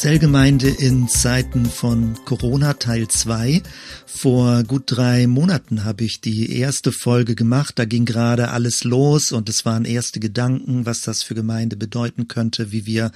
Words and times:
Zellgemeinde 0.00 0.70
in 0.70 1.08
Zeiten 1.08 1.66
von 1.66 2.16
Corona 2.24 2.72
Teil 2.72 3.08
2. 3.08 3.62
Vor 4.06 4.64
gut 4.64 4.84
drei 4.86 5.26
Monaten 5.26 5.84
habe 5.84 6.04
ich 6.04 6.22
die 6.22 6.56
erste 6.56 6.90
Folge 6.90 7.34
gemacht. 7.34 7.78
Da 7.78 7.84
ging 7.84 8.06
gerade 8.06 8.48
alles 8.48 8.82
los 8.84 9.30
und 9.30 9.50
es 9.50 9.66
waren 9.66 9.84
erste 9.84 10.18
Gedanken, 10.18 10.86
was 10.86 11.02
das 11.02 11.22
für 11.22 11.34
Gemeinde 11.34 11.76
bedeuten 11.76 12.28
könnte, 12.28 12.72
wie 12.72 12.86
wir 12.86 13.12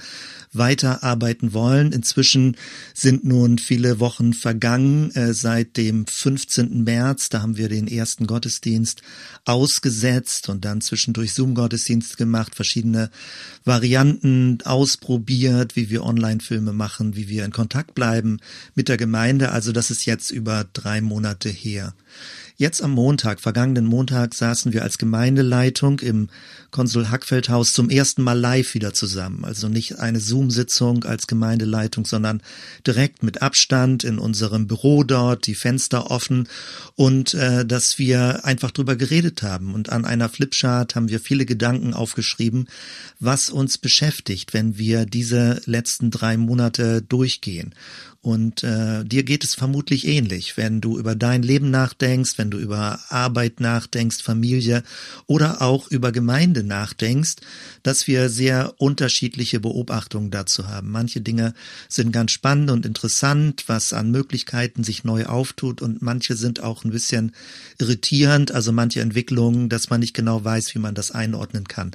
weiterarbeiten 0.53 1.53
wollen. 1.53 1.91
Inzwischen 1.91 2.55
sind 2.93 3.25
nun 3.25 3.57
viele 3.57 3.99
Wochen 3.99 4.33
vergangen. 4.33 5.09
Äh, 5.15 5.33
seit 5.33 5.77
dem 5.77 6.05
15. 6.05 6.83
März, 6.83 7.29
da 7.29 7.41
haben 7.41 7.57
wir 7.57 7.67
den 7.67 7.87
ersten 7.87 8.27
Gottesdienst 8.27 9.01
ausgesetzt 9.43 10.49
und 10.49 10.65
dann 10.65 10.81
zwischendurch 10.81 11.33
Zoom-Gottesdienst 11.33 12.17
gemacht, 12.17 12.55
verschiedene 12.55 13.09
Varianten 13.63 14.59
ausprobiert, 14.63 15.75
wie 15.75 15.89
wir 15.89 16.03
Online-Filme 16.03 16.74
machen, 16.75 17.15
wie 17.15 17.27
wir 17.29 17.45
in 17.45 17.51
Kontakt 17.51 17.95
bleiben 17.95 18.39
mit 18.75 18.89
der 18.89 18.97
Gemeinde. 18.97 19.51
Also 19.51 19.71
das 19.71 19.91
ist 19.91 20.05
jetzt 20.05 20.31
über 20.31 20.65
drei 20.73 21.01
Monate 21.01 21.49
her. 21.49 21.93
Jetzt 22.57 22.81
am 22.81 22.91
Montag, 22.91 23.41
vergangenen 23.41 23.85
Montag, 23.85 24.33
saßen 24.33 24.71
wir 24.71 24.83
als 24.83 24.97
Gemeindeleitung 24.97 25.99
im 25.99 26.29
Konsul 26.71 27.09
Hackfeldhaus 27.09 27.73
zum 27.73 27.89
ersten 27.89 28.23
Mal 28.23 28.39
live 28.39 28.73
wieder 28.75 28.93
zusammen. 28.93 29.43
Also 29.43 29.67
nicht 29.67 29.99
eine 29.99 30.21
Zoom-Sitzung 30.21 31.03
als 31.03 31.27
Gemeindeleitung, 31.27 32.05
sondern 32.05 32.41
direkt 32.87 33.23
mit 33.23 33.41
Abstand 33.41 34.05
in 34.05 34.19
unserem 34.19 34.67
Büro 34.67 35.03
dort, 35.03 35.47
die 35.47 35.55
Fenster 35.55 36.09
offen 36.09 36.47
und 36.95 37.33
äh, 37.33 37.65
dass 37.65 37.99
wir 37.99 38.45
einfach 38.45 38.71
drüber 38.71 38.95
geredet 38.95 39.43
haben. 39.43 39.73
Und 39.73 39.89
an 39.89 40.05
einer 40.05 40.29
Flipchart 40.29 40.95
haben 40.95 41.09
wir 41.09 41.19
viele 41.19 41.45
Gedanken 41.45 41.93
aufgeschrieben, 41.93 42.69
was 43.19 43.49
uns 43.49 43.77
beschäftigt, 43.77 44.53
wenn 44.53 44.77
wir 44.77 45.05
diese 45.05 45.61
letzten 45.65 46.09
drei 46.09 46.37
Monate 46.37 47.01
durchgehen. 47.01 47.75
Und 48.25 48.63
äh, 48.63 49.05
dir 49.05 49.21
geht 49.21 49.43
es 49.43 49.53
vermutlich 49.53 50.07
ähnlich, 50.07 50.57
wenn 50.57 50.81
du 50.81 50.97
über 50.97 51.13
dein 51.13 51.43
Leben 51.43 51.69
nachdenkst, 51.69 52.39
wenn 52.39 52.49
du 52.49 52.57
über 52.57 52.99
Arbeit 53.09 53.59
nachdenkst, 53.59 54.23
Familie 54.23 54.81
oder 55.27 55.61
auch 55.61 55.91
über 55.91 56.11
Gemeinde 56.11 56.63
nachdenkst, 56.63 57.35
dass 57.83 58.07
wir 58.07 58.29
sehr 58.29 58.73
unterschiedliche 58.79 59.59
Beobachtungen 59.59 60.31
dazu 60.31 60.67
haben. 60.67 60.89
Manche 60.89 61.21
Dinge 61.21 61.53
sind 61.87 62.11
ganz 62.11 62.31
spannend 62.31 62.71
und 62.71 62.87
interessant, 62.87 63.65
was 63.67 63.93
an 63.93 64.09
Möglichkeiten 64.09 64.83
sich 64.83 65.03
neu 65.03 65.25
auftut 65.25 65.83
und 65.83 66.01
manche 66.01 66.35
sind 66.35 66.63
auch 66.63 66.83
ein 66.83 66.89
bisschen 66.89 67.31
irritierend, 67.77 68.51
also 68.51 68.71
manche 68.71 69.01
Entwicklungen, 69.01 69.69
dass 69.69 69.91
man 69.91 69.99
nicht 69.99 70.15
genau 70.15 70.43
weiß, 70.43 70.73
wie 70.73 70.79
man 70.79 70.95
das 70.95 71.11
einordnen 71.11 71.67
kann. 71.67 71.91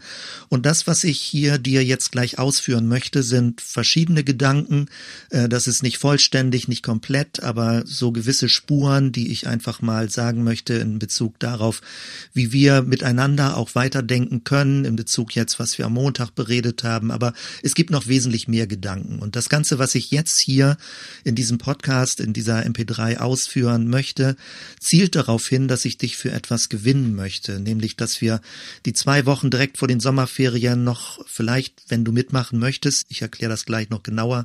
Und 0.48 0.64
das, 0.64 0.86
was 0.86 1.02
ich 1.02 1.20
hier 1.20 1.58
dir 1.58 1.84
jetzt 1.84 2.12
gleich 2.12 2.38
ausführen 2.38 2.86
möchte, 2.86 3.24
sind 3.24 3.60
verschiedene 3.60 4.22
Gedanken. 4.22 4.86
Äh, 5.30 5.48
das 5.48 5.66
ist 5.66 5.82
nicht 5.82 5.98
voll 5.98 6.19
vollständig, 6.20 6.68
nicht 6.68 6.82
komplett, 6.82 7.42
aber 7.42 7.82
so 7.86 8.12
gewisse 8.12 8.50
Spuren, 8.50 9.10
die 9.10 9.32
ich 9.32 9.46
einfach 9.46 9.80
mal 9.80 10.10
sagen 10.10 10.44
möchte 10.44 10.74
in 10.74 10.98
Bezug 10.98 11.38
darauf, 11.38 11.80
wie 12.34 12.52
wir 12.52 12.82
miteinander 12.82 13.56
auch 13.56 13.74
weiterdenken 13.74 14.44
können, 14.44 14.84
in 14.84 14.96
Bezug 14.96 15.34
jetzt, 15.34 15.58
was 15.58 15.78
wir 15.78 15.86
am 15.86 15.94
Montag 15.94 16.34
beredet 16.34 16.84
haben. 16.84 17.10
Aber 17.10 17.32
es 17.62 17.74
gibt 17.74 17.88
noch 17.88 18.06
wesentlich 18.06 18.48
mehr 18.48 18.66
Gedanken. 18.66 19.20
Und 19.20 19.34
das 19.34 19.48
Ganze, 19.48 19.78
was 19.78 19.94
ich 19.94 20.10
jetzt 20.10 20.38
hier 20.38 20.76
in 21.24 21.36
diesem 21.36 21.56
Podcast, 21.56 22.20
in 22.20 22.34
dieser 22.34 22.66
MP3 22.66 23.16
ausführen 23.16 23.88
möchte, 23.88 24.36
zielt 24.78 25.14
darauf 25.14 25.48
hin, 25.48 25.68
dass 25.68 25.86
ich 25.86 25.96
dich 25.96 26.18
für 26.18 26.32
etwas 26.32 26.68
gewinnen 26.68 27.14
möchte. 27.14 27.60
Nämlich, 27.60 27.96
dass 27.96 28.20
wir 28.20 28.42
die 28.84 28.92
zwei 28.92 29.24
Wochen 29.24 29.48
direkt 29.48 29.78
vor 29.78 29.88
den 29.88 30.00
Sommerferien 30.00 30.84
noch 30.84 31.24
vielleicht, 31.26 31.82
wenn 31.88 32.04
du 32.04 32.12
mitmachen 32.12 32.58
möchtest, 32.58 33.06
ich 33.08 33.22
erkläre 33.22 33.50
das 33.50 33.64
gleich 33.64 33.88
noch 33.88 34.02
genauer, 34.02 34.44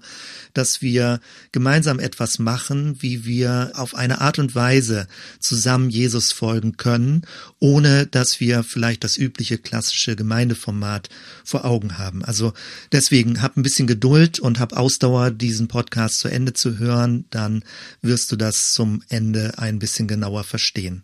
dass 0.54 0.82
wir 0.82 1.20
gemeinsam 1.52 1.65
gemeinsam 1.66 2.00
etwas 2.00 2.38
machen, 2.38 3.02
wie 3.02 3.26
wir 3.26 3.72
auf 3.74 3.96
eine 3.96 4.22
Art 4.22 4.38
und 4.38 4.54
Weise 4.54 5.08
zusammen 5.40 5.90
Jesus 5.90 6.32
folgen 6.32 6.78
können, 6.78 7.24
ohne 7.58 8.06
dass 8.06 8.40
wir 8.40 8.62
vielleicht 8.62 9.04
das 9.04 9.18
übliche 9.18 9.58
klassische 9.58 10.16
Gemeindeformat 10.16 11.10
vor 11.44 11.66
Augen 11.66 11.98
haben. 11.98 12.24
Also 12.24 12.54
deswegen 12.92 13.42
hab 13.42 13.58
ein 13.58 13.64
bisschen 13.64 13.88
Geduld 13.88 14.40
und 14.40 14.60
hab 14.60 14.74
Ausdauer, 14.74 15.32
diesen 15.32 15.68
Podcast 15.68 16.20
zu 16.20 16.28
Ende 16.28 16.54
zu 16.54 16.78
hören, 16.78 17.26
dann 17.32 17.64
wirst 18.04 18.32
du 18.32 18.36
das 18.36 18.72
zum 18.74 19.02
Ende 19.10 19.58
ein 19.58 19.80
bisschen 19.80 20.08
genauer 20.08 20.44
verstehen. 20.44 21.02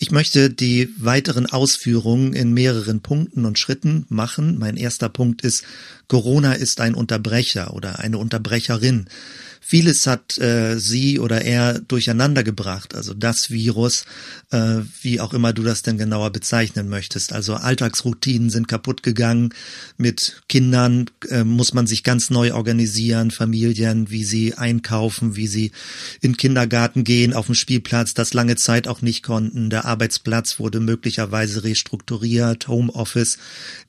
Ich 0.00 0.12
möchte 0.12 0.48
die 0.48 0.94
weiteren 0.98 1.46
Ausführungen 1.46 2.32
in 2.32 2.52
mehreren 2.52 3.00
Punkten 3.00 3.44
und 3.44 3.58
Schritten 3.58 4.06
machen. 4.08 4.56
Mein 4.56 4.76
erster 4.76 5.08
Punkt 5.08 5.42
ist, 5.42 5.64
Corona 6.06 6.52
ist 6.52 6.80
ein 6.80 6.94
Unterbrecher 6.94 7.74
oder 7.74 7.98
eine 7.98 8.18
Unterbrecherin. 8.18 9.08
Vieles 9.60 10.06
hat 10.06 10.38
äh, 10.38 10.78
sie 10.78 11.18
oder 11.18 11.42
er 11.42 11.80
durcheinander 11.80 12.42
gebracht, 12.42 12.94
also 12.94 13.14
das 13.14 13.50
Virus, 13.50 14.04
äh, 14.50 14.80
wie 15.02 15.20
auch 15.20 15.34
immer 15.34 15.52
du 15.52 15.62
das 15.62 15.82
denn 15.82 15.98
genauer 15.98 16.30
bezeichnen 16.30 16.88
möchtest. 16.88 17.32
Also 17.32 17.54
Alltagsroutinen 17.54 18.50
sind 18.50 18.68
kaputt 18.68 19.02
gegangen. 19.02 19.54
Mit 19.96 20.42
Kindern 20.48 21.10
äh, 21.28 21.44
muss 21.44 21.74
man 21.74 21.86
sich 21.86 22.02
ganz 22.02 22.30
neu 22.30 22.54
organisieren, 22.54 23.30
Familien, 23.30 24.10
wie 24.10 24.24
sie 24.24 24.54
einkaufen, 24.54 25.36
wie 25.36 25.46
sie 25.46 25.72
in 26.20 26.36
Kindergarten 26.36 27.04
gehen, 27.04 27.32
auf 27.32 27.46
dem 27.46 27.54
Spielplatz, 27.54 28.14
das 28.14 28.34
lange 28.34 28.56
Zeit 28.56 28.88
auch 28.88 29.02
nicht 29.02 29.22
konnten. 29.22 29.70
Der 29.70 29.84
Arbeitsplatz 29.84 30.58
wurde 30.58 30.80
möglicherweise 30.80 31.64
restrukturiert, 31.64 32.68
Homeoffice. 32.68 33.38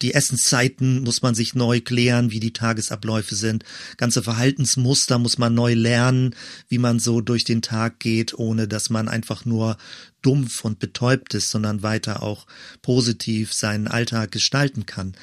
Die 0.02 0.14
Essenszeiten 0.14 1.04
muss 1.04 1.22
man 1.22 1.36
sich 1.36 1.56
neu 1.56 1.82
klären, 1.82 2.32
wie 2.32 2.40
die 2.40 2.54
Tagesabläufe 2.54 3.36
sind. 3.36 3.64
Ganze 3.98 4.24
Verhaltensmuster 4.24 5.20
muss 5.20 5.38
man 5.38 5.54
neu 5.60 5.74
lernen, 5.74 6.36
wie 6.70 6.78
man 6.78 7.00
so 7.00 7.20
durch 7.20 7.44
den 7.44 7.62
Tag 7.62 8.00
geht, 8.00 8.34
ohne 8.34 8.66
dass 8.70 8.90
man 8.90 9.10
einfach 9.10 9.44
nur 9.44 9.78
dumpf 10.22 10.64
und 10.64 10.80
betäubt 10.80 11.34
ist, 11.34 11.50
sondern 11.50 11.84
weiter 11.84 12.24
auch 12.24 12.48
positiv 12.82 13.54
seinen 13.54 13.90
Alltag 13.90 14.32
gestalten 14.32 14.86
kann. 14.86 15.16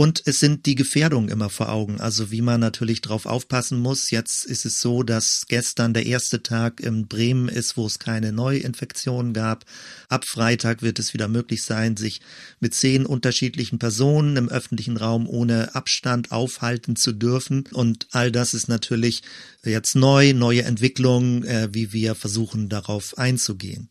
Und 0.00 0.22
es 0.24 0.40
sind 0.40 0.64
die 0.64 0.76
Gefährdungen 0.76 1.28
immer 1.28 1.50
vor 1.50 1.68
Augen, 1.68 2.00
also 2.00 2.30
wie 2.30 2.40
man 2.40 2.58
natürlich 2.58 3.02
drauf 3.02 3.26
aufpassen 3.26 3.78
muss. 3.78 4.10
Jetzt 4.10 4.46
ist 4.46 4.64
es 4.64 4.80
so, 4.80 5.02
dass 5.02 5.44
gestern 5.46 5.92
der 5.92 6.06
erste 6.06 6.42
Tag 6.42 6.80
in 6.80 7.06
Bremen 7.06 7.50
ist, 7.50 7.76
wo 7.76 7.84
es 7.84 7.98
keine 7.98 8.32
Neuinfektionen 8.32 9.34
gab. 9.34 9.66
Ab 10.08 10.24
Freitag 10.24 10.80
wird 10.80 10.98
es 10.98 11.12
wieder 11.12 11.28
möglich 11.28 11.64
sein, 11.64 11.98
sich 11.98 12.22
mit 12.60 12.72
zehn 12.72 13.04
unterschiedlichen 13.04 13.78
Personen 13.78 14.38
im 14.38 14.48
öffentlichen 14.48 14.96
Raum 14.96 15.28
ohne 15.28 15.74
Abstand 15.74 16.32
aufhalten 16.32 16.96
zu 16.96 17.12
dürfen. 17.12 17.64
Und 17.70 18.06
all 18.12 18.32
das 18.32 18.54
ist 18.54 18.68
natürlich 18.70 19.20
jetzt 19.62 19.96
neu, 19.96 20.32
neue 20.32 20.62
Entwicklungen, 20.62 21.44
äh, 21.44 21.68
wie 21.72 21.92
wir 21.92 22.14
versuchen 22.14 22.70
darauf 22.70 23.18
einzugehen 23.18 23.89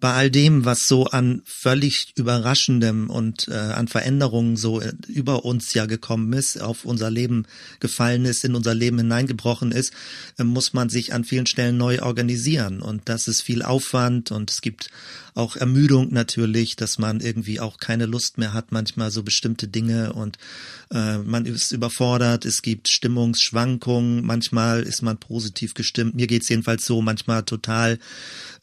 bei 0.00 0.12
all 0.12 0.30
dem, 0.30 0.64
was 0.64 0.86
so 0.86 1.06
an 1.06 1.42
völlig 1.44 2.12
überraschendem 2.16 3.10
und 3.10 3.48
äh, 3.48 3.54
an 3.54 3.88
Veränderungen 3.88 4.56
so 4.56 4.80
äh, 4.80 4.92
über 5.08 5.44
uns 5.44 5.74
ja 5.74 5.86
gekommen 5.86 6.32
ist, 6.32 6.60
auf 6.60 6.84
unser 6.84 7.10
Leben 7.10 7.46
gefallen 7.80 8.24
ist, 8.24 8.44
in 8.44 8.54
unser 8.54 8.74
Leben 8.74 8.98
hineingebrochen 8.98 9.72
ist, 9.72 9.92
äh, 10.38 10.44
muss 10.44 10.72
man 10.72 10.88
sich 10.88 11.14
an 11.14 11.24
vielen 11.24 11.46
Stellen 11.46 11.76
neu 11.76 12.00
organisieren. 12.00 12.80
Und 12.80 13.08
das 13.08 13.26
ist 13.26 13.42
viel 13.42 13.62
Aufwand 13.62 14.30
und 14.30 14.50
es 14.50 14.60
gibt 14.60 14.90
auch 15.38 15.56
Ermüdung 15.56 16.12
natürlich, 16.12 16.76
dass 16.76 16.98
man 16.98 17.20
irgendwie 17.20 17.60
auch 17.60 17.78
keine 17.78 18.06
Lust 18.06 18.38
mehr 18.38 18.52
hat, 18.52 18.72
manchmal 18.72 19.10
so 19.10 19.22
bestimmte 19.22 19.68
Dinge 19.68 20.12
und 20.12 20.36
äh, 20.90 21.18
man 21.18 21.46
ist 21.46 21.72
überfordert, 21.72 22.44
es 22.44 22.62
gibt 22.62 22.88
Stimmungsschwankungen, 22.88 24.24
manchmal 24.24 24.82
ist 24.82 25.02
man 25.02 25.18
positiv 25.18 25.74
gestimmt. 25.74 26.14
Mir 26.14 26.26
geht's 26.26 26.48
jedenfalls 26.48 26.84
so, 26.84 27.02
manchmal 27.02 27.42
total 27.42 27.98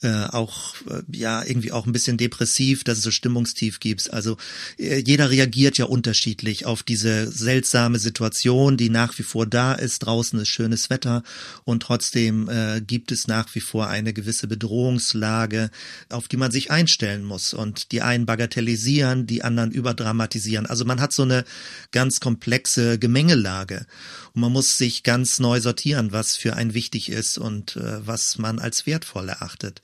äh, 0.02 0.26
auch 0.26 0.76
äh, 0.90 1.04
ja 1.12 1.44
irgendwie 1.44 1.72
auch 1.72 1.86
ein 1.86 1.94
bisschen 1.94 2.18
depressiv, 2.18 2.84
dass 2.84 2.98
es 2.98 3.04
so 3.04 3.12
Stimmungstief 3.12 3.80
gibt. 3.80 4.12
Also 4.12 4.38
äh, 4.78 4.98
jeder 5.00 5.30
reagiert 5.30 5.78
ja 5.78 5.86
unterschiedlich 5.86 6.66
auf 6.66 6.84
diese 6.84 7.32
seltsame 7.32 8.00
Situation, 8.00 8.76
die 8.76 8.90
nach 8.90 9.18
wie 9.18 9.24
vor 9.24 9.46
da 9.46 9.74
ist. 9.74 10.00
Draußen 10.00 10.40
ist 10.40 10.50
schönes 10.50 10.90
Wetter 10.90 11.24
und 11.64 11.84
trotzdem 11.84 12.50
äh, 12.50 12.82
gibt 12.82 13.12
es 13.12 13.28
nach 13.28 13.54
wie 13.54 13.62
vor 13.62 13.88
eine 13.88 14.14
gewisse 14.14 14.48
Bedrohungslage, 14.48 15.70
auf 16.10 16.28
die 16.28 16.38
man 16.38 16.52
sich 16.52 16.65
einstellen 16.72 17.24
muss. 17.24 17.54
Und 17.54 17.92
die 17.92 18.02
einen 18.02 18.26
bagatellisieren, 18.26 19.28
die 19.28 19.44
anderen 19.44 19.72
überdramatisieren. 19.72 20.66
Also 20.66 20.86
man 20.86 21.02
hat 21.02 21.14
so 21.14 21.24
eine 21.24 21.46
ganz 21.92 22.20
komplexe 22.20 23.00
Gemengelage. 23.00 23.86
Und 24.36 24.42
man 24.42 24.52
muss 24.52 24.78
sich 24.78 25.04
ganz 25.04 25.40
neu 25.40 25.62
sortieren, 25.62 26.12
was 26.12 26.36
für 26.36 26.56
einen 26.56 26.74
wichtig 26.74 27.10
ist 27.10 27.38
und 27.38 27.78
äh, 27.78 28.06
was 28.06 28.38
man 28.38 28.60
als 28.60 28.86
wertvoll 28.86 29.30
erachtet. 29.30 29.82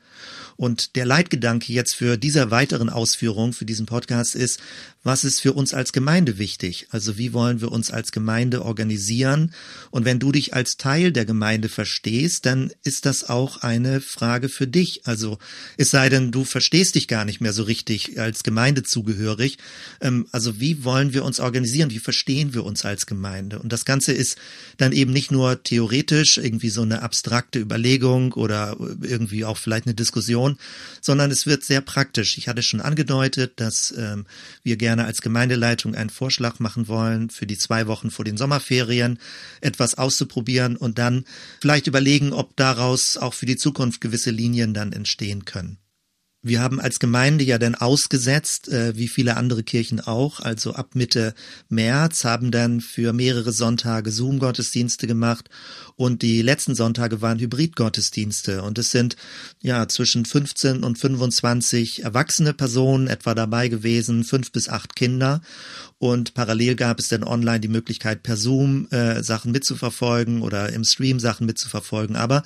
Und 0.58 0.96
der 0.96 1.06
Leitgedanke 1.06 1.74
jetzt 1.74 1.96
für 1.96 2.18
diese 2.18 2.52
weiteren 2.52 2.90
Ausführungen 2.90 3.54
für 3.54 3.66
diesen 3.66 3.88
Podcast 3.88 4.36
ist, 4.36 4.60
was 5.04 5.24
ist 5.24 5.42
für 5.42 5.54
uns 5.54 5.74
als 5.74 5.94
Gemeinde 5.94 6.38
wichtig? 6.38 6.88
Also 6.92 7.18
wie 7.18 7.34
wollen 7.34 7.60
wir 7.60 7.72
uns 7.72 7.90
als 7.90 8.12
Gemeinde 8.12 8.64
organisieren? 8.64 9.52
Und 9.90 10.06
wenn 10.06 10.20
du 10.20 10.32
dich 10.32 10.54
als 10.54 10.78
Teil 10.78 11.12
der 11.12 11.26
Gemeinde 11.26 11.70
verstehst, 11.70 12.46
dann 12.46 12.72
ist 12.84 13.08
das 13.08 13.28
auch 13.28 13.58
eine 13.58 14.00
Frage 14.02 14.48
für 14.48 14.68
dich. 14.68 15.02
Also 15.06 15.40
es 15.78 15.90
sei 15.90 16.10
denn, 16.10 16.32
du 16.32 16.44
verstehst 16.44 16.94
dich 16.94 17.08
gar 17.08 17.26
nicht 17.26 17.42
mehr 17.42 17.54
so 17.54 17.64
richtig 17.64 18.20
als 18.20 18.44
Gemeinde 18.44 18.84
zugehörig. 18.84 19.58
Ähm, 20.02 20.28
also 20.32 20.60
wie 20.60 20.84
wollen 20.84 21.14
wir 21.14 21.26
uns 21.26 21.40
organisieren? 21.40 21.90
Wie 21.90 22.00
verstehen 22.00 22.54
wir 22.54 22.64
uns 22.64 22.86
als 22.86 23.08
Gemeinde? 23.08 23.58
Und 23.58 23.74
das 23.74 23.86
Ganze 23.86 24.14
ist 24.14 24.38
dann 24.78 24.92
eben 24.92 25.12
nicht 25.12 25.32
nur 25.32 25.64
theoretisch 25.64 26.38
irgendwie 26.38 26.70
so 26.70 26.84
eine 26.84 27.02
abstrakte 27.02 27.60
Überlegung 27.60 28.34
oder 28.34 28.78
irgendwie 29.02 29.46
auch 29.46 29.58
vielleicht 29.58 29.88
eine 29.88 29.96
Diskussion, 29.96 30.58
sondern 31.02 31.32
es 31.32 31.46
wird 31.46 31.64
sehr 31.64 31.82
praktisch. 31.82 32.38
Ich 32.38 32.48
hatte 32.48 32.64
schon 32.64 32.82
angedeutet, 32.82 33.54
dass 33.58 33.94
ähm, 33.98 34.26
wir 34.64 34.78
gerne 34.78 34.92
gerne 34.92 35.06
als 35.06 35.22
Gemeindeleitung 35.22 35.96
einen 35.96 36.10
Vorschlag 36.10 36.60
machen 36.60 36.90
wollen, 36.90 37.30
für 37.30 37.48
die 37.48 37.58
zwei 37.58 37.88
Wochen 37.88 38.12
vor 38.12 38.26
den 38.26 38.36
Sommerferien 38.36 39.20
etwas 39.62 39.98
auszuprobieren 39.98 40.76
und 40.76 40.98
dann 40.98 41.24
vielleicht 41.62 41.88
überlegen, 41.88 42.34
ob 42.34 42.58
daraus 42.58 43.16
auch 43.16 43.34
für 43.34 43.46
die 43.46 43.56
Zukunft 43.56 44.02
gewisse 44.02 44.32
Linien 44.32 44.74
dann 44.74 44.92
entstehen 44.92 45.46
können. 45.46 45.81
Wir 46.44 46.60
haben 46.60 46.82
als 46.82 47.00
Gemeinde 47.00 47.44
ja 47.44 47.60
dann 47.60 47.76
ausgesetzt, 47.76 48.68
äh, 48.70 48.96
wie 48.98 49.08
viele 49.08 49.38
andere 49.38 49.62
Kirchen 49.62 50.00
auch, 50.00 50.40
also 50.40 50.74
ab 50.74 50.96
Mitte 50.96 51.36
März 51.70 52.26
haben 52.26 52.50
dann 52.50 52.82
für 52.82 53.14
mehrere 53.14 53.52
Sonntage 53.52 54.12
Zoom-Gottesdienste 54.12 55.06
gemacht 55.06 55.50
und 56.02 56.24
die 56.24 56.42
letzten 56.42 56.74
Sonntage 56.74 57.22
waren 57.22 57.38
Hybrid-Gottesdienste 57.38 58.64
und 58.64 58.80
es 58.80 58.90
sind 58.90 59.16
ja 59.62 59.88
zwischen 59.88 60.26
15 60.26 60.84
und 60.84 60.98
25 60.98 62.04
erwachsene 62.04 62.54
Personen 62.54 63.06
etwa 63.08 63.36
dabei 63.36 63.68
gewesen, 63.68 64.24
fünf 64.24 64.52
bis 64.52 64.68
acht 64.68 64.96
Kinder 64.96 65.42
und 66.02 66.34
parallel 66.34 66.76
gab 66.76 66.98
es 66.98 67.10
dann 67.10 67.24
online 67.24 67.60
die 67.60 67.68
Möglichkeit, 67.68 68.24
per 68.24 68.36
Zoom 68.36 68.88
äh, 68.90 69.22
Sachen 69.22 69.52
mitzuverfolgen 69.52 70.42
oder 70.42 70.74
im 70.74 70.84
Stream 70.84 71.20
Sachen 71.20 71.46
mitzuverfolgen. 71.46 72.16
Aber 72.16 72.42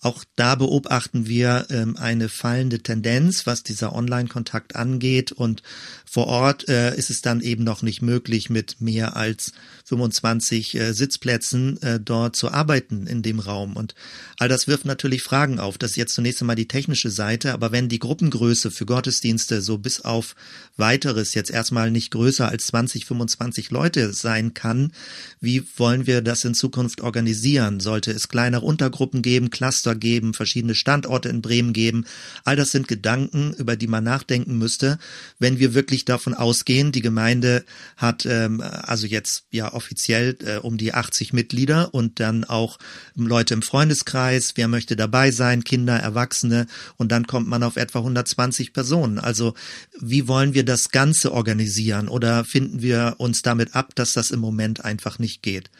auch 0.00 0.24
da 0.34 0.56
beobachten 0.56 1.28
wir 1.28 1.66
ähm, 1.70 1.96
eine 1.96 2.28
fallende 2.28 2.80
Tendenz, 2.80 3.46
was 3.46 3.62
dieser 3.62 3.94
Online-Kontakt 3.94 4.74
angeht. 4.74 5.30
Und 5.30 5.62
vor 6.08 6.26
Ort 6.26 6.68
äh, 6.68 6.96
ist 6.96 7.10
es 7.10 7.20
dann 7.20 7.40
eben 7.40 7.64
noch 7.64 7.82
nicht 7.82 8.00
möglich, 8.00 8.48
mit 8.48 8.80
mehr 8.80 9.16
als 9.16 9.52
25 9.84 10.74
äh, 10.74 10.92
Sitzplätzen 10.92 11.80
äh, 11.82 12.00
dort 12.00 12.36
zu 12.36 12.50
arbeiten 12.50 13.06
in 13.06 13.22
dem 13.22 13.38
Raum. 13.38 13.76
Und 13.76 13.94
all 14.38 14.48
das 14.48 14.68
wirft 14.68 14.86
natürlich 14.86 15.22
Fragen 15.22 15.60
auf. 15.60 15.78
Das 15.78 15.90
ist 15.90 15.96
jetzt 15.96 16.14
zunächst 16.14 16.40
einmal 16.40 16.56
die 16.56 16.68
technische 16.68 17.10
Seite. 17.10 17.52
Aber 17.52 17.72
wenn 17.72 17.88
die 17.88 17.98
Gruppengröße 17.98 18.70
für 18.70 18.86
Gottesdienste 18.86 19.60
so 19.60 19.78
bis 19.78 20.00
auf 20.00 20.34
weiteres 20.76 21.34
jetzt 21.34 21.50
erstmal 21.50 21.90
nicht 21.90 22.10
größer 22.10 22.48
als 22.48 22.66
20 22.66 22.86
20, 22.86 23.06
25 23.06 23.70
Leute 23.70 24.12
sein 24.12 24.54
kann. 24.54 24.92
Wie 25.40 25.64
wollen 25.76 26.06
wir 26.06 26.22
das 26.22 26.44
in 26.44 26.54
Zukunft 26.54 27.00
organisieren? 27.00 27.80
Sollte 27.80 28.12
es 28.12 28.28
kleinere 28.28 28.64
Untergruppen 28.64 29.22
geben, 29.22 29.50
Cluster 29.50 29.94
geben, 29.94 30.34
verschiedene 30.34 30.74
Standorte 30.74 31.28
in 31.28 31.42
Bremen 31.42 31.72
geben? 31.72 32.06
All 32.44 32.56
das 32.56 32.70
sind 32.70 32.86
Gedanken, 32.86 33.54
über 33.54 33.76
die 33.76 33.86
man 33.86 34.04
nachdenken 34.04 34.58
müsste, 34.58 34.98
wenn 35.38 35.58
wir 35.58 35.74
wirklich 35.74 35.95
davon 36.04 36.34
ausgehen, 36.34 36.92
die 36.92 37.00
Gemeinde 37.00 37.64
hat 37.96 38.26
ähm, 38.26 38.60
also 38.60 39.06
jetzt 39.06 39.46
ja 39.50 39.72
offiziell 39.72 40.36
äh, 40.44 40.56
um 40.58 40.76
die 40.76 40.94
80 40.94 41.32
Mitglieder 41.32 41.94
und 41.94 42.20
dann 42.20 42.44
auch 42.44 42.78
Leute 43.14 43.54
im 43.54 43.62
Freundeskreis, 43.62 44.52
wer 44.56 44.68
möchte 44.68 44.96
dabei 44.96 45.30
sein, 45.30 45.64
Kinder, 45.64 45.96
Erwachsene 45.96 46.66
und 46.96 47.10
dann 47.10 47.26
kommt 47.26 47.48
man 47.48 47.62
auf 47.62 47.76
etwa 47.76 48.00
120 48.00 48.72
Personen. 48.72 49.18
Also 49.18 49.54
wie 49.98 50.28
wollen 50.28 50.54
wir 50.54 50.64
das 50.64 50.90
Ganze 50.90 51.32
organisieren 51.32 52.08
oder 52.08 52.44
finden 52.44 52.82
wir 52.82 53.14
uns 53.18 53.42
damit 53.42 53.74
ab, 53.74 53.94
dass 53.94 54.12
das 54.12 54.30
im 54.30 54.40
Moment 54.40 54.84
einfach 54.84 55.18
nicht 55.18 55.42
geht. 55.42 55.70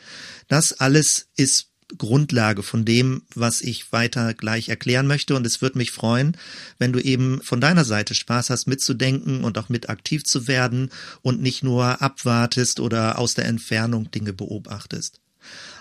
Das 0.48 0.72
alles 0.72 1.28
ist 1.36 1.68
Grundlage 1.98 2.62
von 2.62 2.84
dem, 2.84 3.22
was 3.34 3.60
ich 3.60 3.92
weiter 3.92 4.34
gleich 4.34 4.68
erklären 4.68 5.06
möchte. 5.06 5.34
Und 5.34 5.46
es 5.46 5.62
würde 5.62 5.78
mich 5.78 5.92
freuen, 5.92 6.36
wenn 6.78 6.92
du 6.92 7.00
eben 7.00 7.40
von 7.42 7.60
deiner 7.60 7.84
Seite 7.84 8.14
Spaß 8.14 8.50
hast, 8.50 8.66
mitzudenken 8.66 9.44
und 9.44 9.58
auch 9.58 9.68
mit 9.68 9.88
aktiv 9.88 10.24
zu 10.24 10.48
werden 10.48 10.90
und 11.22 11.40
nicht 11.40 11.62
nur 11.62 12.02
abwartest 12.02 12.80
oder 12.80 13.18
aus 13.18 13.34
der 13.34 13.46
Entfernung 13.46 14.10
Dinge 14.10 14.32
beobachtest. 14.32 15.20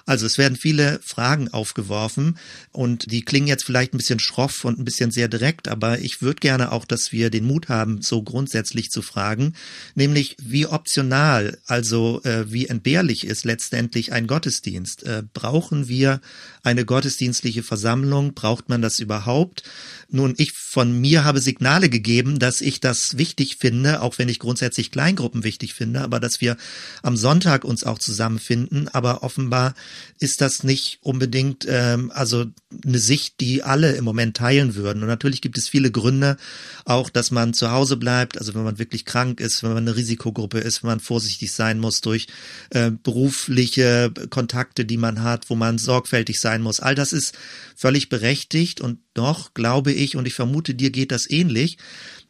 Also 0.05 0.25
es 0.27 0.37
werden 0.37 0.55
viele 0.55 0.99
Fragen 1.03 1.49
aufgeworfen 1.49 2.37
und 2.71 3.11
die 3.11 3.23
klingen 3.23 3.47
jetzt 3.47 3.65
vielleicht 3.65 3.93
ein 3.93 3.97
bisschen 3.97 4.19
schroff 4.19 4.63
und 4.63 4.77
ein 4.77 4.85
bisschen 4.85 5.09
sehr 5.09 5.27
direkt, 5.27 5.67
aber 5.67 5.99
ich 5.99 6.21
würde 6.21 6.39
gerne 6.39 6.71
auch, 6.71 6.85
dass 6.85 7.11
wir 7.11 7.31
den 7.31 7.45
Mut 7.45 7.69
haben, 7.69 8.01
so 8.01 8.21
grundsätzlich 8.21 8.91
zu 8.91 9.01
fragen, 9.01 9.53
nämlich 9.95 10.37
wie 10.39 10.67
optional, 10.67 11.57
also 11.65 12.21
äh, 12.23 12.51
wie 12.51 12.67
entbehrlich 12.67 13.25
ist 13.25 13.45
letztendlich 13.45 14.13
ein 14.13 14.27
Gottesdienst. 14.27 15.03
Äh, 15.03 15.23
brauchen 15.33 15.87
wir 15.87 16.21
eine 16.61 16.85
gottesdienstliche 16.85 17.63
Versammlung? 17.63 18.33
Braucht 18.33 18.69
man 18.69 18.81
das 18.81 18.99
überhaupt? 18.99 19.63
Nun, 20.09 20.35
ich 20.37 20.51
von 20.51 20.99
mir 20.99 21.23
habe 21.23 21.39
Signale 21.39 21.89
gegeben, 21.89 22.39
dass 22.39 22.61
ich 22.61 22.79
das 22.79 23.17
wichtig 23.17 23.57
finde, 23.57 24.01
auch 24.01 24.17
wenn 24.17 24.29
ich 24.29 24.39
grundsätzlich 24.39 24.91
Kleingruppen 24.91 25.43
wichtig 25.43 25.73
finde, 25.73 26.01
aber 26.01 26.19
dass 26.19 26.41
wir 26.41 26.57
am 27.01 27.17
Sonntag 27.17 27.63
uns 27.63 27.83
auch 27.83 27.97
zusammenfinden. 27.97 28.87
Aber 28.89 29.23
offenbar 29.23 29.73
ist 30.19 30.41
das 30.41 30.63
nicht 30.63 30.99
unbedingt 31.01 31.65
ähm, 31.67 32.11
also 32.13 32.45
eine 32.85 32.99
Sicht, 32.99 33.39
die 33.39 33.63
alle 33.63 33.93
im 33.93 34.05
Moment 34.05 34.37
teilen 34.37 34.75
würden. 34.75 35.01
Und 35.01 35.07
natürlich 35.07 35.41
gibt 35.41 35.57
es 35.57 35.67
viele 35.67 35.91
Gründe, 35.91 36.37
auch 36.85 37.09
dass 37.09 37.31
man 37.31 37.53
zu 37.53 37.71
Hause 37.71 37.97
bleibt, 37.97 38.37
also 38.37 38.53
wenn 38.53 38.63
man 38.63 38.79
wirklich 38.79 39.05
krank 39.05 39.39
ist, 39.39 39.63
wenn 39.63 39.73
man 39.73 39.87
eine 39.87 39.95
Risikogruppe 39.95 40.59
ist, 40.59 40.83
wenn 40.83 40.89
man 40.89 40.99
vorsichtig 40.99 41.51
sein 41.51 41.79
muss 41.79 42.01
durch 42.01 42.27
äh, 42.69 42.91
berufliche 42.91 44.11
Kontakte, 44.29 44.85
die 44.85 44.97
man 44.97 45.23
hat, 45.23 45.49
wo 45.49 45.55
man 45.55 45.77
sorgfältig 45.77 46.39
sein 46.39 46.61
muss. 46.61 46.79
All 46.79 46.95
das 46.95 47.13
ist 47.13 47.35
völlig 47.75 48.09
berechtigt 48.09 48.81
und 48.81 48.99
doch 49.15 49.53
glaube 49.55 49.91
ich, 49.91 50.15
und 50.15 50.27
ich 50.27 50.35
vermute, 50.35 50.75
dir 50.75 50.91
geht 50.91 51.11
das 51.11 51.29
ähnlich, 51.29 51.77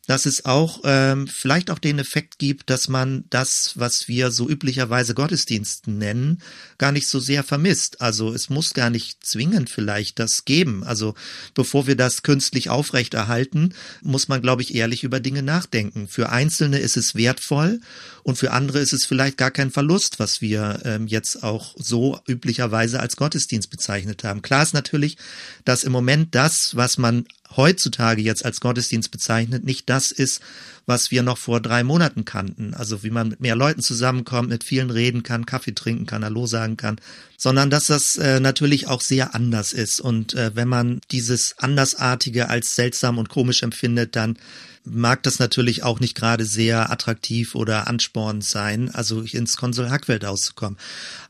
dass 0.07 0.25
es 0.25 0.45
auch 0.45 0.81
ähm, 0.83 1.27
vielleicht 1.27 1.71
auch 1.71 1.79
den 1.79 1.99
Effekt 1.99 2.37
gibt, 2.37 2.69
dass 2.69 2.87
man 2.87 3.25
das, 3.29 3.73
was 3.75 4.07
wir 4.07 4.31
so 4.31 4.47
üblicherweise 4.47 5.15
Gottesdiensten 5.15 5.97
nennen, 5.97 6.41
gar 6.77 6.91
nicht 6.91 7.07
so 7.07 7.19
sehr 7.19 7.43
vermisst. 7.43 8.01
Also 8.01 8.33
es 8.33 8.49
muss 8.49 8.73
gar 8.73 8.89
nicht 8.89 9.25
zwingend 9.25 9.69
vielleicht 9.69 10.19
das 10.19 10.45
geben. 10.45 10.83
Also 10.83 11.15
bevor 11.53 11.87
wir 11.87 11.95
das 11.95 12.23
künstlich 12.23 12.69
aufrechterhalten, 12.69 13.73
muss 14.01 14.27
man, 14.27 14.41
glaube 14.41 14.61
ich, 14.61 14.75
ehrlich 14.75 15.03
über 15.03 15.19
Dinge 15.19 15.41
nachdenken. 15.41 16.07
Für 16.07 16.29
Einzelne 16.29 16.79
ist 16.79 16.97
es 16.97 17.15
wertvoll 17.15 17.79
und 18.25 18.39
für 18.39 18.51
andere 18.51 18.80
ist 18.80 18.92
es 18.92 19.06
vielleicht 19.06 19.38
gar 19.38 19.51
kein 19.51 19.69
Verlust, 19.69 20.18
was 20.18 20.42
wir 20.42 20.80
ähm, 20.83 21.06
jetzt 21.06 21.44
auch 21.44 21.75
so 21.77 22.19
üblicherweise 22.27 23.00
als 23.00 23.18
Gottesdienst 23.18 23.69
bezeichnet 23.69 24.24
haben. 24.24 24.42
Klar 24.42 24.63
ist 24.63 24.74
natürlich, 24.74 25.18
dass 25.63 25.83
im 25.83 25.92
Moment 25.92 26.33
das, 26.33 26.75
was 26.75 26.98
man 26.98 27.27
heutzutage 27.56 28.24
jetzt 28.24 28.44
als 28.44 28.62
Gottesdienst 28.62 29.12
bezeichnet, 29.12 29.63
nicht 29.63 29.88
das 29.92 30.12
ist, 30.12 30.42
was 30.88 31.12
wir 31.12 31.22
noch 31.22 31.38
vor 31.38 31.62
drei 31.62 31.83
Monaten 31.83 32.25
kannten. 32.25 32.74
Also 32.74 33.04
wie 33.04 33.12
man 33.12 33.30
mit 33.30 33.42
mehr 33.42 33.56
Leuten 33.56 33.81
zusammenkommt, 33.81 34.50
mit 34.50 34.63
vielen 34.63 34.89
reden 34.89 35.22
kann, 35.22 35.46
Kaffee 35.46 35.75
trinken 35.75 36.08
kann, 36.08 36.25
Hallo 36.25 36.48
sagen 36.48 36.77
kann, 36.77 37.00
sondern 37.38 37.70
dass 37.70 37.86
das 37.86 38.15
äh, 38.15 38.39
natürlich 38.39 38.88
auch 38.88 39.01
sehr 39.01 39.36
anders 39.36 39.72
ist. 39.72 40.00
Und 40.00 40.34
äh, 40.34 40.55
wenn 40.55 40.67
man 40.67 41.00
dieses 41.12 41.60
Andersartige 41.60 42.50
als 42.50 42.74
seltsam 42.74 43.20
und 43.20 43.29
komisch 43.29 43.62
empfindet, 43.62 44.15
dann 44.15 44.39
mag 44.86 45.24
das 45.24 45.39
natürlich 45.39 45.84
auch 45.84 46.00
nicht 46.00 46.15
gerade 46.15 46.46
sehr 46.46 46.92
attraktiv 46.92 47.56
oder 47.56 47.88
anspornend 47.88 48.44
sein, 48.44 48.89
also 48.94 49.22
ins 49.22 49.58
Konsul 49.58 49.89
auszukommen. 50.25 50.77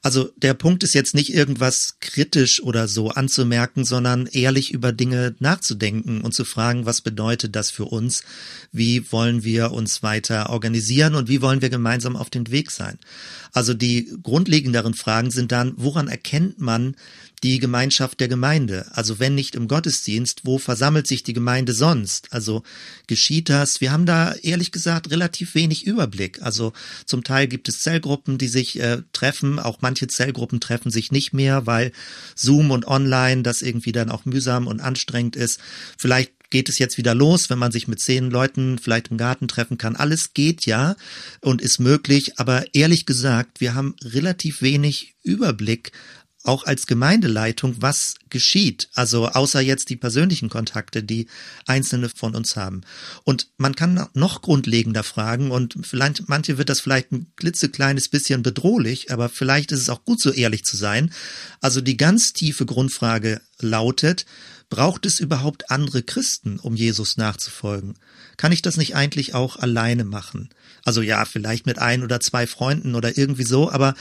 Also 0.02 0.30
der 0.38 0.54
Punkt 0.54 0.84
ist 0.84 0.94
jetzt 0.94 1.16
nicht 1.16 1.34
irgendwas 1.34 1.98
kritisch 2.00 2.62
oder 2.62 2.88
so 2.88 3.10
anzumerken, 3.10 3.86
sondern 3.86 4.28
ehrlich 4.28 4.72
über 4.72 4.92
Dinge 4.92 5.36
nachzudenken 5.40 6.22
und 6.22 6.34
zu 6.34 6.46
fragen, 6.46 6.86
was 6.86 7.02
bedeutet 7.02 7.56
das 7.56 7.72
für 7.72 7.86
uns? 7.86 8.24
Wie 8.72 9.12
wollen 9.12 9.44
wir 9.44 9.72
uns 9.72 10.04
weiter 10.04 10.50
organisieren 10.50 11.16
und 11.16 11.30
wie 11.30 11.42
wollen 11.42 11.62
wir 11.62 11.70
gemeinsam 11.70 12.16
auf 12.16 12.30
dem 12.30 12.52
Weg 12.52 12.72
sein? 12.72 13.00
Also 13.54 13.74
die 13.74 14.12
grundlegenderen 14.22 14.94
Fragen 14.94 15.32
sind 15.32 15.52
dann, 15.52 15.74
woran 15.78 16.08
erkennt 16.08 16.60
man, 16.60 16.96
die 17.46 17.60
Gemeinschaft 17.60 18.20
der 18.22 18.28
Gemeinde. 18.28 18.88
Also 18.94 19.20
wenn 19.20 19.36
nicht 19.36 19.54
im 19.54 19.68
Gottesdienst, 19.68 20.42
wo 20.46 20.58
versammelt 20.58 21.06
sich 21.06 21.22
die 21.22 21.34
Gemeinde 21.34 21.74
sonst? 21.74 22.34
Also 22.34 22.64
geschieht 23.06 23.50
das? 23.50 23.82
Wir 23.82 23.92
haben 23.92 24.08
da 24.08 24.34
ehrlich 24.42 24.72
gesagt 24.72 25.12
relativ 25.12 25.54
wenig 25.54 25.86
Überblick. 25.86 26.42
Also 26.42 26.74
zum 27.06 27.24
Teil 27.24 27.48
gibt 27.48 27.70
es 27.70 27.82
Zellgruppen, 27.82 28.40
die 28.40 28.48
sich 28.48 28.80
äh, 28.80 29.04
treffen. 29.14 29.60
Auch 29.60 29.78
manche 29.82 30.08
Zellgruppen 30.08 30.60
treffen 30.60 30.90
sich 30.90 31.12
nicht 31.12 31.34
mehr, 31.34 31.68
weil 31.68 31.92
Zoom 32.34 32.72
und 32.72 32.88
Online 32.88 33.44
das 33.44 33.62
irgendwie 33.62 33.92
dann 33.92 34.10
auch 34.10 34.26
mühsam 34.26 34.66
und 34.66 34.80
anstrengend 34.82 35.36
ist. 35.36 35.60
Vielleicht 36.00 36.32
geht 36.50 36.68
es 36.68 36.80
jetzt 36.80 36.98
wieder 36.98 37.14
los, 37.14 37.52
wenn 37.52 37.60
man 37.60 37.72
sich 37.72 37.88
mit 37.88 38.00
zehn 38.00 38.32
Leuten 38.32 38.80
vielleicht 38.80 39.10
im 39.10 39.18
Garten 39.18 39.48
treffen 39.48 39.78
kann. 39.78 39.96
Alles 39.96 40.34
geht 40.34 40.66
ja 40.66 40.96
und 41.42 41.62
ist 41.62 41.78
möglich, 41.78 42.40
aber 42.40 42.66
ehrlich 42.74 43.06
gesagt, 43.06 43.62
wir 43.62 43.76
haben 43.76 43.96
relativ 44.04 44.64
wenig 44.64 45.16
Überblick 45.22 45.92
auch 46.48 46.66
als 46.66 46.88
Gemeindeleitung, 46.88 47.76
was 47.80 48.16
geschieht. 48.30 48.90
Also 48.94 49.28
außer 49.28 49.62
jetzt 49.62 49.90
die 49.90 49.96
persönlichen 49.96 50.50
Kontakte, 50.50 51.04
die 51.04 51.28
einzelne 51.66 52.10
von 52.10 52.36
uns 52.36 52.56
haben. 52.56 52.82
Und 53.24 53.50
man 53.58 53.76
kann 53.76 54.08
noch 54.14 54.42
grundlegender 54.42 55.04
fragen 55.04 55.52
und 55.52 55.78
vielleicht, 55.82 56.28
manche 56.28 56.58
wird 56.58 56.70
das 56.70 56.82
vielleicht 56.82 57.12
ein 57.12 57.32
klitzekleines 57.36 58.10
bisschen 58.10 58.44
bedrohlich, 58.44 59.12
aber 59.12 59.30
vielleicht 59.30 59.72
ist 59.72 59.82
es 59.82 59.90
auch 59.90 60.04
gut, 60.06 60.22
so 60.22 60.32
ehrlich 60.32 60.64
zu 60.64 60.78
sein. 60.78 61.12
Also 61.62 61.82
die 61.82 61.98
ganz 61.98 62.34
tiefe 62.34 62.66
Grundfrage 62.66 63.42
lautet, 63.60 64.26
braucht 64.70 65.06
es 65.06 65.20
überhaupt 65.20 65.72
andere 65.72 66.04
Christen, 66.04 66.60
um 66.60 66.76
Jesus 66.76 67.18
nachzufolgen? 67.18 67.98
Kann 68.38 68.52
ich 68.52 68.62
das 68.62 68.78
nicht 68.78 68.96
eigentlich 68.96 69.34
auch 69.34 69.58
alleine 69.58 70.04
machen? 70.04 70.50
Also 70.84 71.02
ja, 71.02 71.26
vielleicht 71.26 71.66
mit 71.66 71.80
ein 71.80 72.04
oder 72.04 72.20
zwei 72.20 72.48
Freunden 72.48 72.96
oder 72.96 73.18
irgendwie 73.18 73.44
so, 73.44 73.72
aber 73.72 73.96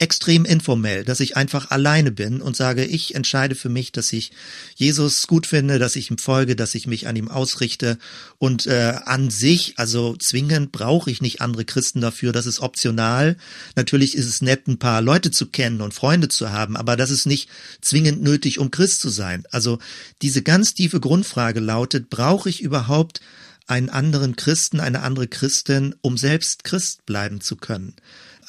extrem 0.00 0.46
informell, 0.46 1.04
dass 1.04 1.20
ich 1.20 1.36
einfach 1.36 1.70
alleine 1.70 2.10
bin 2.10 2.40
und 2.40 2.56
sage, 2.56 2.86
ich 2.86 3.14
entscheide 3.14 3.54
für 3.54 3.68
mich, 3.68 3.92
dass 3.92 4.12
ich 4.14 4.32
Jesus 4.74 5.26
gut 5.26 5.46
finde, 5.46 5.78
dass 5.78 5.94
ich 5.94 6.10
ihm 6.10 6.16
folge, 6.16 6.56
dass 6.56 6.74
ich 6.74 6.86
mich 6.86 7.06
an 7.06 7.16
ihm 7.16 7.28
ausrichte 7.28 7.98
und 8.38 8.66
äh, 8.66 8.94
an 9.04 9.28
sich, 9.28 9.74
also 9.76 10.16
zwingend 10.16 10.72
brauche 10.72 11.10
ich 11.10 11.20
nicht 11.20 11.42
andere 11.42 11.66
Christen 11.66 12.00
dafür, 12.00 12.32
das 12.32 12.46
ist 12.46 12.60
optional. 12.60 13.36
Natürlich 13.76 14.14
ist 14.14 14.24
es 14.24 14.40
nett, 14.40 14.66
ein 14.68 14.78
paar 14.78 15.02
Leute 15.02 15.30
zu 15.30 15.46
kennen 15.46 15.82
und 15.82 15.92
Freunde 15.92 16.28
zu 16.28 16.50
haben, 16.50 16.78
aber 16.78 16.96
das 16.96 17.10
ist 17.10 17.26
nicht 17.26 17.50
zwingend 17.82 18.22
nötig, 18.22 18.58
um 18.58 18.70
Christ 18.70 19.00
zu 19.00 19.10
sein. 19.10 19.44
Also 19.50 19.78
diese 20.22 20.40
ganz 20.40 20.72
tiefe 20.72 21.00
Grundfrage 21.00 21.60
lautet, 21.60 22.08
brauche 22.08 22.48
ich 22.48 22.62
überhaupt 22.62 23.20
einen 23.66 23.90
anderen 23.90 24.34
Christen, 24.34 24.80
eine 24.80 25.02
andere 25.02 25.28
Christin, 25.28 25.94
um 26.00 26.16
selbst 26.16 26.64
Christ 26.64 27.04
bleiben 27.04 27.42
zu 27.42 27.56
können? 27.56 27.94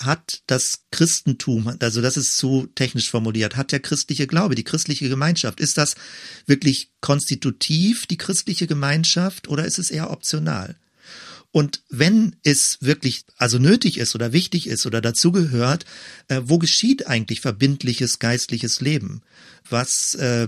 Hat 0.04 0.42
das 0.48 0.86
Christentum, 0.92 1.76
also 1.80 2.02
das 2.02 2.18
ist 2.18 2.38
zu 2.38 2.68
technisch 2.76 3.10
formuliert, 3.10 3.56
hat 3.56 3.72
der 3.72 3.80
christliche 3.80 4.28
Glaube, 4.28 4.56
die 4.56 4.64
christliche 4.64 5.10
Gemeinschaft, 5.10 5.60
ist 5.60 5.78
das 5.78 5.96
wirklich 6.46 6.92
konstitutiv, 7.02 8.06
die 8.08 8.18
christliche 8.18 8.68
Gemeinschaft, 8.68 9.48
oder 9.48 9.66
ist 9.66 9.80
es 9.80 9.92
eher 9.92 10.12
optional? 10.12 10.76
Und 11.52 11.84
wenn 11.90 12.38
es 12.44 12.78
wirklich 12.80 13.26
also 13.38 13.60
nötig 13.60 13.98
ist 13.98 14.16
oder 14.16 14.32
wichtig 14.32 14.68
ist 14.68 14.86
oder 14.86 15.02
dazugehört, 15.02 15.86
äh, 16.30 16.42
wo 16.44 16.58
geschieht 16.58 17.08
eigentlich 17.08 17.42
verbindliches 17.42 18.20
geistliches 18.20 18.80
Leben? 18.80 19.22
Was 19.70 20.16
äh, 20.16 20.48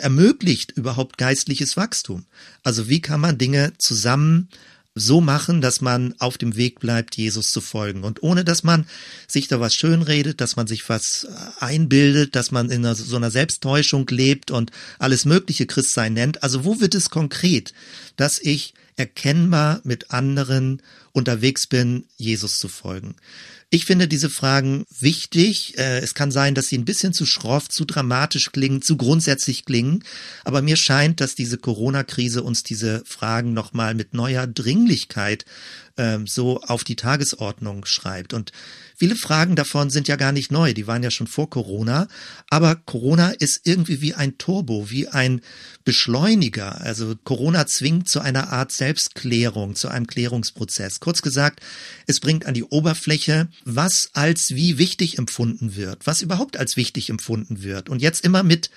ermöglicht 0.00 0.72
überhaupt 0.72 1.16
geistliches 1.16 1.76
Wachstum? 1.76 2.26
Also 2.62 2.88
wie 2.88 3.00
kann 3.00 3.20
man 3.20 3.38
Dinge 3.38 3.72
zusammen 3.78 4.50
so 4.94 5.20
machen, 5.20 5.60
dass 5.60 5.80
man 5.80 6.14
auf 6.18 6.36
dem 6.36 6.56
Weg 6.56 6.80
bleibt, 6.80 7.16
Jesus 7.16 7.50
zu 7.50 7.60
folgen. 7.60 8.04
Und 8.04 8.22
ohne 8.22 8.44
dass 8.44 8.62
man 8.62 8.86
sich 9.26 9.48
da 9.48 9.58
was 9.58 9.74
schönredet, 9.74 10.40
dass 10.40 10.56
man 10.56 10.66
sich 10.66 10.88
was 10.88 11.24
äh, 11.24 11.64
einbildet, 11.64 12.36
dass 12.36 12.50
man 12.50 12.70
in 12.70 12.94
so 12.94 13.16
einer 13.16 13.30
Selbsttäuschung 13.30 14.06
lebt 14.08 14.50
und 14.50 14.70
alles 14.98 15.24
mögliche 15.24 15.66
Christsein 15.66 16.12
nennt. 16.12 16.42
Also 16.42 16.64
wo 16.64 16.80
wird 16.80 16.94
es 16.94 17.08
konkret, 17.08 17.72
dass 18.16 18.38
ich 18.38 18.74
erkennbar 18.96 19.80
mit 19.84 20.10
anderen 20.10 20.82
unterwegs 21.12 21.66
bin, 21.66 22.04
Jesus 22.16 22.58
zu 22.58 22.68
folgen? 22.68 23.16
Ich 23.74 23.86
finde 23.86 24.06
diese 24.06 24.28
Fragen 24.28 24.84
wichtig. 25.00 25.78
Äh, 25.78 26.00
es 26.00 26.12
kann 26.12 26.30
sein, 26.30 26.54
dass 26.54 26.66
sie 26.66 26.76
ein 26.76 26.84
bisschen 26.84 27.14
zu 27.14 27.24
schroff, 27.24 27.70
zu 27.70 27.86
dramatisch 27.86 28.52
klingen, 28.52 28.82
zu 28.82 28.98
grundsätzlich 28.98 29.64
klingen. 29.64 30.04
Aber 30.44 30.60
mir 30.60 30.76
scheint, 30.76 31.22
dass 31.22 31.34
diese 31.34 31.56
Corona-Krise 31.56 32.42
uns 32.42 32.62
diese 32.62 33.02
Fragen 33.06 33.54
nochmal 33.54 33.94
mit 33.94 34.12
neuer 34.12 34.46
Dringlichkeit 34.46 35.46
ähm, 35.96 36.26
so 36.26 36.60
auf 36.60 36.84
die 36.84 36.96
Tagesordnung 36.96 37.84
schreibt. 37.84 38.34
Und 38.34 38.52
viele 38.96 39.16
Fragen 39.16 39.56
davon 39.56 39.90
sind 39.90 40.08
ja 40.08 40.16
gar 40.16 40.32
nicht 40.32 40.52
neu, 40.52 40.74
die 40.74 40.86
waren 40.86 41.02
ja 41.02 41.10
schon 41.10 41.26
vor 41.26 41.50
Corona. 41.50 42.08
Aber 42.50 42.76
Corona 42.76 43.30
ist 43.30 43.60
irgendwie 43.64 44.00
wie 44.00 44.14
ein 44.14 44.38
Turbo, 44.38 44.90
wie 44.90 45.08
ein 45.08 45.40
Beschleuniger. 45.84 46.80
Also 46.80 47.14
Corona 47.24 47.66
zwingt 47.66 48.08
zu 48.08 48.20
einer 48.20 48.52
Art 48.52 48.72
Selbstklärung, 48.72 49.74
zu 49.74 49.88
einem 49.88 50.06
Klärungsprozess. 50.06 51.00
Kurz 51.00 51.22
gesagt, 51.22 51.60
es 52.06 52.20
bringt 52.20 52.46
an 52.46 52.54
die 52.54 52.64
Oberfläche, 52.64 53.48
was 53.64 54.10
als 54.12 54.50
wie 54.50 54.78
wichtig 54.78 55.18
empfunden 55.18 55.76
wird, 55.76 56.06
was 56.06 56.22
überhaupt 56.22 56.56
als 56.56 56.76
wichtig 56.76 57.10
empfunden 57.10 57.62
wird. 57.62 57.88
Und 57.88 58.02
jetzt 58.02 58.24
immer 58.24 58.42
mit 58.42 58.70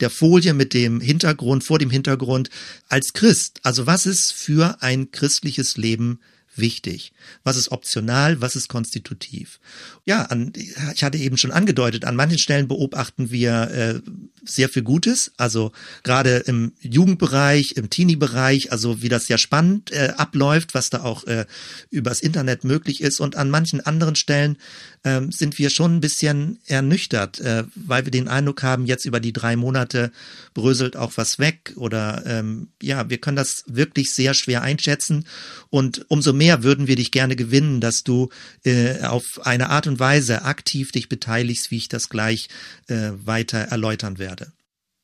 der 0.00 0.10
Folie 0.10 0.54
mit 0.54 0.74
dem 0.74 1.00
Hintergrund, 1.00 1.62
vor 1.64 1.78
dem 1.78 1.90
Hintergrund 1.90 2.50
als 2.88 3.12
Christ. 3.12 3.60
Also 3.62 3.86
was 3.86 4.06
ist 4.06 4.32
für 4.32 4.82
ein 4.82 5.10
christliches 5.10 5.76
Leben 5.76 6.20
wichtig? 6.60 7.12
Was 7.44 7.56
ist 7.56 7.72
optional? 7.72 8.40
Was 8.40 8.56
ist 8.56 8.68
konstitutiv? 8.68 9.60
Ja, 10.04 10.22
an, 10.22 10.52
ich 10.94 11.04
hatte 11.04 11.18
eben 11.18 11.36
schon 11.36 11.50
angedeutet, 11.50 12.04
an 12.04 12.16
manchen 12.16 12.38
Stellen 12.38 12.68
beobachten 12.68 13.30
wir 13.30 13.70
äh, 13.70 14.00
sehr 14.44 14.68
viel 14.68 14.82
Gutes, 14.82 15.32
also 15.36 15.72
gerade 16.02 16.38
im 16.46 16.72
Jugendbereich, 16.80 17.72
im 17.72 17.90
Teenie-Bereich, 17.90 18.72
also 18.72 19.02
wie 19.02 19.08
das 19.08 19.28
ja 19.28 19.38
spannend 19.38 19.90
äh, 19.92 20.12
abläuft, 20.16 20.74
was 20.74 20.90
da 20.90 21.02
auch 21.02 21.24
äh, 21.24 21.46
übers 21.90 22.20
Internet 22.20 22.64
möglich 22.64 23.00
ist. 23.00 23.20
Und 23.20 23.36
an 23.36 23.50
manchen 23.50 23.80
anderen 23.84 24.16
Stellen 24.16 24.56
äh, 25.02 25.20
sind 25.30 25.58
wir 25.58 25.70
schon 25.70 25.96
ein 25.96 26.00
bisschen 26.00 26.58
ernüchtert, 26.66 27.40
äh, 27.40 27.64
weil 27.74 28.04
wir 28.06 28.10
den 28.10 28.28
Eindruck 28.28 28.62
haben, 28.62 28.86
jetzt 28.86 29.04
über 29.04 29.20
die 29.20 29.32
drei 29.32 29.56
Monate 29.56 30.10
bröselt 30.54 30.96
auch 30.96 31.12
was 31.16 31.38
weg 31.38 31.72
oder 31.76 32.22
ähm, 32.26 32.68
ja, 32.82 33.08
wir 33.08 33.18
können 33.18 33.36
das 33.36 33.64
wirklich 33.66 34.12
sehr 34.12 34.34
schwer 34.34 34.62
einschätzen 34.62 35.26
und 35.68 36.04
umso 36.08 36.32
mehr 36.32 36.49
würden 36.62 36.86
wir 36.86 36.96
dich 36.96 37.10
gerne 37.12 37.36
gewinnen, 37.36 37.80
dass 37.80 38.04
du 38.04 38.28
äh, 38.64 39.02
auf 39.02 39.24
eine 39.42 39.70
Art 39.70 39.86
und 39.86 39.98
Weise 39.98 40.42
aktiv 40.42 40.92
dich 40.92 41.08
beteiligst, 41.08 41.70
wie 41.70 41.76
ich 41.76 41.88
das 41.88 42.08
gleich 42.08 42.48
äh, 42.88 43.10
weiter 43.24 43.58
erläutern 43.58 44.18
werde. 44.18 44.52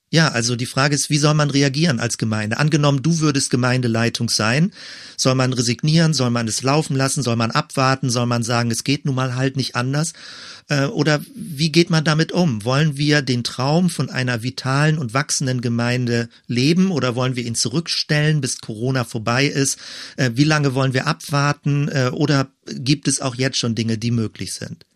Ja, 0.08 0.28
also 0.28 0.54
die 0.54 0.66
Frage 0.66 0.94
ist, 0.94 1.10
wie 1.10 1.18
soll 1.18 1.34
man 1.34 1.50
reagieren 1.50 1.98
als 1.98 2.16
Gemeinde? 2.16 2.58
Angenommen, 2.58 3.02
du 3.02 3.18
würdest 3.18 3.50
Gemeindeleitung 3.50 4.30
sein, 4.30 4.72
soll 5.16 5.34
man 5.34 5.52
resignieren, 5.52 6.14
soll 6.14 6.30
man 6.30 6.46
es 6.46 6.62
laufen 6.62 6.94
lassen, 6.94 7.24
soll 7.24 7.34
man 7.34 7.50
abwarten, 7.50 8.08
soll 8.08 8.26
man 8.26 8.44
sagen, 8.44 8.70
es 8.70 8.84
geht 8.84 9.04
nun 9.04 9.16
mal 9.16 9.34
halt 9.34 9.56
nicht 9.56 9.74
anders? 9.74 10.12
Äh, 10.68 10.84
oder 10.84 11.20
wie 11.34 11.72
geht 11.72 11.90
man 11.90 12.04
damit 12.04 12.30
um? 12.30 12.64
Wollen 12.64 12.96
wir 12.96 13.20
den 13.20 13.42
Traum 13.42 13.90
von 13.90 14.08
einer 14.08 14.44
vitalen 14.44 14.98
und 14.98 15.12
wachsenden 15.12 15.60
Gemeinde 15.60 16.28
leben 16.46 16.92
oder 16.92 17.16
wollen 17.16 17.34
wir 17.34 17.44
ihn 17.44 17.56
zurückstellen, 17.56 18.40
bis 18.40 18.60
Corona 18.60 19.02
vorbei 19.02 19.46
ist? 19.46 19.76
Äh, 20.16 20.30
wie 20.34 20.44
lange 20.44 20.74
wollen 20.74 20.94
wir 20.94 21.08
abwarten? 21.08 21.88
Äh, 21.88 22.10
oder 22.12 22.46
gibt 22.66 23.08
es 23.08 23.20
auch 23.20 23.34
jetzt 23.34 23.58
schon 23.58 23.74
Dinge, 23.74 23.98
die 23.98 24.12
möglich 24.12 24.54
sind? 24.54 24.86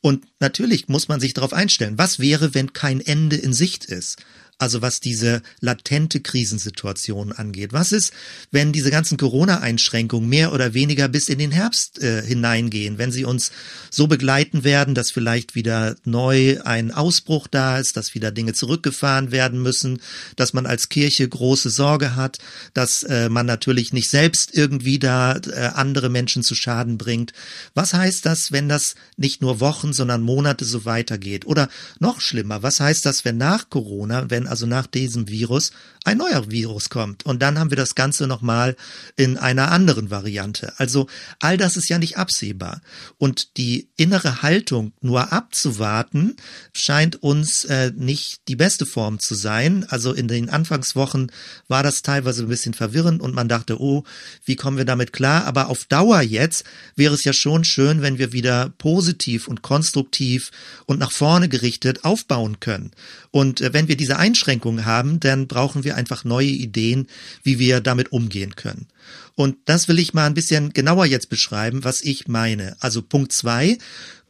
Und 0.00 0.24
natürlich 0.40 0.88
muss 0.88 1.08
man 1.08 1.20
sich 1.20 1.34
darauf 1.34 1.52
einstellen, 1.52 1.98
was 1.98 2.18
wäre, 2.18 2.54
wenn 2.54 2.72
kein 2.72 3.00
Ende 3.00 3.36
in 3.36 3.52
Sicht 3.52 3.84
ist? 3.84 4.16
Also 4.58 4.82
was 4.82 4.98
diese 5.00 5.42
latente 5.60 6.20
Krisensituation 6.20 7.32
angeht. 7.32 7.72
Was 7.72 7.92
ist, 7.92 8.12
wenn 8.50 8.72
diese 8.72 8.90
ganzen 8.90 9.16
Corona-Einschränkungen 9.16 10.28
mehr 10.28 10.52
oder 10.52 10.74
weniger 10.74 11.08
bis 11.08 11.28
in 11.28 11.38
den 11.38 11.52
Herbst 11.52 12.02
äh, 12.02 12.22
hineingehen, 12.22 12.98
wenn 12.98 13.12
sie 13.12 13.24
uns 13.24 13.52
so 13.90 14.08
begleiten 14.08 14.64
werden, 14.64 14.96
dass 14.96 15.12
vielleicht 15.12 15.54
wieder 15.54 15.94
neu 16.04 16.60
ein 16.64 16.90
Ausbruch 16.90 17.46
da 17.46 17.78
ist, 17.78 17.96
dass 17.96 18.14
wieder 18.14 18.32
Dinge 18.32 18.52
zurückgefahren 18.52 19.30
werden 19.30 19.62
müssen, 19.62 20.00
dass 20.34 20.52
man 20.52 20.66
als 20.66 20.88
Kirche 20.88 21.28
große 21.28 21.70
Sorge 21.70 22.16
hat, 22.16 22.38
dass 22.74 23.04
äh, 23.04 23.28
man 23.28 23.46
natürlich 23.46 23.92
nicht 23.92 24.10
selbst 24.10 24.56
irgendwie 24.56 24.98
da 24.98 25.36
äh, 25.36 25.70
andere 25.74 26.08
Menschen 26.08 26.42
zu 26.42 26.56
Schaden 26.56 26.98
bringt. 26.98 27.32
Was 27.74 27.94
heißt 27.94 28.26
das, 28.26 28.50
wenn 28.50 28.68
das 28.68 28.96
nicht 29.16 29.40
nur 29.40 29.60
Wochen, 29.60 29.92
sondern 29.92 30.22
Monate 30.22 30.64
so 30.64 30.84
weitergeht? 30.84 31.46
Oder 31.46 31.68
noch 32.00 32.20
schlimmer, 32.20 32.64
was 32.64 32.80
heißt 32.80 33.06
das, 33.06 33.24
wenn 33.24 33.36
nach 33.36 33.70
Corona, 33.70 34.28
wenn 34.30 34.47
also 34.48 34.66
nach 34.66 34.86
diesem 34.86 35.28
Virus, 35.28 35.72
ein 36.04 36.18
neuer 36.18 36.50
Virus 36.50 36.88
kommt. 36.88 37.26
Und 37.26 37.42
dann 37.42 37.58
haben 37.58 37.70
wir 37.70 37.76
das 37.76 37.94
Ganze 37.94 38.26
nochmal 38.26 38.76
in 39.16 39.36
einer 39.36 39.70
anderen 39.70 40.10
Variante. 40.10 40.72
Also 40.78 41.06
all 41.38 41.56
das 41.56 41.76
ist 41.76 41.88
ja 41.88 41.98
nicht 41.98 42.16
absehbar. 42.16 42.80
Und 43.18 43.56
die 43.56 43.88
innere 43.96 44.42
Haltung 44.42 44.92
nur 45.00 45.32
abzuwarten, 45.32 46.36
scheint 46.72 47.22
uns 47.22 47.64
äh, 47.64 47.92
nicht 47.94 48.40
die 48.48 48.56
beste 48.56 48.86
Form 48.86 49.18
zu 49.18 49.34
sein. 49.34 49.84
Also 49.88 50.12
in 50.12 50.28
den 50.28 50.48
Anfangswochen 50.48 51.30
war 51.68 51.82
das 51.82 52.02
teilweise 52.02 52.42
ein 52.42 52.48
bisschen 52.48 52.74
verwirrend 52.74 53.20
und 53.20 53.34
man 53.34 53.48
dachte, 53.48 53.80
oh, 53.80 54.04
wie 54.44 54.56
kommen 54.56 54.78
wir 54.78 54.84
damit 54.84 55.12
klar? 55.12 55.44
Aber 55.44 55.68
auf 55.68 55.84
Dauer 55.84 56.22
jetzt 56.22 56.64
wäre 56.96 57.14
es 57.14 57.24
ja 57.24 57.32
schon 57.32 57.64
schön, 57.64 58.02
wenn 58.02 58.18
wir 58.18 58.32
wieder 58.32 58.70
positiv 58.78 59.48
und 59.48 59.62
konstruktiv 59.62 60.50
und 60.86 60.98
nach 60.98 61.12
vorne 61.12 61.48
gerichtet 61.48 62.04
aufbauen 62.04 62.60
können. 62.60 62.92
Und 63.30 63.60
äh, 63.60 63.72
wenn 63.72 63.88
wir 63.88 63.96
diese 63.96 64.18
Einschränkungen 64.18 64.84
haben, 64.84 65.20
dann 65.20 65.46
brauchen 65.46 65.84
wir 65.84 65.96
einfach 65.96 66.24
neue 66.24 66.46
Ideen, 66.46 67.06
wie 67.42 67.58
wir 67.58 67.80
damit 67.80 68.12
umgehen 68.12 68.56
können. 68.56 68.86
Und 69.34 69.56
das 69.66 69.88
will 69.88 69.98
ich 69.98 70.14
mal 70.14 70.26
ein 70.26 70.34
bisschen 70.34 70.72
genauer 70.72 71.06
jetzt 71.06 71.28
beschreiben, 71.28 71.84
was 71.84 72.02
ich 72.02 72.28
meine. 72.28 72.76
Also 72.80 73.02
Punkt 73.02 73.32
zwei: 73.32 73.78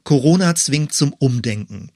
Corona 0.04 0.54
zwingt 0.54 0.92
zum 0.92 1.12
Umdenken. 1.12 1.90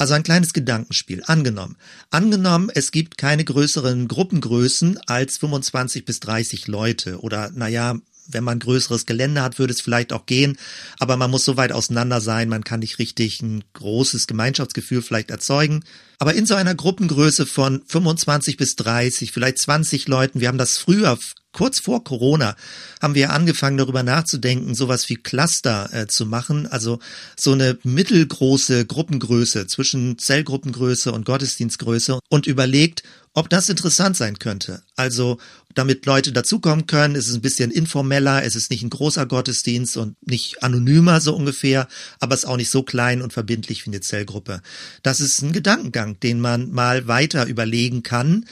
Also 0.00 0.14
ein 0.14 0.22
kleines 0.22 0.54
Gedankenspiel. 0.54 1.22
Angenommen. 1.26 1.76
Angenommen, 2.08 2.70
es 2.74 2.90
gibt 2.90 3.18
keine 3.18 3.44
größeren 3.44 4.08
Gruppengrößen 4.08 4.98
als 5.06 5.36
25 5.36 6.06
bis 6.06 6.20
30 6.20 6.68
Leute 6.68 7.20
oder, 7.20 7.50
naja, 7.50 7.96
wenn 8.32 8.44
man 8.44 8.58
größeres 8.58 9.06
Gelände 9.06 9.42
hat, 9.42 9.58
würde 9.58 9.72
es 9.72 9.80
vielleicht 9.80 10.12
auch 10.12 10.26
gehen, 10.26 10.58
aber 10.98 11.16
man 11.16 11.30
muss 11.30 11.44
so 11.44 11.56
weit 11.56 11.72
auseinander 11.72 12.20
sein, 12.20 12.48
man 12.48 12.64
kann 12.64 12.80
nicht 12.80 12.98
richtig 12.98 13.42
ein 13.42 13.64
großes 13.72 14.26
Gemeinschaftsgefühl 14.26 15.02
vielleicht 15.02 15.30
erzeugen. 15.30 15.84
Aber 16.18 16.34
in 16.34 16.46
so 16.46 16.54
einer 16.54 16.74
Gruppengröße 16.74 17.46
von 17.46 17.82
25 17.86 18.56
bis 18.56 18.76
30, 18.76 19.32
vielleicht 19.32 19.58
20 19.58 20.06
Leuten, 20.06 20.40
wir 20.40 20.48
haben 20.48 20.58
das 20.58 20.76
früher 20.76 21.18
kurz 21.52 21.80
vor 21.80 22.04
Corona 22.04 22.56
haben 23.00 23.14
wir 23.14 23.30
angefangen 23.30 23.76
darüber 23.76 24.02
nachzudenken, 24.02 24.74
sowas 24.74 25.08
wie 25.08 25.16
Cluster 25.16 25.88
äh, 25.92 26.06
zu 26.06 26.26
machen, 26.26 26.66
also 26.66 26.98
so 27.38 27.52
eine 27.52 27.78
mittelgroße 27.82 28.86
Gruppengröße 28.86 29.66
zwischen 29.66 30.18
Zellgruppengröße 30.18 31.12
und 31.12 31.24
Gottesdienstgröße 31.24 32.18
und 32.28 32.46
überlegt, 32.46 33.02
ob 33.32 33.48
das 33.48 33.68
interessant 33.68 34.16
sein 34.16 34.38
könnte. 34.38 34.82
Also 34.96 35.38
damit 35.74 36.04
Leute 36.04 36.32
dazukommen 36.32 36.86
können, 36.86 37.14
ist 37.14 37.28
es 37.28 37.34
ein 37.34 37.42
bisschen 37.42 37.70
informeller, 37.70 38.44
es 38.44 38.56
ist 38.56 38.70
nicht 38.70 38.82
ein 38.82 38.90
großer 38.90 39.24
Gottesdienst 39.24 39.96
und 39.96 40.16
nicht 40.26 40.64
anonymer 40.64 41.20
so 41.20 41.36
ungefähr, 41.36 41.86
aber 42.18 42.34
es 42.34 42.42
ist 42.42 42.48
auch 42.48 42.56
nicht 42.56 42.70
so 42.70 42.82
klein 42.82 43.22
und 43.22 43.32
verbindlich 43.32 43.86
wie 43.86 43.90
eine 43.90 44.00
Zellgruppe. 44.00 44.62
Das 45.04 45.20
ist 45.20 45.42
ein 45.42 45.52
Gedankengang, 45.52 46.18
den 46.18 46.40
man 46.40 46.72
mal 46.72 47.06
weiter 47.06 47.46
überlegen 47.46 48.02
kann 48.02 48.46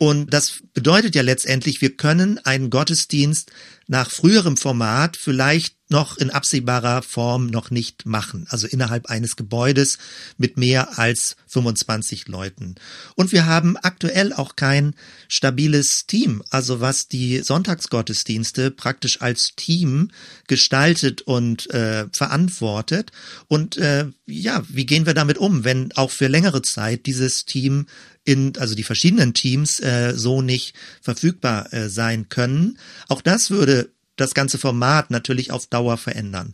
und 0.00 0.32
das 0.32 0.62
bedeutet 0.72 1.14
ja 1.14 1.20
letztendlich, 1.20 1.82
wir 1.82 1.94
können 1.94 2.38
einen 2.38 2.70
Gottesdienst 2.70 3.52
nach 3.86 4.10
früherem 4.10 4.56
Format 4.56 5.18
vielleicht 5.18 5.74
noch 5.90 6.16
in 6.16 6.30
absehbarer 6.30 7.02
Form 7.02 7.48
noch 7.48 7.70
nicht 7.70 8.06
machen. 8.06 8.46
Also 8.48 8.66
innerhalb 8.66 9.06
eines 9.06 9.36
Gebäudes 9.36 9.98
mit 10.38 10.56
mehr 10.56 10.98
als 10.98 11.36
25 11.48 12.28
Leuten. 12.28 12.76
Und 13.16 13.32
wir 13.32 13.44
haben 13.44 13.76
aktuell 13.76 14.32
auch 14.32 14.56
kein 14.56 14.94
stabiles 15.28 16.06
Team. 16.06 16.42
Also 16.48 16.80
was 16.80 17.08
die 17.08 17.40
Sonntagsgottesdienste 17.40 18.70
praktisch 18.70 19.20
als 19.20 19.56
Team 19.56 20.12
gestaltet 20.46 21.22
und 21.22 21.68
äh, 21.74 22.06
verantwortet. 22.12 23.10
Und 23.48 23.76
äh, 23.76 24.06
ja, 24.26 24.62
wie 24.68 24.86
gehen 24.86 25.04
wir 25.04 25.14
damit 25.14 25.36
um, 25.36 25.64
wenn 25.64 25.92
auch 25.96 26.12
für 26.12 26.28
längere 26.28 26.62
Zeit 26.62 27.06
dieses 27.06 27.44
Team 27.44 27.86
in, 28.24 28.56
also 28.58 28.74
die 28.74 28.82
verschiedenen 28.82 29.34
Teams 29.34 29.80
äh, 29.80 30.12
so 30.14 30.42
nicht 30.42 30.74
verfügbar 31.00 31.72
äh, 31.72 31.88
sein 31.88 32.28
können. 32.28 32.78
Auch 33.08 33.22
das 33.22 33.50
würde 33.50 33.90
das 34.16 34.34
ganze 34.34 34.58
Format 34.58 35.10
natürlich 35.10 35.50
auf 35.50 35.66
Dauer 35.66 35.96
verändern. 35.96 36.52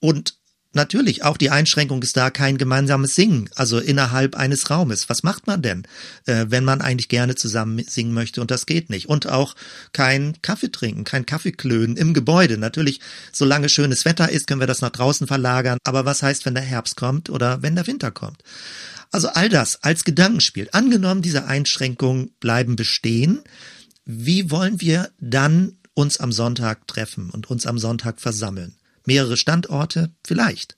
Und 0.00 0.38
Natürlich, 0.74 1.24
auch 1.24 1.38
die 1.38 1.48
Einschränkung 1.48 2.02
ist 2.02 2.16
da 2.18 2.28
kein 2.28 2.58
gemeinsames 2.58 3.14
Singen, 3.14 3.48
also 3.54 3.78
innerhalb 3.78 4.36
eines 4.36 4.68
Raumes. 4.68 5.08
Was 5.08 5.22
macht 5.22 5.46
man 5.46 5.62
denn, 5.62 5.84
äh, 6.26 6.44
wenn 6.50 6.62
man 6.62 6.82
eigentlich 6.82 7.08
gerne 7.08 7.34
zusammen 7.34 7.82
singen 7.88 8.12
möchte 8.12 8.42
und 8.42 8.50
das 8.50 8.66
geht 8.66 8.90
nicht? 8.90 9.08
Und 9.08 9.26
auch 9.28 9.56
kein 9.94 10.36
Kaffee 10.42 10.70
trinken, 10.70 11.04
kein 11.04 11.24
Kaffeeklönen 11.24 11.96
im 11.96 12.12
Gebäude. 12.12 12.58
Natürlich, 12.58 13.00
solange 13.32 13.70
schönes 13.70 14.04
Wetter 14.04 14.28
ist, 14.28 14.46
können 14.46 14.60
wir 14.60 14.66
das 14.66 14.82
nach 14.82 14.90
draußen 14.90 15.26
verlagern. 15.26 15.78
Aber 15.84 16.04
was 16.04 16.22
heißt, 16.22 16.44
wenn 16.44 16.54
der 16.54 16.62
Herbst 16.62 16.96
kommt 16.96 17.30
oder 17.30 17.62
wenn 17.62 17.74
der 17.74 17.86
Winter 17.86 18.10
kommt? 18.10 18.42
Also 19.10 19.28
all 19.28 19.48
das 19.48 19.82
als 19.82 20.04
Gedankenspiel. 20.04 20.68
Angenommen, 20.72 21.22
diese 21.22 21.46
Einschränkungen 21.46 22.32
bleiben 22.40 22.76
bestehen. 22.76 23.40
Wie 24.04 24.50
wollen 24.50 24.80
wir 24.80 25.10
dann 25.18 25.78
uns 25.94 26.18
am 26.18 26.32
Sonntag 26.32 26.86
treffen 26.86 27.30
und 27.30 27.50
uns 27.50 27.66
am 27.66 27.78
Sonntag 27.78 28.20
versammeln? 28.20 28.76
Mehrere 29.06 29.36
Standorte? 29.36 30.12
Vielleicht. 30.26 30.76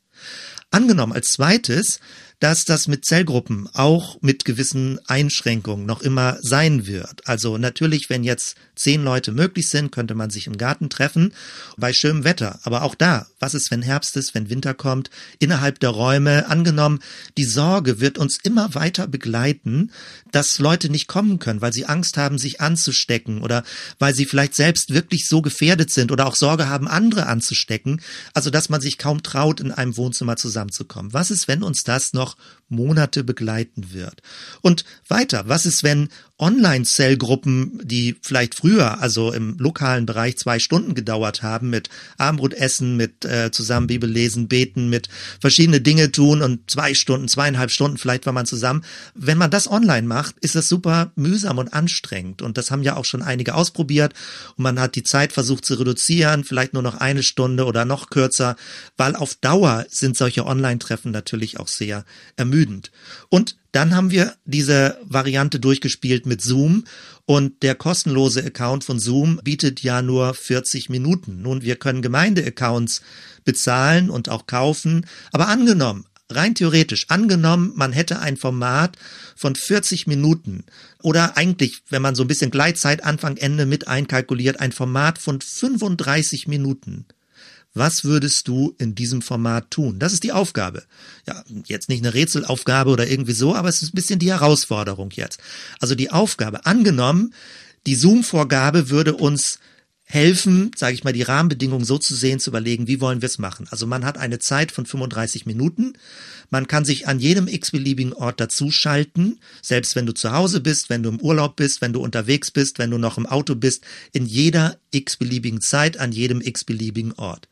Angenommen 0.71 1.13
als 1.13 1.33
zweites, 1.33 2.01
dass 2.41 2.65
das 2.65 2.89
mit 2.89 3.05
Zellgruppen 3.05 3.69
auch 3.75 4.21
mit 4.23 4.45
gewissen 4.47 4.99
Einschränkungen 5.07 5.87
noch 5.87 6.01
immer 6.01 6.39
sein 6.41 6.87
wird. 6.87 7.27
Also 7.29 7.59
natürlich, 7.59 8.09
wenn 8.09 8.25
jetzt 8.25 8.57
zehn 8.75 9.05
Leute 9.05 9.31
möglich 9.31 9.69
sind, 9.69 9.93
könnte 9.93 10.15
man 10.15 10.31
sich 10.31 10.47
im 10.47 10.57
Garten 10.57 10.89
treffen 10.89 11.35
bei 11.77 11.93
schönem 11.93 12.25
Wetter. 12.25 12.59
Aber 12.63 12.83
auch 12.83 12.95
da, 12.95 13.27
was 13.39 13.53
ist, 13.53 13.71
wenn 13.71 13.83
Herbst 13.83 14.17
ist, 14.17 14.35
wenn 14.35 14.49
Winter 14.49 14.73
kommt, 14.73 15.11
innerhalb 15.39 15.81
der 15.81 15.91
Räume 15.91 16.49
angenommen, 16.49 17.01
die 17.37 17.45
Sorge 17.45 18.01
wird 18.01 18.17
uns 18.17 18.39
immer 18.43 18.75
weiter 18.75 19.07
begleiten, 19.07 19.93
dass 20.33 20.59
Leute 20.59 20.89
nicht 20.89 21.09
kommen 21.09 21.39
können, 21.39 21.61
weil 21.61 21.75
sie 21.75 21.85
Angst 21.85 22.17
haben, 22.17 22.39
sich 22.39 22.63
anzustecken 22.63 23.43
oder 23.43 23.65
weil 23.99 24.15
sie 24.15 24.25
vielleicht 24.25 24.55
selbst 24.55 24.95
wirklich 24.95 25.29
so 25.29 25.43
gefährdet 25.43 25.91
sind 25.91 26.11
oder 26.11 26.27
auch 26.27 26.37
Sorge 26.37 26.69
haben, 26.69 26.89
andere 26.89 27.27
anzustecken. 27.27 28.01
Also, 28.33 28.49
dass 28.49 28.71
man 28.71 28.81
sich 28.81 28.97
kaum 28.97 29.23
traut, 29.23 29.61
in 29.61 29.73
einem 29.73 29.99
Wohnzimmer 29.99 30.37
zusammenzukommen. 30.37 31.13
Was 31.13 31.31
ist, 31.31 31.49
wenn 31.49 31.63
uns 31.63 31.85
das 31.85 32.15
noch 32.15 32.30
noch 32.31 32.37
Monate 32.69 33.25
begleiten 33.25 33.93
wird. 33.93 34.23
Und 34.63 34.85
weiter, 35.09 35.49
was 35.49 35.67
ist, 35.67 35.83
wenn 35.83 36.09
Online-Zellgruppen, 36.41 37.81
die 37.85 38.17
vielleicht 38.23 38.55
früher, 38.55 39.01
also 39.01 39.33
im 39.33 39.57
lokalen 39.59 40.07
Bereich 40.07 40.39
zwei 40.39 40.59
Stunden 40.59 40.95
gedauert 40.95 41.43
haben, 41.43 41.71
mit 41.71 41.91
Abendbrotessen, 42.17 42.97
mit 42.97 43.25
äh, 43.25 43.51
zusammen 43.51 43.87
Bibel 43.87 44.11
lesen, 44.11 44.49
beten, 44.49 44.89
mit 44.89 45.09
verschiedene 45.41 45.81
Dinge 45.81 46.11
tun 46.11 46.43
und 46.43 46.71
zwei 46.71 46.95
Stunden, 46.95 47.29
zweieinhalb 47.29 47.71
Stunden 47.71 47.99
vielleicht 47.99 48.27
war 48.27 48.33
man 48.33 48.47
zusammen. 48.47 48.85
Wenn 49.15 49.39
man 49.39 49.51
das 49.51 49.71
online 49.71 50.07
macht, 50.07 50.39
ist 50.41 50.55
das 50.55 50.69
super 50.69 51.13
mühsam 51.15 51.59
und 51.59 51.73
anstrengend. 51.75 52.43
Und 52.43 52.57
das 52.57 52.71
haben 52.71 52.83
ja 52.83 52.97
auch 52.97 53.05
schon 53.05 53.23
einige 53.23 53.55
ausprobiert. 53.55 54.15
Und 54.57 54.63
man 54.65 54.81
hat 54.81 54.97
die 54.97 55.03
Zeit 55.03 55.33
versucht 55.33 55.65
zu 55.65 55.75
reduzieren, 55.75 56.45
vielleicht 56.45 56.73
nur 56.73 56.83
noch 56.83 56.97
eine 56.97 57.23
Stunde 57.23 57.67
oder 57.67 57.85
noch 57.85 58.09
kürzer, 58.09 58.57
weil 58.97 59.15
auf 59.15 59.35
Dauer 59.35 59.85
sind 59.91 60.17
solche 60.17 60.47
Online-Treffen 60.47 61.13
natürlich 61.13 61.61
auch 61.61 61.69
sehr 61.69 62.05
ermüdend. 62.37 62.91
Und 63.29 63.57
dann 63.73 63.95
haben 63.95 64.11
wir 64.11 64.35
diese 64.45 64.99
Variante 65.05 65.61
durchgespielt 65.61 66.27
mit 66.27 66.43
Zoom. 66.43 66.85
Und 67.27 67.63
der 67.63 67.77
kostenlose 67.77 68.45
Account 68.45 68.83
von 68.83 68.99
Zoom 68.99 69.41
bietet 69.45 69.83
ja 69.83 70.03
nur 70.03 70.35
40 70.35 70.89
Minuten. 70.89 71.43
Nun, 71.43 71.63
wir 71.63 71.77
können 71.77 72.03
Gemeindeaccounts 72.03 73.03
bezahlen 73.45 74.11
und 74.11 74.29
auch 74.29 74.47
kaufen, 74.47 75.07
aber 75.33 75.49
angenommen, 75.49 76.07
rein 76.29 76.55
theoretisch, 76.55 77.07
angenommen, 77.09 77.73
man 77.75 77.93
hätte 77.93 78.21
ein 78.21 78.37
Format 78.37 78.97
von 79.37 79.55
40 79.55 80.07
Minuten 80.07 80.65
oder 81.03 81.37
eigentlich, 81.37 81.83
wenn 81.89 82.03
man 82.03 82.15
so 82.15 82.25
ein 82.25 82.29
bisschen 82.29 82.51
Gleitzeit 82.51 83.05
Anfang, 83.05 83.37
Ende 83.37 83.67
mit 83.67 83.89
einkalkuliert, 83.89 84.61
ein 84.61 84.73
Format 84.73 85.19
von 85.19 85.41
35 85.41 86.49
Minuten 86.49 87.07
was 87.75 88.05
würdest 88.05 88.49
du 88.49 88.75
in 88.79 88.95
diesem 88.95 89.23
Format 89.23 89.71
tun? 89.71 89.99
Das 89.99 90.13
ist 90.13 90.25
die 90.25 90.33
Aufgabe. 90.33 90.85
Ja, 91.27 91.45
jetzt 91.67 91.89
nicht 91.89 92.05
eine 92.05 92.15
Rätselaufgabe 92.15 92.91
oder 92.91 93.07
irgendwie 93.09 93.33
so, 93.33 93.55
aber 93.55 93.69
es 93.69 93.83
ist 93.83 93.93
ein 93.93 93.97
bisschen 93.97 94.19
die 94.19 94.33
Herausforderung 94.33 95.11
jetzt. 95.13 95.41
Also 95.79 95.95
die 95.95 96.11
Aufgabe, 96.11 96.67
angenommen, 96.67 97.33
die 97.87 97.95
Zoom-Vorgabe 97.95 98.91
würde 98.91 99.15
uns 99.15 99.59
helfen, 100.11 100.73
sage 100.77 100.95
ich 100.95 101.05
mal, 101.05 101.13
die 101.13 101.23
Rahmenbedingungen 101.23 101.85
so 101.85 101.97
zu 101.97 102.17
sehen, 102.17 102.41
zu 102.41 102.51
überlegen, 102.51 102.89
wie 102.89 103.01
wollen 103.01 103.23
wir 103.23 103.27
es 103.27 103.39
machen. 103.39 103.69
Also 103.71 103.87
man 103.87 104.05
hat 104.05 104.19
eine 104.19 104.41
Zeit 104.41 104.73
von 104.73 104.85
35 104.85 105.47
Minuten. 105.47 105.93
Man 106.51 106.67
kann 106.67 106.85
sich 106.85 107.07
an 107.07 107.21
jedem 107.21 107.47
x-beliebigen 107.47 108.13
Ort 108.13 108.41
dazuschalten, 108.41 109.39
selbst 109.63 109.95
wenn 109.95 110.07
du 110.07 110.13
zu 110.13 110.33
Hause 110.33 110.61
bist, 110.61 110.91
wenn 110.91 111.05
du 111.05 111.11
im 111.11 111.21
Urlaub 111.21 111.55
bist, 111.55 111.81
wenn 111.81 111.93
du 111.93 112.01
unterwegs 112.01 112.51
bist, 112.51 112.81
wenn 112.81 112.91
du 112.91 112.99
noch 112.99 113.19
im 113.19 113.27
Auto 113.27 113.55
bist, 113.55 113.85
in 114.13 114.27
jeder 114.27 114.79
x-beliebigen 114.91 115.61
Zeit, 115.61 115.99
an 115.99 116.11
jedem 116.11 116.41
x-beliebigen 116.41 117.13
Ort. 117.13 117.47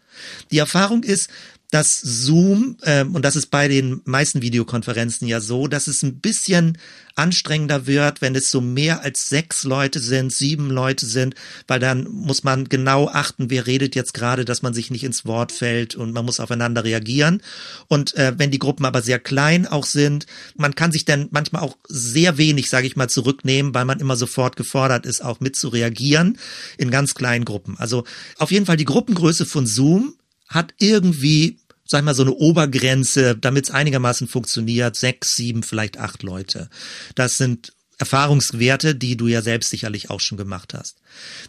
Die 0.50 0.58
Erfahrung 0.58 1.02
ist, 1.02 1.30
dass 1.70 2.00
Zoom, 2.00 2.78
ähm, 2.84 3.14
und 3.14 3.24
das 3.24 3.36
ist 3.36 3.46
bei 3.46 3.68
den 3.68 4.00
meisten 4.04 4.40
Videokonferenzen 4.40 5.28
ja 5.28 5.40
so, 5.40 5.66
dass 5.66 5.86
es 5.86 6.02
ein 6.02 6.20
bisschen 6.20 6.78
anstrengender 7.14 7.86
wird, 7.86 8.22
wenn 8.22 8.34
es 8.36 8.50
so 8.50 8.60
mehr 8.60 9.02
als 9.02 9.28
sechs 9.28 9.64
Leute 9.64 9.98
sind, 9.98 10.32
sieben 10.32 10.70
Leute 10.70 11.04
sind, 11.04 11.34
weil 11.66 11.80
dann 11.80 12.04
muss 12.04 12.44
man 12.44 12.68
genau 12.68 13.08
achten, 13.08 13.50
wer 13.50 13.66
redet 13.66 13.96
jetzt 13.96 14.14
gerade, 14.14 14.44
dass 14.44 14.62
man 14.62 14.72
sich 14.72 14.90
nicht 14.90 15.04
ins 15.04 15.26
Wort 15.26 15.50
fällt 15.50 15.96
und 15.96 16.12
man 16.12 16.24
muss 16.24 16.40
aufeinander 16.40 16.84
reagieren. 16.84 17.42
Und 17.88 18.14
äh, 18.14 18.34
wenn 18.36 18.52
die 18.52 18.60
Gruppen 18.60 18.86
aber 18.86 19.02
sehr 19.02 19.18
klein 19.18 19.66
auch 19.66 19.84
sind, 19.84 20.26
man 20.56 20.74
kann 20.74 20.92
sich 20.92 21.04
dann 21.04 21.28
manchmal 21.32 21.62
auch 21.62 21.76
sehr 21.88 22.38
wenig, 22.38 22.70
sage 22.70 22.86
ich 22.86 22.96
mal, 22.96 23.08
zurücknehmen, 23.08 23.74
weil 23.74 23.84
man 23.84 24.00
immer 24.00 24.16
sofort 24.16 24.56
gefordert 24.56 25.04
ist, 25.04 25.22
auch 25.22 25.40
mit 25.40 25.56
zu 25.56 25.68
reagieren 25.68 26.38
in 26.78 26.90
ganz 26.90 27.14
kleinen 27.14 27.44
Gruppen. 27.44 27.76
Also 27.78 28.04
auf 28.38 28.52
jeden 28.52 28.64
Fall 28.64 28.76
die 28.76 28.84
Gruppengröße 28.84 29.44
von 29.44 29.66
Zoom 29.66 30.14
hat 30.48 30.74
irgendwie, 30.78 31.58
sag 31.84 32.00
ich 32.00 32.04
mal, 32.04 32.14
so 32.14 32.22
eine 32.22 32.34
Obergrenze, 32.34 33.36
damit 33.36 33.66
es 33.66 33.70
einigermaßen 33.70 34.28
funktioniert, 34.28 34.96
sechs, 34.96 35.34
sieben, 35.34 35.62
vielleicht 35.62 35.98
acht 35.98 36.22
Leute. 36.22 36.68
Das 37.14 37.36
sind 37.36 37.72
Erfahrungswerte, 37.98 38.94
die 38.94 39.16
du 39.16 39.26
ja 39.26 39.42
selbst 39.42 39.70
sicherlich 39.70 40.10
auch 40.10 40.20
schon 40.20 40.38
gemacht 40.38 40.72
hast. 40.72 40.98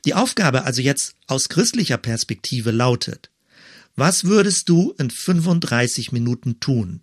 Die 0.05 0.15
Aufgabe 0.15 0.63
also 0.63 0.81
jetzt 0.81 1.13
aus 1.27 1.47
christlicher 1.49 1.97
Perspektive 1.97 2.71
lautet, 2.71 3.29
was 3.95 4.23
würdest 4.23 4.69
du 4.69 4.93
in 4.97 5.11
35 5.11 6.11
Minuten 6.11 6.59
tun? 6.59 7.01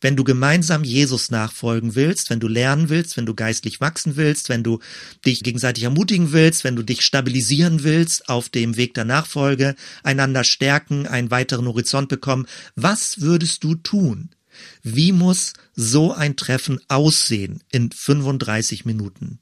Wenn 0.00 0.16
du 0.16 0.24
gemeinsam 0.24 0.84
Jesus 0.84 1.30
nachfolgen 1.30 1.94
willst, 1.94 2.30
wenn 2.30 2.40
du 2.40 2.48
lernen 2.48 2.88
willst, 2.88 3.16
wenn 3.16 3.26
du 3.26 3.34
geistlich 3.34 3.80
wachsen 3.80 4.16
willst, 4.16 4.48
wenn 4.48 4.62
du 4.62 4.78
dich 5.24 5.42
gegenseitig 5.42 5.84
ermutigen 5.84 6.32
willst, 6.32 6.64
wenn 6.64 6.76
du 6.76 6.82
dich 6.82 7.02
stabilisieren 7.02 7.82
willst 7.82 8.28
auf 8.28 8.48
dem 8.48 8.76
Weg 8.76 8.94
der 8.94 9.04
Nachfolge, 9.04 9.74
einander 10.02 10.44
stärken, 10.44 11.06
einen 11.06 11.30
weiteren 11.30 11.66
Horizont 11.66 12.08
bekommen, 12.08 12.46
was 12.76 13.20
würdest 13.20 13.64
du 13.64 13.74
tun? 13.74 14.30
Wie 14.82 15.12
muss 15.12 15.52
so 15.74 16.12
ein 16.12 16.36
Treffen 16.36 16.80
aussehen 16.88 17.62
in 17.70 17.90
35 17.90 18.84
Minuten? 18.84 19.40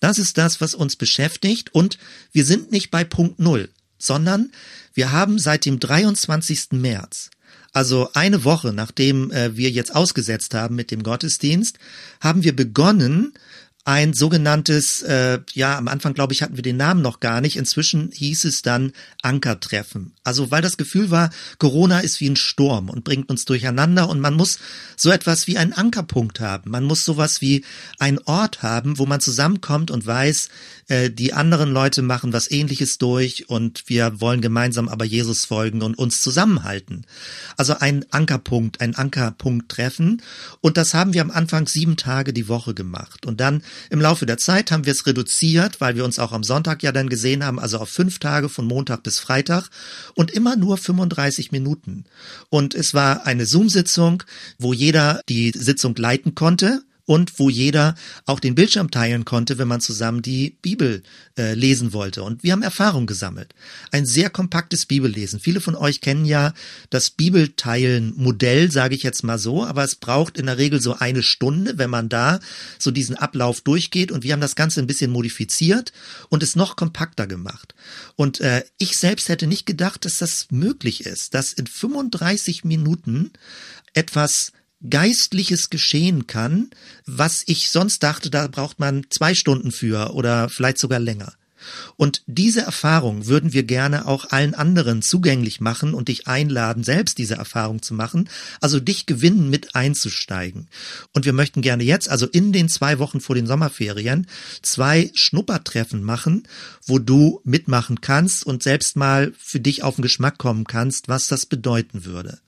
Das 0.00 0.18
ist 0.18 0.38
das, 0.38 0.60
was 0.60 0.74
uns 0.74 0.96
beschäftigt 0.96 1.74
und 1.74 1.98
wir 2.32 2.44
sind 2.44 2.72
nicht 2.72 2.90
bei 2.90 3.04
Punkt 3.04 3.38
Null. 3.38 3.68
sondern 3.98 4.50
wir 4.94 5.12
haben 5.12 5.38
seit 5.38 5.66
dem 5.66 5.78
23. 5.78 6.72
März 6.72 7.30
also 7.72 8.10
eine 8.14 8.44
Woche 8.44 8.72
nachdem 8.72 9.30
äh, 9.30 9.56
wir 9.56 9.70
jetzt 9.70 9.94
ausgesetzt 9.94 10.54
haben 10.54 10.74
mit 10.76 10.90
dem 10.90 11.02
Gottesdienst, 11.02 11.78
haben 12.20 12.42
wir 12.42 12.54
begonnen, 12.54 13.32
ein 13.84 14.12
sogenanntes, 14.12 15.02
äh, 15.02 15.40
ja, 15.54 15.78
am 15.78 15.88
Anfang 15.88 16.12
glaube 16.12 16.32
ich 16.34 16.42
hatten 16.42 16.56
wir 16.56 16.62
den 16.62 16.76
Namen 16.76 17.00
noch 17.00 17.18
gar 17.18 17.40
nicht, 17.40 17.56
inzwischen 17.56 18.10
hieß 18.12 18.44
es 18.44 18.62
dann 18.62 18.92
Ankertreffen. 19.22 20.12
Also 20.22 20.50
weil 20.50 20.60
das 20.60 20.76
Gefühl 20.76 21.10
war, 21.10 21.30
Corona 21.58 22.00
ist 22.00 22.20
wie 22.20 22.28
ein 22.28 22.36
Sturm 22.36 22.90
und 22.90 23.04
bringt 23.04 23.30
uns 23.30 23.46
durcheinander 23.46 24.08
und 24.08 24.20
man 24.20 24.34
muss 24.34 24.58
so 24.96 25.10
etwas 25.10 25.46
wie 25.46 25.56
einen 25.56 25.72
Ankerpunkt 25.72 26.40
haben. 26.40 26.70
Man 26.70 26.84
muss 26.84 27.04
sowas 27.04 27.40
wie 27.40 27.64
einen 27.98 28.18
Ort 28.18 28.62
haben, 28.62 28.98
wo 28.98 29.06
man 29.06 29.20
zusammenkommt 29.20 29.90
und 29.90 30.06
weiß, 30.06 30.50
äh, 30.90 31.10
die 31.10 31.32
anderen 31.32 31.72
Leute 31.72 32.02
machen 32.02 32.32
was 32.32 32.50
ähnliches 32.50 32.98
durch 32.98 33.48
und 33.48 33.84
wir 33.86 34.20
wollen 34.20 34.40
gemeinsam 34.40 34.88
aber 34.88 35.04
Jesus 35.04 35.44
folgen 35.44 35.82
und 35.82 35.96
uns 35.96 36.20
zusammenhalten. 36.20 37.06
Also 37.56 37.74
ein 37.78 38.04
Ankerpunkt, 38.10 38.80
ein 38.80 38.96
Ankerpunkt 38.96 39.70
treffen 39.70 40.20
und 40.60 40.76
das 40.76 40.92
haben 40.92 41.14
wir 41.14 41.22
am 41.22 41.30
Anfang 41.30 41.68
sieben 41.68 41.96
Tage 41.96 42.32
die 42.32 42.48
Woche 42.48 42.74
gemacht 42.74 43.24
und 43.24 43.40
dann 43.40 43.62
im 43.88 44.00
Laufe 44.00 44.26
der 44.26 44.36
Zeit 44.36 44.72
haben 44.72 44.84
wir 44.84 44.92
es 44.92 45.06
reduziert, 45.06 45.80
weil 45.80 45.94
wir 45.94 46.04
uns 46.04 46.18
auch 46.18 46.32
am 46.32 46.42
Sonntag 46.42 46.82
ja 46.82 46.90
dann 46.90 47.08
gesehen 47.08 47.44
haben, 47.44 47.60
also 47.60 47.78
auf 47.78 47.88
fünf 47.88 48.18
Tage 48.18 48.48
von 48.48 48.66
Montag 48.66 49.04
bis 49.04 49.20
Freitag 49.20 49.70
und 50.16 50.32
immer 50.32 50.56
nur 50.56 50.76
35 50.76 51.52
Minuten. 51.52 52.04
Und 52.48 52.74
es 52.74 52.94
war 52.94 53.26
eine 53.26 53.46
Zoom-Sitzung, 53.46 54.24
wo 54.58 54.72
jeder 54.72 55.22
die 55.28 55.52
Sitzung 55.52 55.94
leiten 55.94 56.34
konnte 56.34 56.82
und 57.10 57.40
wo 57.40 57.50
jeder 57.50 57.96
auch 58.24 58.38
den 58.38 58.54
Bildschirm 58.54 58.92
teilen 58.92 59.24
konnte, 59.24 59.58
wenn 59.58 59.66
man 59.66 59.80
zusammen 59.80 60.22
die 60.22 60.56
Bibel 60.62 61.02
äh, 61.36 61.54
lesen 61.54 61.92
wollte. 61.92 62.22
Und 62.22 62.44
wir 62.44 62.52
haben 62.52 62.62
Erfahrung 62.62 63.06
gesammelt. 63.06 63.52
Ein 63.90 64.06
sehr 64.06 64.30
kompaktes 64.30 64.86
Bibellesen. 64.86 65.40
Viele 65.40 65.60
von 65.60 65.74
euch 65.74 66.00
kennen 66.00 66.24
ja 66.24 66.54
das 66.88 67.10
Bibelteilen-Modell, 67.10 68.70
sage 68.70 68.94
ich 68.94 69.02
jetzt 69.02 69.24
mal 69.24 69.40
so, 69.40 69.64
aber 69.64 69.82
es 69.82 69.96
braucht 69.96 70.38
in 70.38 70.46
der 70.46 70.56
Regel 70.56 70.80
so 70.80 70.94
eine 70.94 71.24
Stunde, 71.24 71.78
wenn 71.78 71.90
man 71.90 72.08
da 72.08 72.38
so 72.78 72.92
diesen 72.92 73.16
Ablauf 73.16 73.60
durchgeht. 73.60 74.12
Und 74.12 74.22
wir 74.22 74.32
haben 74.32 74.40
das 74.40 74.54
Ganze 74.54 74.78
ein 74.78 74.86
bisschen 74.86 75.10
modifiziert 75.10 75.92
und 76.28 76.44
es 76.44 76.54
noch 76.54 76.76
kompakter 76.76 77.26
gemacht. 77.26 77.74
Und 78.14 78.40
äh, 78.40 78.62
ich 78.78 78.96
selbst 78.96 79.28
hätte 79.28 79.48
nicht 79.48 79.66
gedacht, 79.66 80.04
dass 80.04 80.18
das 80.18 80.46
möglich 80.52 81.06
ist, 81.06 81.34
dass 81.34 81.54
in 81.54 81.66
35 81.66 82.62
Minuten 82.62 83.32
etwas 83.94 84.52
Geistliches 84.88 85.70
geschehen 85.70 86.26
kann, 86.26 86.70
was 87.06 87.42
ich 87.46 87.70
sonst 87.70 88.02
dachte, 88.02 88.30
da 88.30 88.46
braucht 88.46 88.78
man 88.78 89.04
zwei 89.10 89.34
Stunden 89.34 89.72
für 89.72 90.14
oder 90.14 90.48
vielleicht 90.48 90.78
sogar 90.78 90.98
länger. 90.98 91.34
Und 91.96 92.22
diese 92.26 92.62
Erfahrung 92.62 93.26
würden 93.26 93.52
wir 93.52 93.62
gerne 93.62 94.06
auch 94.06 94.30
allen 94.30 94.54
anderen 94.54 95.02
zugänglich 95.02 95.60
machen 95.60 95.94
und 95.94 96.08
dich 96.08 96.26
einladen, 96.26 96.84
selbst 96.84 97.18
diese 97.18 97.34
Erfahrung 97.34 97.82
zu 97.82 97.94
machen, 97.94 98.28
also 98.60 98.80
dich 98.80 99.06
gewinnen, 99.06 99.50
mit 99.50 99.74
einzusteigen. 99.74 100.68
Und 101.12 101.24
wir 101.24 101.32
möchten 101.32 101.62
gerne 101.62 101.84
jetzt, 101.84 102.08
also 102.08 102.26
in 102.26 102.52
den 102.52 102.68
zwei 102.68 102.98
Wochen 102.98 103.20
vor 103.20 103.34
den 103.34 103.46
Sommerferien, 103.46 104.26
zwei 104.62 105.10
Schnuppertreffen 105.14 106.02
machen, 106.02 106.44
wo 106.86 106.98
du 106.98 107.40
mitmachen 107.44 108.00
kannst 108.00 108.44
und 108.44 108.62
selbst 108.62 108.96
mal 108.96 109.32
für 109.38 109.60
dich 109.60 109.82
auf 109.82 109.96
den 109.96 110.02
Geschmack 110.02 110.38
kommen 110.38 110.64
kannst, 110.64 111.08
was 111.08 111.26
das 111.28 111.46
bedeuten 111.46 112.04
würde. 112.04 112.38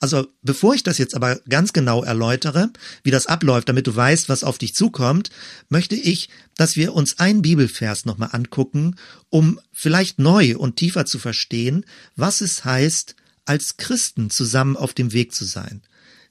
Also 0.00 0.26
bevor 0.42 0.74
ich 0.74 0.82
das 0.82 0.98
jetzt 0.98 1.14
aber 1.14 1.40
ganz 1.48 1.72
genau 1.72 2.02
erläutere, 2.02 2.70
wie 3.02 3.10
das 3.10 3.26
abläuft, 3.26 3.68
damit 3.68 3.86
du 3.86 3.94
weißt, 3.94 4.28
was 4.28 4.44
auf 4.44 4.58
dich 4.58 4.74
zukommt, 4.74 5.30
möchte 5.68 5.94
ich, 5.94 6.28
dass 6.56 6.76
wir 6.76 6.94
uns 6.94 7.18
einen 7.18 7.42
Bibelvers 7.42 8.04
nochmal 8.04 8.30
angucken, 8.32 8.96
um 9.30 9.60
vielleicht 9.72 10.18
neu 10.18 10.56
und 10.56 10.76
tiefer 10.76 11.06
zu 11.06 11.18
verstehen, 11.18 11.84
was 12.16 12.40
es 12.40 12.64
heißt, 12.64 13.16
als 13.44 13.76
Christen 13.76 14.30
zusammen 14.30 14.76
auf 14.76 14.94
dem 14.94 15.12
Weg 15.12 15.34
zu 15.34 15.44
sein. 15.44 15.82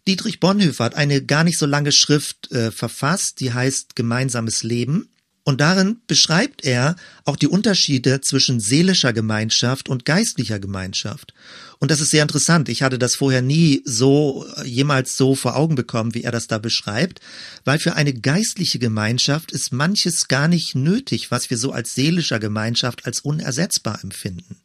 Dietrich 0.07 0.39
Bonhoeffer 0.39 0.83
hat 0.83 0.95
eine 0.95 1.23
gar 1.23 1.43
nicht 1.43 1.57
so 1.57 1.65
lange 1.65 1.91
Schrift 1.91 2.51
äh, 2.51 2.71
verfasst, 2.71 3.39
die 3.39 3.53
heißt 3.53 3.95
Gemeinsames 3.95 4.63
Leben. 4.63 5.07
Und 5.45 5.59
darin 5.59 5.97
beschreibt 6.07 6.63
er 6.63 6.95
auch 7.25 7.35
die 7.35 7.49
Unterschiede 7.49 8.21
zwischen 8.21 8.61
seelischer 8.61 9.11
Gemeinschaft 9.11 9.89
und 9.89 10.05
geistlicher 10.05 10.57
Gemeinschaft. 10.57 11.33
Und 11.79 11.91
das 11.91 11.99
ist 11.99 12.11
sehr 12.11 12.23
interessant. 12.23 12.69
Ich 12.69 12.81
hatte 12.81 12.97
das 12.97 13.15
vorher 13.15 13.41
nie 13.41 13.81
so, 13.83 14.45
jemals 14.63 15.17
so 15.17 15.35
vor 15.35 15.57
Augen 15.57 15.75
bekommen, 15.75 16.13
wie 16.13 16.23
er 16.23 16.31
das 16.31 16.47
da 16.47 16.59
beschreibt, 16.59 17.19
weil 17.65 17.77
für 17.77 17.95
eine 17.95 18.13
geistliche 18.13 18.79
Gemeinschaft 18.79 19.51
ist 19.51 19.73
manches 19.73 20.29
gar 20.29 20.47
nicht 20.47 20.75
nötig, 20.75 21.29
was 21.29 21.49
wir 21.49 21.57
so 21.57 21.73
als 21.73 21.93
seelischer 21.93 22.39
Gemeinschaft 22.39 23.05
als 23.05 23.19
unersetzbar 23.19 24.01
empfinden. 24.01 24.61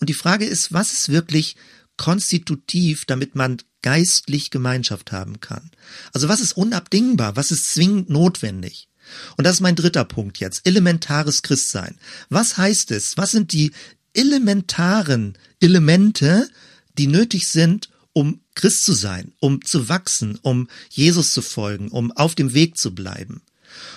Und 0.00 0.08
die 0.08 0.14
Frage 0.14 0.44
ist, 0.44 0.72
was 0.72 0.92
ist 0.92 1.08
wirklich 1.08 1.54
konstitutiv, 1.96 3.04
damit 3.06 3.36
man 3.36 3.58
geistlich 3.82 4.50
Gemeinschaft 4.50 5.12
haben 5.12 5.38
kann? 5.38 5.70
Also 6.12 6.28
was 6.28 6.40
ist 6.40 6.56
unabdingbar? 6.56 7.36
Was 7.36 7.52
ist 7.52 7.72
zwingend 7.72 8.10
notwendig? 8.10 8.88
Und 9.36 9.44
das 9.44 9.56
ist 9.56 9.60
mein 9.60 9.76
dritter 9.76 10.04
Punkt 10.04 10.38
jetzt. 10.38 10.66
Elementares 10.66 11.42
Christsein. 11.42 11.96
Was 12.28 12.56
heißt 12.56 12.90
es? 12.90 13.16
Was 13.16 13.30
sind 13.30 13.52
die 13.52 13.72
elementaren 14.14 15.36
Elemente, 15.60 16.48
die 16.98 17.06
nötig 17.06 17.48
sind, 17.48 17.90
um 18.12 18.40
Christ 18.54 18.84
zu 18.84 18.94
sein, 18.94 19.32
um 19.40 19.62
zu 19.64 19.88
wachsen, 19.88 20.38
um 20.42 20.68
Jesus 20.90 21.32
zu 21.32 21.42
folgen, 21.42 21.88
um 21.88 22.12
auf 22.12 22.34
dem 22.34 22.54
Weg 22.54 22.78
zu 22.78 22.94
bleiben? 22.94 23.42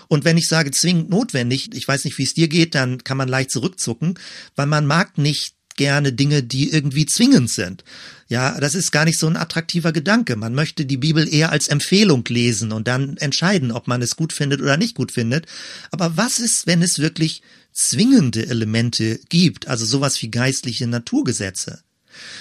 Und 0.07 0.25
wenn 0.25 0.37
ich 0.37 0.47
sage 0.47 0.71
zwingend 0.71 1.09
notwendig, 1.09 1.73
ich 1.73 1.87
weiß 1.87 2.05
nicht, 2.05 2.17
wie 2.17 2.23
es 2.23 2.33
dir 2.33 2.47
geht, 2.47 2.75
dann 2.75 3.03
kann 3.03 3.17
man 3.17 3.29
leicht 3.29 3.51
zurückzucken, 3.51 4.19
weil 4.55 4.65
man 4.65 4.85
mag 4.85 5.17
nicht 5.17 5.53
gerne 5.79 6.11
Dinge, 6.11 6.43
die 6.43 6.69
irgendwie 6.69 7.05
zwingend 7.05 7.49
sind. 7.49 7.85
Ja, 8.27 8.59
das 8.59 8.75
ist 8.75 8.91
gar 8.91 9.05
nicht 9.05 9.17
so 9.17 9.27
ein 9.27 9.37
attraktiver 9.37 9.93
Gedanke. 9.93 10.35
Man 10.35 10.53
möchte 10.53 10.85
die 10.85 10.97
Bibel 10.97 11.27
eher 11.33 11.51
als 11.51 11.69
Empfehlung 11.69 12.25
lesen 12.27 12.73
und 12.73 12.87
dann 12.87 13.15
entscheiden, 13.17 13.71
ob 13.71 13.87
man 13.87 14.01
es 14.01 14.17
gut 14.17 14.33
findet 14.33 14.61
oder 14.61 14.75
nicht 14.75 14.93
gut 14.93 15.13
findet. 15.13 15.47
Aber 15.89 16.17
was 16.17 16.39
ist, 16.39 16.67
wenn 16.67 16.81
es 16.81 16.99
wirklich 16.99 17.41
zwingende 17.71 18.45
Elemente 18.45 19.21
gibt, 19.29 19.69
also 19.69 19.85
sowas 19.85 20.21
wie 20.21 20.29
geistliche 20.29 20.85
Naturgesetze? 20.85 21.79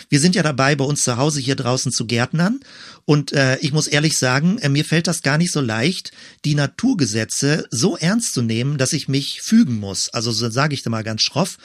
Wir 0.09 0.21
sind 0.21 0.35
ja 0.35 0.43
dabei, 0.43 0.77
bei 0.77 0.85
uns 0.85 1.03
zu 1.03 1.17
Hause 1.17 1.41
hier 1.41 1.57
draußen 1.57 1.93
zu 1.93 2.07
Gärtnern. 2.07 2.61
Und 3.09 3.33
äh, 3.33 3.57
ich 3.61 3.73
muss 3.73 3.87
ehrlich 3.87 4.19
sagen, 4.19 4.59
äh, 4.59 4.69
mir 4.69 4.85
fällt 4.85 5.07
das 5.07 5.23
gar 5.23 5.39
nicht 5.39 5.51
so 5.51 5.63
leicht, 5.63 6.13
die 6.45 6.55
Naturgesetze 6.55 7.67
so 7.71 7.97
ernst 7.97 8.35
zu 8.35 8.43
nehmen, 8.43 8.77
dass 8.77 8.93
ich 8.93 9.09
mich 9.09 9.41
fügen 9.41 9.81
muss. 9.81 10.11
Also 10.11 10.31
so 10.31 10.51
sage 10.51 10.75
ich 10.75 10.83
da 10.83 10.91
mal 10.91 11.05
ganz 11.05 11.23
schroff, 11.23 11.57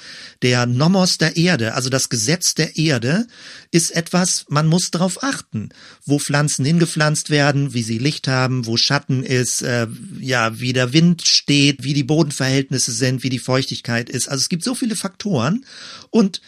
der 0.41 0.65
Nomos 0.65 1.17
der 1.17 1.35
Erde, 1.35 1.73
also 1.73 1.89
das 1.89 2.07
Gesetz 2.07 2.53
der 2.53 2.77
Erde, 2.77 3.27
ist 3.71 3.91
etwas, 3.91 4.45
man 4.47 4.67
muss 4.67 4.89
darauf 4.89 5.21
achten, 5.21 5.67
wo 6.05 6.17
Pflanzen 6.17 6.63
hingepflanzt 6.63 7.29
werden, 7.29 7.73
wie 7.73 7.83
sie 7.83 7.97
Licht 7.97 8.29
haben, 8.29 8.65
wo 8.65 8.77
Schatten 8.77 9.21
ist, 9.21 9.63
äh, 9.63 9.87
ja, 10.21 10.61
wie 10.61 10.71
der 10.71 10.93
Wind 10.93 11.27
steht, 11.27 11.83
wie 11.83 11.93
die 11.93 12.03
Bodenverhältnisse 12.03 12.93
sind, 12.93 13.21
wie 13.23 13.29
die 13.29 13.39
Feuchtigkeit 13.39 14.09
ist. 14.09 14.29
Also 14.29 14.43
es 14.43 14.47
gibt 14.47 14.63
so 14.63 14.75
viele 14.75 14.95
Faktoren 14.95 15.65
und 16.09 16.39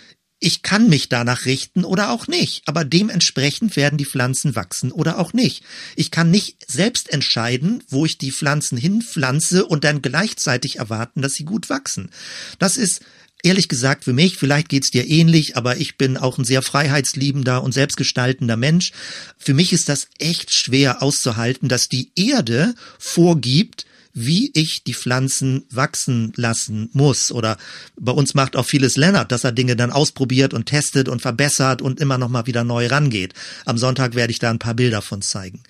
ich 0.46 0.62
kann 0.62 0.90
mich 0.90 1.10
danach 1.10 1.46
richten 1.46 1.84
oder 1.84 2.12
auch 2.12 2.28
nicht, 2.28 2.62
aber 2.68 2.86
dementsprechend 2.86 3.76
werden 3.76 3.98
die 3.98 4.06
Pflanzen 4.06 4.56
wachsen 4.56 4.92
oder 4.92 5.18
auch 5.18 5.34
nicht. 5.34 5.64
Ich 5.96 6.12
kann 6.12 6.30
nicht 6.30 6.72
selbst 6.72 7.12
entscheiden, 7.12 7.82
wo 7.90 8.06
ich 8.06 8.20
die 8.20 8.32
Pflanzen 8.32 8.78
hinpflanze 8.78 9.66
und 9.66 9.84
dann 9.84 10.04
gleichzeitig 10.04 10.76
erwarten, 10.76 11.24
dass 11.24 11.34
sie 11.34 11.46
gut 11.46 11.72
wachsen. 11.72 12.12
Das 12.60 12.78
ist 12.78 13.02
ehrlich 13.42 13.70
gesagt 13.70 14.04
für 14.04 14.14
mich, 14.14 14.38
vielleicht 14.38 14.70
geht's 14.70 14.92
dir 14.92 15.10
ähnlich, 15.10 15.58
aber 15.58 15.78
ich 15.78 15.98
bin 15.98 16.16
auch 16.16 16.38
ein 16.38 16.46
sehr 16.46 16.62
freiheitsliebender 16.62 17.64
und 17.64 17.72
selbstgestaltender 17.72 18.56
Mensch. 18.56 18.92
Für 19.40 19.56
mich 19.56 19.74
ist 19.74 19.90
das 19.90 20.10
echt 20.20 20.54
schwer 20.54 21.02
auszuhalten, 21.02 21.70
dass 21.70 21.90
die 21.90 22.12
Erde 22.16 22.76
vorgibt, 23.00 23.85
wie 24.16 24.50
ich 24.56 24.84
die 24.84 24.94
Pflanzen 24.94 25.66
wachsen 25.70 26.32
lassen 26.38 26.90
muss. 26.94 27.32
Oder 27.32 27.58
bei 28.00 28.14
uns 28.14 28.34
macht 28.34 28.56
auch 28.56 28.66
vieles 28.66 28.96
Lennart, 28.96 29.32
dass 29.32 29.44
er 29.44 29.52
Dinge 29.52 29.76
dann 29.76 29.92
ausprobiert 29.92 30.54
und 30.54 30.66
testet 30.66 31.10
und 31.10 31.22
verbessert 31.22 31.82
und 31.82 32.00
immer 32.00 32.18
noch 32.18 32.30
mal 32.30 32.48
wieder 32.48 32.64
neu 32.64 32.88
rangeht. 32.88 33.34
Am 33.66 33.78
Sonntag 33.78 34.16
werde 34.16 34.32
ich 34.32 34.40
da 34.40 34.50
ein 34.50 34.60
paar 34.60 34.74
Bilder 34.74 35.02
von 35.02 35.22
zeigen. 35.22 35.62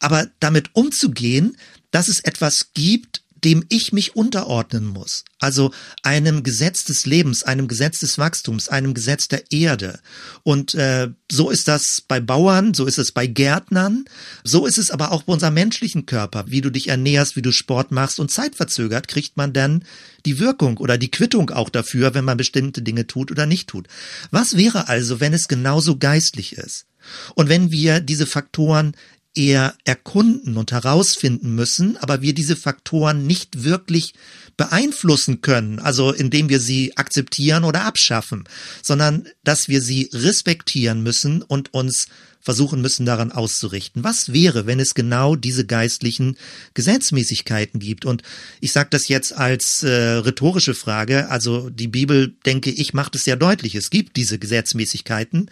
Aber 0.00 0.26
damit 0.40 0.70
umzugehen, 0.74 1.56
dass 1.92 2.08
es 2.08 2.20
etwas 2.20 2.72
gibt, 2.74 3.21
dem 3.44 3.64
ich 3.68 3.92
mich 3.92 4.14
unterordnen 4.14 4.86
muss. 4.86 5.24
Also 5.38 5.72
einem 6.02 6.42
Gesetz 6.42 6.84
des 6.84 7.06
Lebens, 7.06 7.42
einem 7.42 7.66
Gesetz 7.66 7.98
des 7.98 8.18
Wachstums, 8.18 8.68
einem 8.68 8.94
Gesetz 8.94 9.28
der 9.28 9.50
Erde. 9.50 9.98
Und 10.44 10.74
äh, 10.74 11.08
so 11.30 11.50
ist 11.50 11.66
das 11.66 12.00
bei 12.00 12.20
Bauern, 12.20 12.74
so 12.74 12.86
ist 12.86 12.98
es 12.98 13.10
bei 13.10 13.26
Gärtnern, 13.26 14.04
so 14.44 14.66
ist 14.66 14.78
es 14.78 14.90
aber 14.90 15.12
auch 15.12 15.24
bei 15.24 15.32
unserem 15.32 15.54
menschlichen 15.54 16.06
Körper. 16.06 16.44
Wie 16.46 16.60
du 16.60 16.70
dich 16.70 16.88
ernährst, 16.88 17.36
wie 17.36 17.42
du 17.42 17.52
Sport 17.52 17.90
machst 17.90 18.20
und 18.20 18.30
zeitverzögert 18.30 19.08
kriegt 19.08 19.36
man 19.36 19.52
dann 19.52 19.84
die 20.24 20.38
Wirkung 20.38 20.76
oder 20.78 20.98
die 20.98 21.10
Quittung 21.10 21.50
auch 21.50 21.68
dafür, 21.68 22.14
wenn 22.14 22.24
man 22.24 22.36
bestimmte 22.36 22.82
Dinge 22.82 23.06
tut 23.06 23.30
oder 23.30 23.46
nicht 23.46 23.68
tut. 23.68 23.88
Was 24.30 24.56
wäre 24.56 24.88
also, 24.88 25.20
wenn 25.20 25.34
es 25.34 25.48
genauso 25.48 25.96
geistlich 25.96 26.52
ist? 26.52 26.86
Und 27.34 27.48
wenn 27.48 27.72
wir 27.72 28.00
diese 28.00 28.26
Faktoren 28.26 28.94
eher 29.34 29.74
erkunden 29.84 30.56
und 30.56 30.72
herausfinden 30.72 31.54
müssen, 31.54 31.96
aber 31.96 32.22
wir 32.22 32.34
diese 32.34 32.56
Faktoren 32.56 33.26
nicht 33.26 33.64
wirklich 33.64 34.14
beeinflussen 34.56 35.40
können, 35.40 35.78
also 35.78 36.12
indem 36.12 36.48
wir 36.48 36.60
sie 36.60 36.96
akzeptieren 36.96 37.64
oder 37.64 37.84
abschaffen, 37.84 38.44
sondern 38.82 39.26
dass 39.44 39.68
wir 39.68 39.80
sie 39.80 40.10
respektieren 40.12 41.02
müssen 41.02 41.42
und 41.42 41.72
uns 41.72 42.06
versuchen 42.42 42.82
müssen, 42.82 43.06
daran 43.06 43.30
auszurichten. 43.32 44.02
Was 44.04 44.32
wäre, 44.32 44.66
wenn 44.66 44.80
es 44.80 44.94
genau 44.94 45.36
diese 45.36 45.64
geistlichen 45.64 46.36
Gesetzmäßigkeiten 46.74 47.78
gibt? 47.80 48.04
Und 48.04 48.22
ich 48.60 48.72
sage 48.72 48.88
das 48.90 49.08
jetzt 49.08 49.34
als 49.34 49.84
äh, 49.84 49.90
rhetorische 49.90 50.74
Frage. 50.74 51.30
Also 51.30 51.70
die 51.70 51.88
Bibel, 51.88 52.34
denke 52.44 52.70
ich, 52.70 52.92
macht 52.94 53.14
es 53.14 53.24
sehr 53.24 53.36
deutlich. 53.36 53.76
Es 53.76 53.90
gibt 53.90 54.16
diese 54.16 54.40
Gesetzmäßigkeiten, 54.40 55.50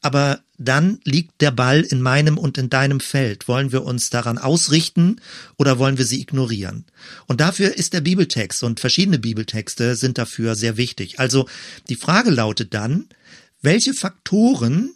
aber 0.00 0.40
dann 0.56 1.00
liegt 1.04 1.40
der 1.42 1.50
Ball 1.50 1.80
in 1.80 2.00
meinem 2.00 2.38
und 2.38 2.56
in 2.58 2.70
deinem 2.70 3.00
Feld. 3.00 3.46
Wollen 3.48 3.72
wir 3.72 3.84
uns 3.84 4.10
daran 4.10 4.38
ausrichten 4.38 5.20
oder 5.58 5.78
wollen 5.78 5.98
wir 5.98 6.06
sie 6.06 6.20
ignorieren? 6.20 6.84
Und 7.26 7.40
dafür 7.40 7.76
ist 7.76 7.92
der 7.92 8.00
Bibeltext 8.00 8.62
und 8.62 8.80
verschiedene 8.80 9.18
Bibeltexte 9.18 9.94
sind 9.94 10.16
dafür 10.16 10.54
sehr 10.54 10.78
wichtig. 10.78 11.18
Also 11.18 11.46
die 11.88 11.96
Frage 11.96 12.30
lautet 12.30 12.72
dann, 12.72 13.08
welche 13.62 13.92
Faktoren 13.92 14.92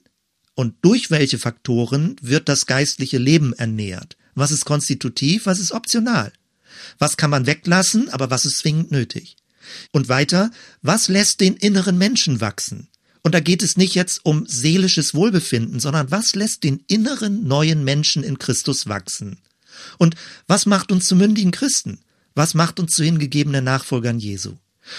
und 0.54 0.74
durch 0.82 1.10
welche 1.10 1.38
Faktoren 1.38 2.16
wird 2.20 2.48
das 2.48 2.66
geistliche 2.66 3.18
Leben 3.18 3.52
ernährt? 3.52 4.16
Was 4.34 4.50
ist 4.50 4.64
konstitutiv, 4.64 5.46
was 5.46 5.58
ist 5.58 5.72
optional? 5.72 6.32
Was 6.98 7.16
kann 7.16 7.30
man 7.30 7.46
weglassen, 7.46 8.08
aber 8.08 8.30
was 8.30 8.44
ist 8.44 8.58
zwingend 8.58 8.90
nötig? 8.90 9.36
Und 9.92 10.08
weiter, 10.08 10.50
was 10.82 11.08
lässt 11.08 11.40
den 11.40 11.54
inneren 11.56 11.98
Menschen 11.98 12.40
wachsen? 12.40 12.88
Und 13.22 13.34
da 13.34 13.40
geht 13.40 13.62
es 13.62 13.76
nicht 13.76 13.94
jetzt 13.94 14.24
um 14.24 14.46
seelisches 14.46 15.14
Wohlbefinden, 15.14 15.80
sondern 15.80 16.10
was 16.10 16.34
lässt 16.34 16.62
den 16.62 16.84
inneren 16.88 17.48
neuen 17.48 17.82
Menschen 17.82 18.22
in 18.22 18.38
Christus 18.38 18.86
wachsen? 18.86 19.38
Und 19.98 20.14
was 20.46 20.66
macht 20.66 20.92
uns 20.92 21.06
zu 21.06 21.16
mündigen 21.16 21.50
Christen? 21.50 22.00
Was 22.34 22.54
macht 22.54 22.78
uns 22.80 22.92
zu 22.92 23.02
hingegebenen 23.02 23.64
Nachfolgern 23.64 24.18
Jesu? 24.18 24.56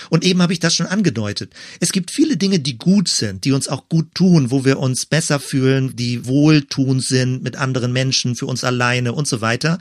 Und 0.10 0.24
eben 0.24 0.42
habe 0.42 0.54
ich 0.54 0.60
das 0.60 0.76
schon 0.76 0.88
angedeutet. 0.88 1.54
Es 1.80 1.92
gibt 1.92 2.12
viele 2.12 2.38
Dinge, 2.38 2.60
die 2.60 2.78
gut 2.78 3.08
sind, 3.08 3.46
die 3.46 3.52
uns 3.52 3.68
auch 3.68 3.90
gut 3.90 4.14
tun, 4.14 4.52
wo 4.52 4.66
wir 4.66 4.80
uns 4.80 5.06
besser 5.06 5.40
fühlen, 5.40 5.96
die 5.96 6.26
wohltuend 6.26 7.04
sind 7.04 7.44
mit 7.44 7.56
anderen 7.56 7.94
Menschen, 7.94 8.36
für 8.36 8.46
uns 8.46 8.64
alleine 8.64 9.14
und 9.14 9.28
so 9.28 9.42
weiter. 9.42 9.80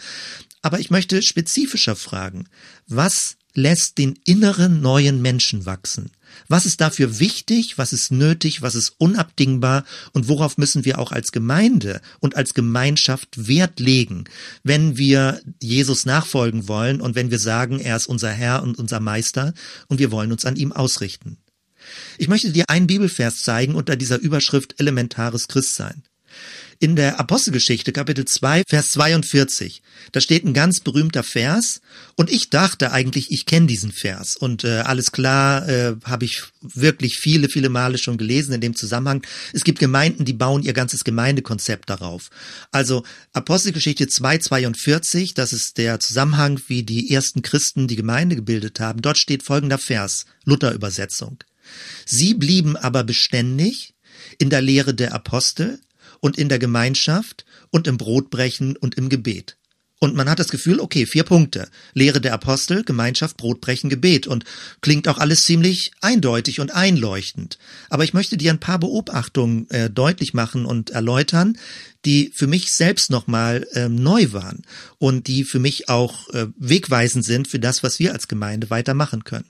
Aber 0.63 0.81
ich 0.81 0.91
möchte 0.91 1.23
spezifischer 1.23 1.97
fragen, 1.97 2.47
was 2.87 3.37
lässt 3.55 3.99
den 3.99 4.19
inneren 4.25 4.81
neuen 4.81 5.23
Menschen 5.23 5.67
wachsen? 5.67 6.11
Was 6.49 6.67
ist 6.67 6.81
dafür 6.81 7.19
wichtig? 7.19 7.79
Was 7.79 7.93
ist 7.93 8.11
nötig? 8.11 8.63
Was 8.63 8.75
ist 8.75 8.95
unabdingbar? 8.99 9.85
Und 10.13 10.29
worauf 10.29 10.59
müssen 10.59 10.85
wir 10.85 10.99
auch 10.99 11.13
als 11.13 11.33
Gemeinde 11.33 12.01
und 12.21 12.37
als 12.37 12.55
Gemeinschaft 12.55 13.49
Wert 13.49 13.81
legen, 13.81 14.25
wenn 14.63 14.97
wir 14.97 15.41
Jesus 15.63 16.07
nachfolgen 16.07 16.69
wollen 16.69 17.01
und 17.01 17.15
wenn 17.15 17.31
wir 17.31 17.39
sagen, 17.39 17.81
er 17.81 17.97
ist 17.97 18.07
unser 18.07 18.31
Herr 18.31 18.63
und 18.63 18.79
unser 18.79 19.01
Meister 19.01 19.55
und 19.89 19.99
wir 19.99 20.11
wollen 20.11 20.33
uns 20.33 20.45
an 20.45 20.57
ihm 20.57 20.73
ausrichten? 20.73 21.39
Ich 22.19 22.29
möchte 22.29 22.51
dir 22.51 22.65
einen 22.69 22.87
Bibelvers 22.87 23.43
zeigen 23.43 23.75
unter 23.75 23.97
dieser 23.97 24.19
Überschrift 24.19 24.81
elementares 24.81 25.49
Christsein 25.49 26.03
in 26.79 26.97
der 26.97 27.21
Apostelgeschichte 27.21 27.93
Kapitel 27.93 28.25
2, 28.25 28.65
Vers 28.69 28.93
42. 28.93 29.83
Da 30.13 30.21
steht 30.21 30.45
ein 30.45 30.55
ganz 30.55 30.81
berühmter 30.81 31.23
Vers 31.23 31.81
und 32.17 32.31
ich 32.31 32.51
dachte 32.51 32.93
eigentlich, 32.93 33.31
ich 33.31 33.47
kenne 33.47 33.67
diesen 33.67 33.93
Vers 33.93 34.37
und 34.37 34.65
äh, 34.65 34.81
alles 34.81 35.13
klar, 35.13 35.69
äh, 35.69 35.97
habe 36.05 36.25
ich 36.25 36.43
wirklich 36.61 37.19
viele, 37.19 37.49
viele 37.49 37.69
Male 37.69 37.99
schon 37.99 38.19
gelesen 38.19 38.55
in 38.55 38.61
dem 38.61 38.77
Zusammenhang. 38.77 39.25
Es 39.53 39.65
gibt 39.65 39.79
Gemeinden, 39.79 40.25
die 40.25 40.33
bauen 40.33 40.63
ihr 40.63 40.73
ganzes 40.73 41.05
Gemeindekonzept 41.05 41.91
darauf. 41.91 42.31
Also 42.71 43.05
Apostelgeschichte 43.33 44.09
2, 44.09 44.39
42, 44.39 45.35
das 45.35 45.53
ist 45.53 45.79
der 45.79 46.01
Zusammenhang, 46.01 46.61
wie 46.69 46.83
die 46.83 47.13
ersten 47.13 47.43
Christen 47.43 47.89
die 47.89 47.97
Gemeinde 47.97 48.37
gebildet 48.37 48.81
haben. 48.81 49.03
Dort 49.03 49.19
steht 49.19 49.43
folgender 49.43 49.79
Vers, 49.79 50.27
Luther-Übersetzung. 50.45 51.39
Sie 52.05 52.35
blieben 52.35 52.77
aber 52.77 53.05
beständig 53.05 53.95
in 54.39 54.51
der 54.51 54.61
Lehre 54.61 54.95
der 54.95 55.15
Apostel, 55.15 55.81
und 56.21 56.39
in 56.39 56.49
der 56.49 56.59
Gemeinschaft 56.59 57.45
und 57.71 57.87
im 57.87 57.97
Brotbrechen 57.97 58.77
und 58.77 58.97
im 58.97 59.09
Gebet. 59.09 59.57
Und 60.05 60.15
man 60.15 60.29
hat 60.29 60.39
das 60.39 60.51
Gefühl, 60.51 60.81
okay, 60.81 61.07
vier 61.07 61.23
Punkte. 61.23 61.67
Lehre 61.95 62.21
der 62.21 62.35
Apostel, 62.35 62.85
Gemeinschaft, 62.85 63.39
Brotbrechen, 63.39 63.89
Gebet. 63.89 64.27
Und 64.27 64.45
klingt 64.83 65.09
auch 65.09 65.17
alles 65.17 65.45
ziemlich 65.45 65.93
eindeutig 66.03 66.61
und 66.61 66.75
einleuchtend. 66.75 67.59
Aber 67.89 68.05
ich 68.05 68.13
möchte 68.13 68.37
dir 68.37 68.51
ein 68.51 68.61
paar 68.61 68.79
Beobachtungen 68.79 69.67
äh, 69.71 69.89
deutlich 69.89 70.35
machen 70.35 70.67
und 70.67 70.91
erläutern, 70.91 71.57
die 72.05 72.31
für 72.35 72.47
mich 72.47 72.73
selbst 72.73 73.09
nochmal 73.09 73.67
äh, 73.73 73.89
neu 73.89 74.33
waren 74.33 74.63
und 74.99 75.27
die 75.27 75.43
für 75.43 75.59
mich 75.59 75.89
auch 75.89 76.29
äh, 76.35 76.49
wegweisend 76.59 77.25
sind 77.25 77.49
für 77.49 77.59
das, 77.59 77.83
was 77.83 77.99
wir 77.99 78.13
als 78.13 78.29
Gemeinde 78.29 78.69
weitermachen 78.69 79.25
können. 79.25 79.47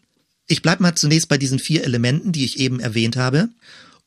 Ich 0.46 0.62
bleib 0.62 0.78
mal 0.78 0.94
zunächst 0.94 1.28
bei 1.28 1.36
diesen 1.36 1.58
vier 1.58 1.82
Elementen, 1.82 2.30
die 2.30 2.44
ich 2.44 2.60
eben 2.60 2.78
erwähnt 2.78 3.16
habe 3.16 3.48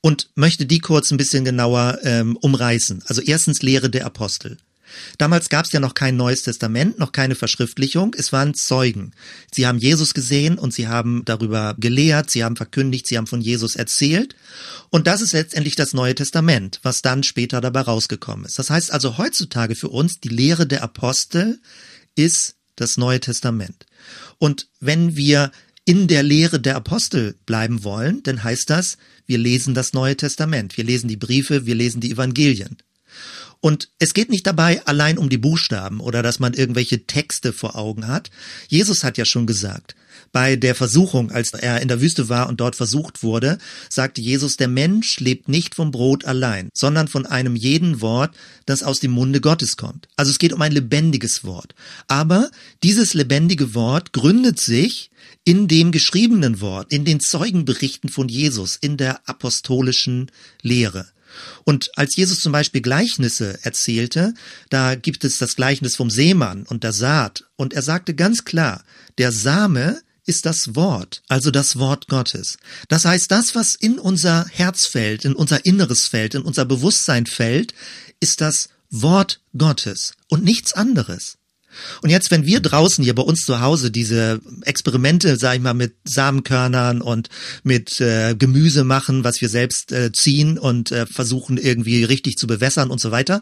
und 0.01 0.29
möchte 0.35 0.65
die 0.65 0.79
kurz 0.79 1.11
ein 1.11 1.17
bisschen 1.17 1.45
genauer 1.45 1.99
ähm, 2.03 2.37
umreißen. 2.37 3.03
Also 3.07 3.21
erstens 3.21 3.61
Lehre 3.61 3.89
der 3.89 4.05
Apostel. 4.05 4.57
Damals 5.17 5.49
gab 5.49 5.65
es 5.65 5.71
ja 5.71 5.79
noch 5.79 5.93
kein 5.93 6.15
Neues 6.15 6.43
Testament, 6.43 6.99
noch 6.99 7.11
keine 7.11 7.35
Verschriftlichung. 7.35 8.15
Es 8.17 8.31
waren 8.31 8.53
Zeugen. 8.53 9.11
Sie 9.53 9.67
haben 9.67 9.77
Jesus 9.77 10.13
gesehen 10.13 10.57
und 10.57 10.73
sie 10.73 10.87
haben 10.87 11.23
darüber 11.25 11.75
gelehrt, 11.77 12.29
sie 12.29 12.43
haben 12.43 12.55
verkündigt, 12.55 13.07
sie 13.07 13.17
haben 13.17 13.27
von 13.27 13.41
Jesus 13.41 13.75
erzählt. 13.75 14.35
Und 14.89 15.07
das 15.07 15.21
ist 15.21 15.33
letztendlich 15.33 15.75
das 15.75 15.93
Neue 15.93 16.15
Testament, 16.15 16.79
was 16.83 17.01
dann 17.01 17.23
später 17.23 17.61
dabei 17.61 17.81
rausgekommen 17.81 18.45
ist. 18.45 18.59
Das 18.59 18.69
heißt 18.69 18.91
also 18.91 19.17
heutzutage 19.17 19.75
für 19.75 19.89
uns, 19.89 20.19
die 20.19 20.29
Lehre 20.29 20.67
der 20.67 20.83
Apostel 20.83 21.59
ist 22.15 22.55
das 22.75 22.97
Neue 22.97 23.19
Testament. 23.19 23.85
Und 24.37 24.67
wenn 24.79 25.15
wir 25.15 25.51
in 25.87 26.07
der 26.07 26.21
Lehre 26.21 26.59
der 26.59 26.75
Apostel 26.75 27.35
bleiben 27.45 27.85
wollen, 27.85 28.21
dann 28.23 28.43
heißt 28.43 28.69
das, 28.69 28.97
wir 29.25 29.37
lesen 29.37 29.73
das 29.73 29.93
Neue 29.93 30.17
Testament, 30.17 30.75
wir 30.75 30.83
lesen 30.83 31.07
die 31.07 31.15
Briefe, 31.15 31.65
wir 31.65 31.75
lesen 31.75 32.01
die 32.01 32.11
Evangelien. 32.11 32.75
Und 33.61 33.87
es 33.97 34.13
geht 34.13 34.29
nicht 34.29 34.45
dabei 34.45 34.85
allein 34.85 35.17
um 35.17 35.29
die 35.29 35.37
Buchstaben 35.37 36.01
oder 36.01 36.21
dass 36.21 36.39
man 36.39 36.53
irgendwelche 36.53 37.07
Texte 37.07 37.53
vor 37.53 37.77
Augen 37.77 38.07
hat. 38.07 38.29
Jesus 38.67 39.05
hat 39.05 39.17
ja 39.17 39.23
schon 39.23 39.47
gesagt, 39.47 39.95
bei 40.33 40.57
der 40.57 40.75
Versuchung, 40.75 41.31
als 41.31 41.53
er 41.53 41.81
in 41.81 41.87
der 41.87 42.01
Wüste 42.01 42.27
war 42.27 42.49
und 42.49 42.59
dort 42.59 42.75
versucht 42.75 43.23
wurde, 43.23 43.57
sagte 43.89 44.19
Jesus, 44.19 44.57
der 44.57 44.67
Mensch 44.67 45.21
lebt 45.21 45.47
nicht 45.47 45.73
vom 45.73 45.91
Brot 45.91 46.25
allein, 46.25 46.69
sondern 46.73 47.07
von 47.07 47.25
einem 47.25 47.55
jeden 47.55 48.01
Wort, 48.01 48.35
das 48.65 48.83
aus 48.83 48.99
dem 48.99 49.11
Munde 49.11 49.39
Gottes 49.39 49.77
kommt. 49.77 50.09
Also 50.17 50.31
es 50.31 50.37
geht 50.37 50.51
um 50.51 50.61
ein 50.61 50.73
lebendiges 50.73 51.45
Wort. 51.45 51.75
Aber 52.09 52.51
dieses 52.83 53.13
lebendige 53.13 53.73
Wort 53.73 54.11
gründet 54.11 54.59
sich 54.59 55.11
in 55.47 55.69
dem 55.69 55.93
geschriebenen 55.93 56.59
Wort, 56.59 56.91
in 56.91 57.05
den 57.05 57.21
Zeugenberichten 57.21 58.09
von 58.09 58.27
Jesus, 58.27 58.75
in 58.75 58.97
der 58.97 59.21
apostolischen 59.29 60.29
Lehre. 60.61 61.07
Und 61.63 61.89
als 61.97 62.17
Jesus 62.17 62.41
zum 62.41 62.51
Beispiel 62.51 62.81
Gleichnisse 62.81 63.57
erzählte, 63.61 64.33
da 64.69 64.95
gibt 64.95 65.23
es 65.23 65.37
das 65.37 65.55
Gleichnis 65.55 65.95
vom 65.95 66.09
Seemann 66.09 66.63
und 66.63 66.83
der 66.83 66.91
Saat. 66.91 67.45
Und 67.55 67.73
er 67.73 67.81
sagte 67.81 68.13
ganz 68.13 68.43
klar, 68.43 68.83
der 69.19 69.31
Same 69.31 70.01
ist 70.25 70.45
das 70.45 70.75
Wort, 70.75 71.23
also 71.29 71.49
das 71.49 71.79
Wort 71.79 72.09
Gottes. 72.09 72.57
Das 72.89 73.05
heißt, 73.05 73.31
das, 73.31 73.55
was 73.55 73.75
in 73.75 73.99
unser 73.99 74.45
Herz 74.51 74.85
fällt, 74.85 75.23
in 75.23 75.33
unser 75.33 75.63
Inneres 75.63 76.07
fällt, 76.07 76.35
in 76.35 76.41
unser 76.41 76.65
Bewusstsein 76.65 77.25
fällt, 77.25 77.73
ist 78.19 78.41
das 78.41 78.67
Wort 78.89 79.39
Gottes 79.57 80.11
und 80.27 80.43
nichts 80.43 80.73
anderes. 80.73 81.37
Und 82.01 82.09
jetzt, 82.09 82.31
wenn 82.31 82.45
wir 82.45 82.59
draußen 82.59 83.03
hier 83.03 83.15
bei 83.15 83.23
uns 83.23 83.41
zu 83.45 83.59
Hause 83.61 83.91
diese 83.91 84.39
Experimente, 84.63 85.37
sag 85.37 85.55
ich 85.55 85.61
mal, 85.61 85.73
mit 85.73 85.95
Samenkörnern 86.03 87.01
und 87.01 87.29
mit 87.63 87.99
äh, 88.01 88.35
Gemüse 88.35 88.83
machen, 88.83 89.23
was 89.23 89.41
wir 89.41 89.49
selbst 89.49 89.91
äh, 89.91 90.11
ziehen 90.11 90.57
und 90.57 90.91
äh, 90.91 91.05
versuchen 91.05 91.57
irgendwie 91.57 92.03
richtig 92.03 92.37
zu 92.37 92.47
bewässern 92.47 92.89
und 92.89 92.99
so 92.99 93.11
weiter, 93.11 93.41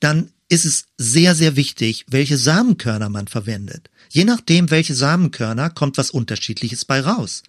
dann 0.00 0.30
ist 0.48 0.66
es 0.66 0.84
sehr, 0.98 1.34
sehr 1.34 1.56
wichtig, 1.56 2.04
welche 2.08 2.36
Samenkörner 2.36 3.08
man 3.08 3.26
verwendet. 3.26 3.88
Je 4.10 4.24
nachdem, 4.24 4.70
welche 4.70 4.94
Samenkörner, 4.94 5.70
kommt 5.70 5.96
was 5.96 6.10
Unterschiedliches 6.10 6.84
bei 6.84 7.00
raus. 7.00 7.42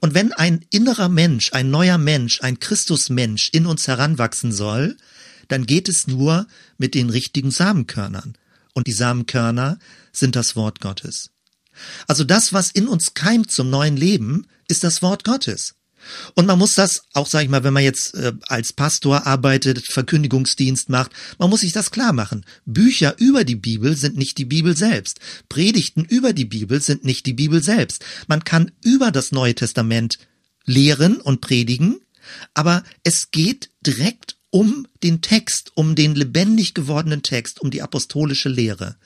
Und 0.00 0.14
wenn 0.14 0.32
ein 0.32 0.64
innerer 0.70 1.10
Mensch, 1.10 1.52
ein 1.52 1.70
neuer 1.70 1.98
Mensch, 1.98 2.40
ein 2.40 2.58
Christusmensch 2.58 3.50
in 3.52 3.66
uns 3.66 3.86
heranwachsen 3.86 4.52
soll, 4.52 4.96
dann 5.48 5.66
geht 5.66 5.88
es 5.88 6.06
nur 6.06 6.46
mit 6.78 6.94
den 6.94 7.10
richtigen 7.10 7.50
Samenkörnern 7.50 8.34
und 8.78 8.86
die 8.86 8.92
Samenkörner 8.92 9.80
sind 10.12 10.36
das 10.36 10.54
Wort 10.54 10.80
Gottes. 10.80 11.30
Also 12.06 12.22
das, 12.22 12.52
was 12.52 12.70
in 12.70 12.86
uns 12.86 13.12
keimt 13.12 13.50
zum 13.50 13.70
neuen 13.70 13.96
Leben, 13.96 14.46
ist 14.68 14.84
das 14.84 15.02
Wort 15.02 15.24
Gottes. 15.24 15.74
Und 16.36 16.46
man 16.46 16.60
muss 16.60 16.74
das, 16.74 17.02
auch 17.12 17.26
sage 17.26 17.44
ich 17.44 17.50
mal, 17.50 17.64
wenn 17.64 17.72
man 17.72 17.82
jetzt 17.82 18.14
äh, 18.14 18.32
als 18.42 18.72
Pastor 18.72 19.26
arbeitet, 19.26 19.84
Verkündigungsdienst 19.84 20.90
macht, 20.90 21.10
man 21.38 21.50
muss 21.50 21.62
sich 21.62 21.72
das 21.72 21.90
klar 21.90 22.12
machen. 22.12 22.46
Bücher 22.66 23.16
über 23.18 23.42
die 23.42 23.56
Bibel 23.56 23.96
sind 23.96 24.16
nicht 24.16 24.38
die 24.38 24.44
Bibel 24.44 24.76
selbst. 24.76 25.18
Predigten 25.48 26.04
über 26.04 26.32
die 26.32 26.44
Bibel 26.44 26.80
sind 26.80 27.04
nicht 27.04 27.26
die 27.26 27.34
Bibel 27.34 27.64
selbst. 27.64 28.04
Man 28.28 28.44
kann 28.44 28.70
über 28.84 29.10
das 29.10 29.32
Neue 29.32 29.56
Testament 29.56 30.18
lehren 30.66 31.16
und 31.16 31.40
predigen, 31.40 32.00
aber 32.54 32.84
es 33.02 33.32
geht 33.32 33.70
direkt 33.84 34.37
um 34.50 34.86
den 35.02 35.20
Text, 35.20 35.72
um 35.74 35.94
den 35.94 36.14
lebendig 36.14 36.74
gewordenen 36.74 37.22
Text, 37.22 37.60
um 37.60 37.70
die 37.70 37.82
apostolische 37.82 38.48
Lehre. 38.48 38.96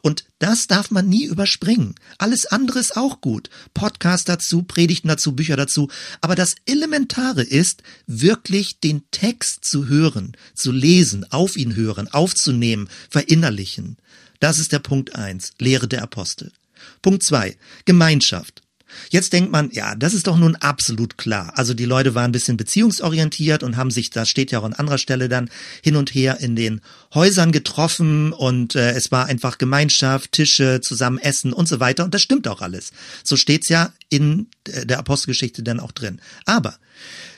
Und 0.00 0.24
das 0.38 0.68
darf 0.68 0.90
man 0.90 1.08
nie 1.08 1.24
überspringen. 1.24 1.94
Alles 2.18 2.46
andere 2.46 2.78
ist 2.78 2.96
auch 2.96 3.20
gut. 3.20 3.50
Podcast 3.74 4.28
dazu, 4.28 4.62
Predigten 4.62 5.08
dazu, 5.08 5.32
Bücher 5.32 5.56
dazu. 5.56 5.88
Aber 6.20 6.34
das 6.34 6.54
Elementare 6.66 7.42
ist, 7.42 7.82
wirklich 8.06 8.78
den 8.80 9.02
Text 9.10 9.64
zu 9.64 9.88
hören, 9.88 10.36
zu 10.54 10.70
lesen, 10.70 11.30
auf 11.30 11.56
ihn 11.56 11.74
hören, 11.74 12.08
aufzunehmen, 12.08 12.88
verinnerlichen. 13.10 13.96
Das 14.38 14.58
ist 14.58 14.72
der 14.72 14.80
Punkt 14.80 15.16
eins, 15.16 15.52
Lehre 15.58 15.88
der 15.88 16.02
Apostel. 16.02 16.52
Punkt 17.00 17.22
zwei, 17.22 17.56
Gemeinschaft. 17.84 18.62
Jetzt 19.10 19.32
denkt 19.32 19.52
man, 19.52 19.70
ja, 19.72 19.94
das 19.94 20.14
ist 20.14 20.26
doch 20.26 20.36
nun 20.36 20.56
absolut 20.56 21.18
klar. 21.18 21.52
Also 21.56 21.74
die 21.74 21.84
Leute 21.84 22.14
waren 22.14 22.26
ein 22.26 22.32
bisschen 22.32 22.56
beziehungsorientiert 22.56 23.62
und 23.62 23.76
haben 23.76 23.90
sich, 23.90 24.10
da 24.10 24.24
steht 24.24 24.50
ja 24.50 24.60
auch 24.60 24.64
an 24.64 24.72
anderer 24.72 24.98
Stelle 24.98 25.28
dann, 25.28 25.50
hin 25.82 25.96
und 25.96 26.14
her 26.14 26.40
in 26.40 26.56
den 26.56 26.80
Häusern 27.14 27.52
getroffen 27.52 28.32
und 28.32 28.74
äh, 28.74 28.92
es 28.92 29.10
war 29.12 29.26
einfach 29.26 29.58
Gemeinschaft, 29.58 30.32
Tische, 30.32 30.80
zusammen 30.82 31.18
essen 31.18 31.52
und 31.52 31.68
so 31.68 31.80
weiter. 31.80 32.04
Und 32.04 32.14
das 32.14 32.22
stimmt 32.22 32.48
auch 32.48 32.62
alles. 32.62 32.92
So 33.24 33.36
steht's 33.36 33.68
ja 33.68 33.92
in 34.08 34.46
äh, 34.68 34.86
der 34.86 34.98
Apostelgeschichte 34.98 35.62
dann 35.62 35.80
auch 35.80 35.92
drin. 35.92 36.20
Aber 36.46 36.76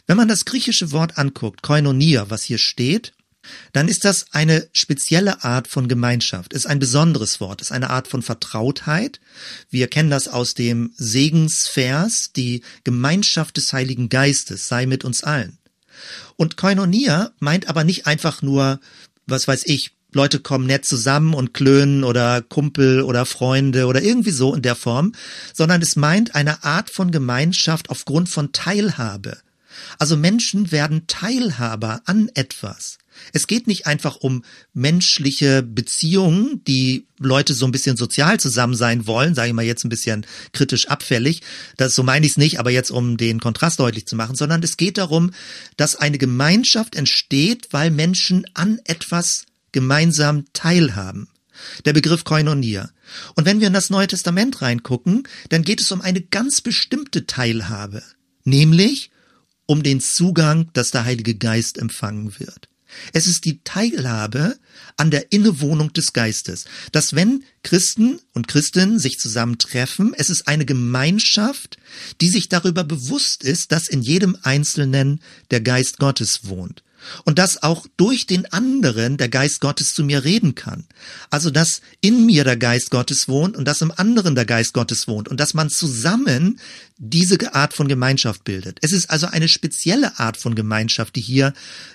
wenn 0.07 0.17
man 0.17 0.29
das 0.29 0.45
griechische 0.45 0.93
Wort 0.93 1.19
anguckt, 1.19 1.62
Koinonia, 1.62 2.29
was 2.29 2.43
hier 2.43 2.59
steht, 2.59 3.12
dann 3.72 3.88
ist 3.88 4.04
das 4.04 4.26
eine 4.33 4.68
spezielle 4.72 5.44
Art 5.44 5.68
von 5.68 5.88
Gemeinschaft, 5.88 6.52
ist 6.52 6.66
ein 6.66 6.78
besonderes 6.78 7.40
Wort, 7.40 7.61
ist 7.61 7.72
eine 7.72 7.90
Art 7.90 8.09
von 8.09 8.22
Vertrautheit. 8.22 9.20
Wir 9.70 9.88
kennen 9.88 10.11
das 10.11 10.28
aus 10.28 10.54
dem 10.54 10.92
Segensvers, 10.96 12.33
die 12.33 12.62
Gemeinschaft 12.85 13.57
des 13.57 13.72
Heiligen 13.72 14.09
Geistes 14.09 14.68
sei 14.68 14.87
mit 14.87 15.04
uns 15.04 15.24
allen. 15.24 15.59
Und 16.37 16.57
Koinonia 16.57 17.33
meint 17.38 17.68
aber 17.68 17.85
nicht 17.85 18.07
einfach 18.07 18.42
nur, 18.42 18.80
was 19.26 19.46
weiß 19.46 19.62
ich, 19.66 19.92
Leute 20.12 20.38
kommen 20.38 20.66
nett 20.66 20.85
zusammen 20.85 21.35
und 21.35 21.54
klönen 21.54 22.04
oder 22.04 22.40
Kumpel 22.40 23.02
oder 23.02 23.26
Freunde 23.26 23.87
oder 23.87 24.00
irgendwie 24.00 24.30
so 24.30 24.54
in 24.54 24.62
der 24.62 24.76
Form, 24.76 25.12
sondern 25.52 25.83
es 25.83 25.96
meint 25.96 26.37
eine 26.37 26.62
Art 26.62 26.88
von 26.88 27.11
Gemeinschaft 27.11 27.90
aufgrund 27.90 28.28
von 28.28 28.52
Teilhabe. 28.52 29.38
Also 29.98 30.16
Menschen 30.16 30.70
werden 30.70 31.09
Teilhaber 31.09 32.00
an 32.04 32.30
etwas. 32.35 32.98
Es 33.33 33.46
geht 33.46 33.66
nicht 33.66 33.87
einfach 33.87 34.16
um 34.16 34.44
menschliche 34.72 35.62
Beziehungen, 35.62 36.62
die 36.66 37.07
Leute 37.18 37.55
so 37.55 37.64
ein 37.66 37.72
bisschen 37.72 37.96
sozial 37.96 38.40
zusammen 38.40 38.74
sein 38.74 39.07
wollen, 39.07 39.35
sage 39.35 39.48
ich 39.48 39.55
mal 39.55 39.64
jetzt 39.64 39.85
ein 39.85 39.88
bisschen 39.88 40.27
kritisch 40.53 40.88
abfällig. 40.88 41.42
Das 41.77 41.94
so 41.94 42.03
meine 42.03 42.27
ich 42.27 42.33
es 42.33 42.38
nicht, 42.38 42.59
aber 42.59 42.70
jetzt 42.70 42.90
um 42.90 43.16
den 43.16 43.40
Kontrast 43.40 43.81
deutlich 43.81 44.07
zu 44.07 44.16
machen, 44.16 44.37
sondern 44.37 44.62
es 44.62 44.77
geht 44.77 44.98
darum, 44.98 45.33
dass 45.77 45.96
eine 45.96 46.18
Gemeinschaft 46.18 46.94
entsteht, 46.94 47.68
weil 47.70 47.90
Menschen 47.90 48.46
an 48.55 48.81
etwas 48.85 49.46
gemeinsam 49.72 50.44
teilhaben. 50.53 51.29
Der 51.85 51.92
Begriff 51.92 52.24
Koinonia. 52.24 52.90
Und 53.35 53.46
wenn 53.46 53.61
wir 53.61 53.68
in 53.68 53.72
das 53.72 53.90
Neue 53.90 54.09
Testament 54.09 54.61
reingucken, 54.61 55.29
dann 55.50 55.62
geht 55.62 55.81
es 55.81 55.92
um 55.92 56.00
eine 56.00 56.20
ganz 56.20 56.61
bestimmte 56.61 57.27
Teilhabe, 57.27 58.03
nämlich 58.44 59.11
um 59.66 59.83
den 59.83 60.00
Zugang, 60.00 60.70
dass 60.72 60.90
der 60.90 61.05
Heilige 61.05 61.35
Geist 61.35 61.79
empfangen 61.79 62.38
wird. 62.38 62.68
Es 63.12 63.26
ist 63.26 63.44
die 63.44 63.61
Teilhabe 63.64 64.59
an 64.96 65.11
der 65.11 65.33
Innewohnung 65.33 65.92
des 65.92 66.12
Geistes. 66.12 66.64
Dass 66.92 67.14
wenn 67.14 67.44
Christen 67.62 68.20
und 68.33 68.48
Christinnen 68.48 68.98
sich 68.98 69.18
zusammentreffen, 69.18 70.14
es 70.16 70.30
ist 70.30 70.48
eine 70.48 70.64
Gemeinschaft, 70.64 71.78
die 72.20 72.28
sich 72.28 72.48
darüber 72.48 72.85
bewusst 72.85 73.44
ist, 73.44 73.72
dass 73.72 73.88
in 73.88 74.02
jedem 74.02 74.37
Einzelnen 74.42 75.20
der 75.50 75.61
Geist 75.61 75.98
Gottes 75.98 76.48
wohnt 76.48 76.83
und 77.25 77.38
dass 77.38 77.62
auch 77.62 77.87
durch 77.97 78.27
den 78.27 78.53
anderen 78.53 79.17
der 79.17 79.29
Geist 79.29 79.61
Gottes 79.61 79.95
zu 79.95 80.05
mir 80.05 80.25
reden 80.25 80.55
kann. 80.55 80.87
Also 81.31 81.51
dass 81.51 81.81
in 82.01 82.27
mir 82.27 82.45
der 82.45 82.57
Geist 82.57 82.90
Gottes 82.90 83.29
wohnt 83.29 83.57
und 83.57 83.67
dass 83.67 83.81
im 83.81 83.93
anderen 83.93 84.35
der 84.35 84.45
Geist 84.45 84.73
Gottes 84.73 85.09
wohnt 85.09 85.29
und 85.29 85.40
dass 85.40 85.55
man 85.55 85.71
zusammen 85.71 86.59
diese 86.97 87.55
Art 87.55 87.75
von 87.75 87.88
Gemeinschaft 87.88 88.45
bildet. 88.45 88.79
Es 88.83 88.93
ist 88.93 89.11
also 89.11 89.27
eine 89.27 89.49
spezielle 89.49 90.19
Art 90.19 90.37
von 90.37 90.55
Gemeinschaft, 90.55 91.17
die 91.17 91.21
hier 91.21 91.53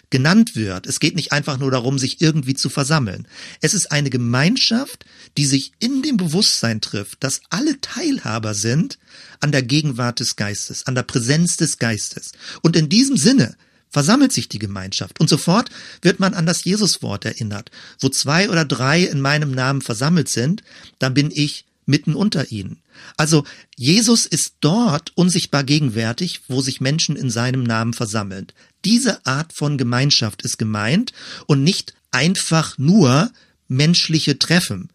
genannt 0.10 0.56
wird. 0.56 0.88
Es 0.88 1.00
geht 1.00 1.16
nicht 1.16 1.32
einfach 1.32 1.58
nur 1.58 1.72
darum, 1.72 1.98
sich 2.00 2.22
irgendwie 2.22 2.56
zu 2.56 2.70
versammeln. 2.70 3.28
Es 3.62 3.74
ist 3.74 3.92
eine 3.92 4.10
Gemeinschaft, 4.10 5.06
die 5.38 5.46
sich 5.46 5.72
in 5.80 6.02
dem 6.02 6.18
Bewusstsein 6.18 6.82
trifft, 6.82 7.24
dass 7.24 7.42
alle 7.50 7.80
Teilhaber 7.80 8.54
sind 8.54 9.00
an 9.40 9.52
der 9.52 9.64
Gegenwart 9.64 10.20
des 10.20 10.36
Geistes, 10.36 10.86
an 10.86 10.96
der 10.96 11.04
Präsenz 11.04 11.58
des 11.58 11.78
Geistes. 11.78 12.32
Und 12.62 12.76
in 12.76 12.90
diesem 12.90 13.18
Sinne 13.18 13.56
versammelt 13.90 14.32
sich 14.32 14.50
die 14.50 14.60
Gemeinschaft. 14.60 15.20
Und 15.20 15.30
sofort 15.30 15.70
wird 16.02 16.20
man 16.20 16.34
an 16.34 16.46
das 16.46 16.64
Jesuswort 16.64 17.26
erinnert. 17.26 17.72
Wo 18.00 18.10
zwei 18.10 18.50
oder 18.50 18.66
drei 18.66 19.04
in 19.04 19.22
meinem 19.22 19.52
Namen 19.52 19.82
versammelt 19.82 20.30
sind, 20.30 20.64
dann 21.00 21.14
bin 21.14 21.32
ich 21.34 21.66
mitten 21.86 22.14
unter 22.14 22.52
ihnen. 22.52 22.82
Also 23.18 23.44
Jesus 23.76 24.26
ist 24.26 24.56
dort 24.62 25.12
unsichtbar 25.16 25.64
gegenwärtig, 25.64 26.42
wo 26.48 26.62
sich 26.62 26.82
Menschen 26.82 27.16
in 27.16 27.30
seinem 27.30 27.64
Namen 27.64 27.94
versammeln. 27.94 28.48
Diese 28.86 29.26
Art 29.26 29.54
von 29.54 29.78
Gemeinschaft 29.78 30.44
ist 30.44 30.58
gemeint 30.58 31.12
und 31.48 31.64
nicht 31.64 31.94
einfach 32.12 32.78
nur 32.78 33.32
menschliche 33.68 34.38
Treffen 34.38 34.90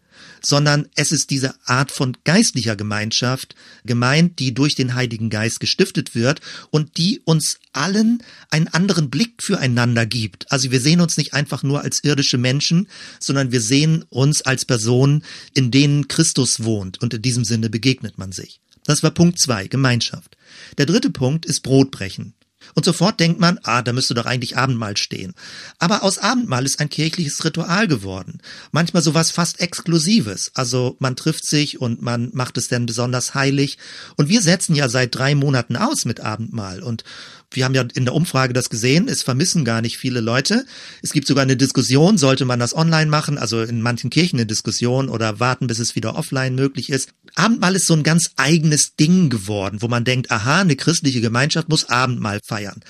sondern 0.45 0.87
es 0.95 1.11
ist 1.11 1.31
diese 1.31 1.55
Art 1.65 1.91
von 1.91 2.15
geistlicher 2.23 2.75
Gemeinschaft 2.75 3.55
gemeint, 3.83 4.39
die 4.39 4.53
durch 4.53 4.75
den 4.75 4.95
Heiligen 4.95 5.29
Geist 5.29 5.59
gestiftet 5.59 6.15
wird 6.15 6.41
und 6.69 6.97
die 6.97 7.21
uns 7.25 7.57
allen 7.73 8.23
einen 8.51 8.67
anderen 8.67 9.09
Blick 9.09 9.41
füreinander 9.41 10.05
gibt. 10.05 10.51
Also 10.51 10.71
wir 10.71 10.79
sehen 10.79 11.01
uns 11.01 11.17
nicht 11.17 11.33
einfach 11.33 11.63
nur 11.63 11.81
als 11.81 12.03
irdische 12.03 12.37
Menschen, 12.37 12.87
sondern 13.19 13.51
wir 13.51 13.61
sehen 13.61 14.05
uns 14.09 14.43
als 14.43 14.65
Personen, 14.65 15.23
in 15.53 15.71
denen 15.71 16.07
Christus 16.07 16.63
wohnt 16.63 17.01
und 17.01 17.13
in 17.13 17.21
diesem 17.21 17.43
Sinne 17.43 17.69
begegnet 17.69 18.17
man 18.17 18.31
sich. 18.31 18.61
Das 18.85 19.01
war 19.01 19.11
Punkt 19.11 19.39
zwei, 19.39 19.67
Gemeinschaft. 19.67 20.37
Der 20.77 20.85
dritte 20.85 21.09
Punkt 21.09 21.45
ist 21.45 21.63
Brotbrechen. 21.63 22.35
Und 22.73 22.85
sofort 22.85 23.19
denkt 23.19 23.39
man, 23.39 23.59
ah, 23.63 23.81
da 23.81 23.93
müsste 23.93 24.13
doch 24.13 24.25
eigentlich 24.25 24.57
Abendmahl 24.57 24.97
stehen. 24.97 25.33
Aber 25.79 26.03
aus 26.03 26.17
Abendmahl 26.17 26.65
ist 26.65 26.79
ein 26.79 26.89
kirchliches 26.89 27.43
Ritual 27.45 27.87
geworden. 27.87 28.39
Manchmal 28.71 29.03
sowas 29.03 29.31
fast 29.31 29.59
Exklusives. 29.59 30.51
Also 30.55 30.95
man 30.99 31.15
trifft 31.15 31.45
sich 31.45 31.79
und 31.79 32.01
man 32.01 32.31
macht 32.33 32.57
es 32.57 32.67
dann 32.67 32.85
besonders 32.85 33.35
heilig. 33.35 33.77
Und 34.15 34.29
wir 34.29 34.41
setzen 34.41 34.75
ja 34.75 34.89
seit 34.89 35.15
drei 35.15 35.35
Monaten 35.35 35.75
aus 35.75 36.05
mit 36.05 36.19
Abendmahl. 36.19 36.81
Und 36.81 37.03
wir 37.51 37.65
haben 37.65 37.75
ja 37.75 37.85
in 37.93 38.05
der 38.05 38.13
Umfrage 38.13 38.53
das 38.53 38.69
gesehen, 38.69 39.07
es 39.07 39.23
vermissen 39.23 39.65
gar 39.65 39.81
nicht 39.81 39.97
viele 39.97 40.21
Leute. 40.21 40.65
Es 41.01 41.13
gibt 41.13 41.27
sogar 41.27 41.43
eine 41.43 41.57
Diskussion, 41.57 42.17
sollte 42.17 42.45
man 42.45 42.59
das 42.59 42.75
online 42.75 43.09
machen, 43.09 43.37
also 43.37 43.61
in 43.61 43.81
manchen 43.81 44.09
Kirchen 44.09 44.39
eine 44.39 44.45
Diskussion 44.45 45.09
oder 45.09 45.39
warten, 45.39 45.67
bis 45.67 45.79
es 45.79 45.95
wieder 45.95 46.15
offline 46.15 46.55
möglich 46.55 46.89
ist. 46.89 47.13
Abendmahl 47.35 47.75
ist 47.75 47.87
so 47.87 47.93
ein 47.93 48.03
ganz 48.03 48.31
eigenes 48.35 48.95
Ding 48.95 49.29
geworden, 49.29 49.81
wo 49.81 49.87
man 49.87 50.03
denkt, 50.03 50.31
aha, 50.31 50.61
eine 50.61 50.75
christliche 50.75 51.21
Gemeinschaft 51.21 51.69
muss 51.69 51.89
Abendmahl 51.89 52.39
feiern. 52.45 52.81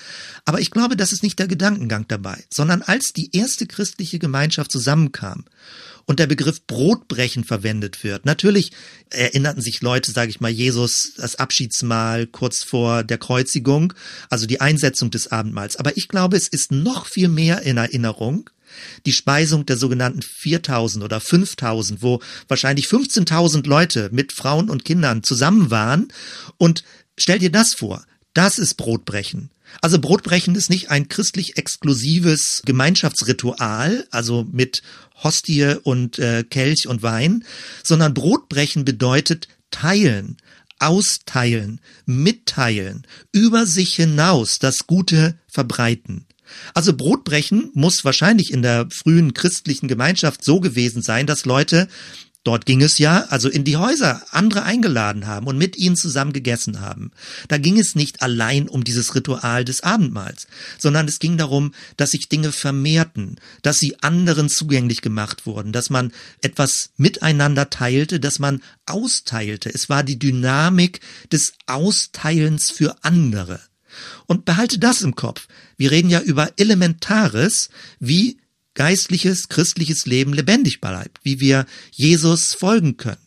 Aber 0.44 0.60
ich 0.60 0.70
glaube, 0.70 0.96
das 0.96 1.12
ist 1.12 1.22
nicht 1.22 1.38
der 1.38 1.48
Gedankengang 1.48 2.06
dabei, 2.08 2.44
sondern 2.52 2.82
als 2.82 3.12
die 3.12 3.34
erste 3.36 3.66
christliche 3.66 4.18
Gemeinschaft 4.18 4.70
zusammenkam 4.70 5.44
und 6.06 6.20
der 6.20 6.26
Begriff 6.26 6.66
Brotbrechen 6.66 7.44
verwendet 7.44 8.04
wird. 8.04 8.24
Natürlich 8.24 8.72
erinnerten 9.10 9.60
sich 9.60 9.82
Leute, 9.82 10.12
sage 10.12 10.30
ich 10.30 10.40
mal, 10.40 10.50
Jesus 10.50 11.14
das 11.16 11.36
Abschiedsmahl 11.36 12.26
kurz 12.26 12.62
vor 12.62 13.04
der 13.04 13.18
Kreuzigung, 13.18 13.92
also 14.30 14.46
die 14.46 14.60
Einsetzung 14.60 15.10
des 15.10 15.32
Abendmahls. 15.32 15.76
Aber 15.76 15.96
ich 15.96 16.08
glaube, 16.08 16.36
es 16.36 16.48
ist 16.48 16.72
noch 16.72 17.06
viel 17.06 17.28
mehr 17.28 17.62
in 17.62 17.76
Erinnerung, 17.76 18.48
die 19.04 19.12
Speisung 19.12 19.66
der 19.66 19.76
sogenannten 19.76 20.22
4000 20.22 21.04
oder 21.04 21.20
5000, 21.20 22.02
wo 22.02 22.20
wahrscheinlich 22.48 22.86
15.000 22.86 23.66
Leute 23.66 24.08
mit 24.12 24.32
Frauen 24.32 24.70
und 24.70 24.84
Kindern 24.84 25.22
zusammen 25.22 25.70
waren. 25.70 26.08
Und 26.56 26.84
stell 27.16 27.38
dir 27.38 27.50
das 27.50 27.74
vor, 27.74 28.04
das 28.36 28.58
ist 28.58 28.74
Brotbrechen. 28.74 29.50
Also 29.80 29.98
Brotbrechen 29.98 30.54
ist 30.54 30.70
nicht 30.70 30.90
ein 30.90 31.08
christlich 31.08 31.56
exklusives 31.56 32.62
Gemeinschaftsritual, 32.64 34.06
also 34.10 34.46
mit 34.50 34.82
Hostie 35.22 35.76
und 35.82 36.18
äh, 36.18 36.44
Kelch 36.44 36.86
und 36.86 37.02
Wein, 37.02 37.44
sondern 37.82 38.14
Brotbrechen 38.14 38.84
bedeutet 38.84 39.48
teilen, 39.70 40.36
austeilen, 40.78 41.80
mitteilen, 42.04 43.06
über 43.32 43.66
sich 43.66 43.94
hinaus 43.94 44.58
das 44.58 44.86
Gute 44.86 45.38
verbreiten. 45.48 46.26
Also 46.74 46.92
Brotbrechen 46.94 47.70
muss 47.74 48.04
wahrscheinlich 48.04 48.52
in 48.52 48.62
der 48.62 48.86
frühen 48.90 49.34
christlichen 49.34 49.88
Gemeinschaft 49.88 50.44
so 50.44 50.60
gewesen 50.60 51.02
sein, 51.02 51.26
dass 51.26 51.44
Leute 51.44 51.88
Dort 52.46 52.64
ging 52.64 52.80
es 52.80 52.98
ja, 52.98 53.24
also 53.30 53.48
in 53.48 53.64
die 53.64 53.76
Häuser 53.76 54.22
andere 54.30 54.62
eingeladen 54.62 55.26
haben 55.26 55.48
und 55.48 55.58
mit 55.58 55.76
ihnen 55.76 55.96
zusammen 55.96 56.32
gegessen 56.32 56.80
haben. 56.80 57.10
Da 57.48 57.58
ging 57.58 57.76
es 57.76 57.96
nicht 57.96 58.22
allein 58.22 58.68
um 58.68 58.84
dieses 58.84 59.16
Ritual 59.16 59.64
des 59.64 59.80
Abendmahls, 59.80 60.46
sondern 60.78 61.08
es 61.08 61.18
ging 61.18 61.36
darum, 61.38 61.74
dass 61.96 62.12
sich 62.12 62.28
Dinge 62.28 62.52
vermehrten, 62.52 63.40
dass 63.62 63.78
sie 63.78 64.00
anderen 64.00 64.48
zugänglich 64.48 65.02
gemacht 65.02 65.44
wurden, 65.44 65.72
dass 65.72 65.90
man 65.90 66.12
etwas 66.40 66.90
miteinander 66.96 67.68
teilte, 67.68 68.20
dass 68.20 68.38
man 68.38 68.62
austeilte. 68.86 69.68
Es 69.74 69.88
war 69.88 70.04
die 70.04 70.20
Dynamik 70.20 71.00
des 71.32 71.54
Austeilens 71.66 72.70
für 72.70 72.94
andere. 73.02 73.58
Und 74.26 74.44
behalte 74.44 74.78
das 74.78 75.02
im 75.02 75.16
Kopf. 75.16 75.48
Wir 75.76 75.90
reden 75.90 76.10
ja 76.10 76.20
über 76.20 76.52
Elementares, 76.58 77.70
wie 77.98 78.38
geistliches, 78.76 79.48
christliches 79.48 80.06
Leben 80.06 80.32
lebendig 80.32 80.80
bleibt, 80.80 81.18
wie 81.24 81.40
wir 81.40 81.66
Jesus 81.90 82.54
folgen 82.54 82.96
können. 82.96 83.25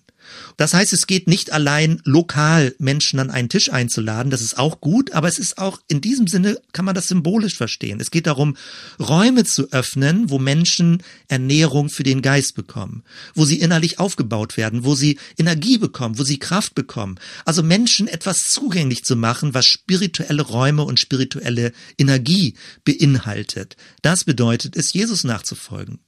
Das 0.60 0.74
heißt, 0.74 0.92
es 0.92 1.08
geht 1.08 1.30
nicht 1.30 1.54
allein 1.54 2.02
lokal 2.04 2.76
Menschen 2.80 3.20
an 3.20 3.30
einen 3.30 3.48
Tisch 3.48 3.72
einzuladen, 3.72 4.30
das 4.30 4.42
ist 4.42 4.58
auch 4.58 4.82
gut, 4.82 5.14
aber 5.14 5.30
es 5.30 5.40
ist 5.40 5.58
auch 5.58 5.80
in 5.88 6.02
diesem 6.02 6.28
Sinne 6.28 6.60
kann 6.74 6.84
man 6.84 6.94
das 6.94 7.08
symbolisch 7.08 7.56
verstehen. 7.56 8.02
Es 8.02 8.12
geht 8.12 8.28
darum, 8.28 8.58
Räume 9.00 9.46
zu 9.46 9.72
öffnen, 9.72 10.30
wo 10.30 10.38
Menschen 10.38 11.02
Ernährung 11.30 11.88
für 11.88 12.04
den 12.04 12.22
Geist 12.22 12.56
bekommen, 12.56 13.04
wo 13.36 13.46
sie 13.46 13.62
innerlich 13.62 14.00
aufgebaut 14.00 14.58
werden, 14.58 14.84
wo 14.84 14.96
sie 14.96 15.18
Energie 15.38 15.78
bekommen, 15.78 16.20
wo 16.20 16.24
sie 16.24 16.40
Kraft 16.40 16.76
bekommen. 16.76 17.22
Also 17.46 17.64
Menschen 17.64 18.10
etwas 18.10 18.44
zugänglich 18.44 19.06
zu 19.06 19.16
machen, 19.16 19.54
was 19.54 19.66
spirituelle 19.66 20.42
Räume 20.42 20.84
und 20.84 21.00
spirituelle 21.00 21.72
Energie 21.98 22.56
beinhaltet. 22.84 23.78
Das 24.02 24.26
bedeutet 24.26 24.76
es, 24.76 24.92
Jesus 24.92 25.24
nachzufolgen. 25.24 26.00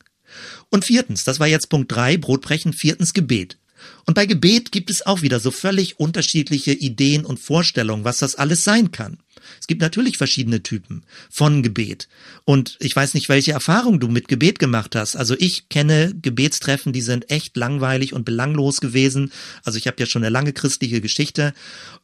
Und 0.70 0.84
viertens, 0.84 1.24
das 1.24 1.40
war 1.40 1.48
jetzt 1.48 1.70
Punkt 1.70 1.90
drei, 1.90 2.18
Brotbrechen, 2.18 2.74
viertens 2.74 3.14
Gebet. 3.14 3.58
Und 4.06 4.14
bei 4.14 4.26
Gebet 4.26 4.72
gibt 4.72 4.90
es 4.90 5.06
auch 5.06 5.22
wieder 5.22 5.40
so 5.40 5.52
völlig 5.52 6.00
unterschiedliche 6.00 6.74
Ideen 6.74 7.26
und 7.26 7.40
Vorstellungen, 7.40 8.04
was 8.04 8.20
das 8.20 8.36
alles 8.36 8.64
sein 8.64 8.92
kann. 8.92 9.18
Es 9.60 9.68
gibt 9.68 9.82
natürlich 9.82 10.18
verschiedene 10.18 10.64
Typen 10.64 11.04
von 11.30 11.64
Gebet. 11.64 12.08
Und 12.46 12.78
ich 12.80 12.96
weiß 12.96 13.14
nicht, 13.14 13.30
welche 13.30 13.52
Erfahrung 13.52 14.00
du 14.00 14.08
mit 14.08 14.28
Gebet 14.28 14.60
gemacht 14.60 14.96
hast. 14.96 15.16
Also 15.16 15.36
ich 15.38 15.70
kenne 15.70 16.14
Gebetstreffen, 16.22 16.94
die 16.94 17.02
sind 17.02 17.30
echt 17.30 17.58
langweilig 17.58 18.14
und 18.14 18.26
belanglos 18.26 18.82
gewesen. 18.82 19.32
Also 19.64 19.78
ich 19.78 19.88
habe 19.88 19.98
ja 20.00 20.06
schon 20.06 20.24
eine 20.24 20.30
lange 20.30 20.54
christliche 20.54 21.02
Geschichte. 21.02 21.54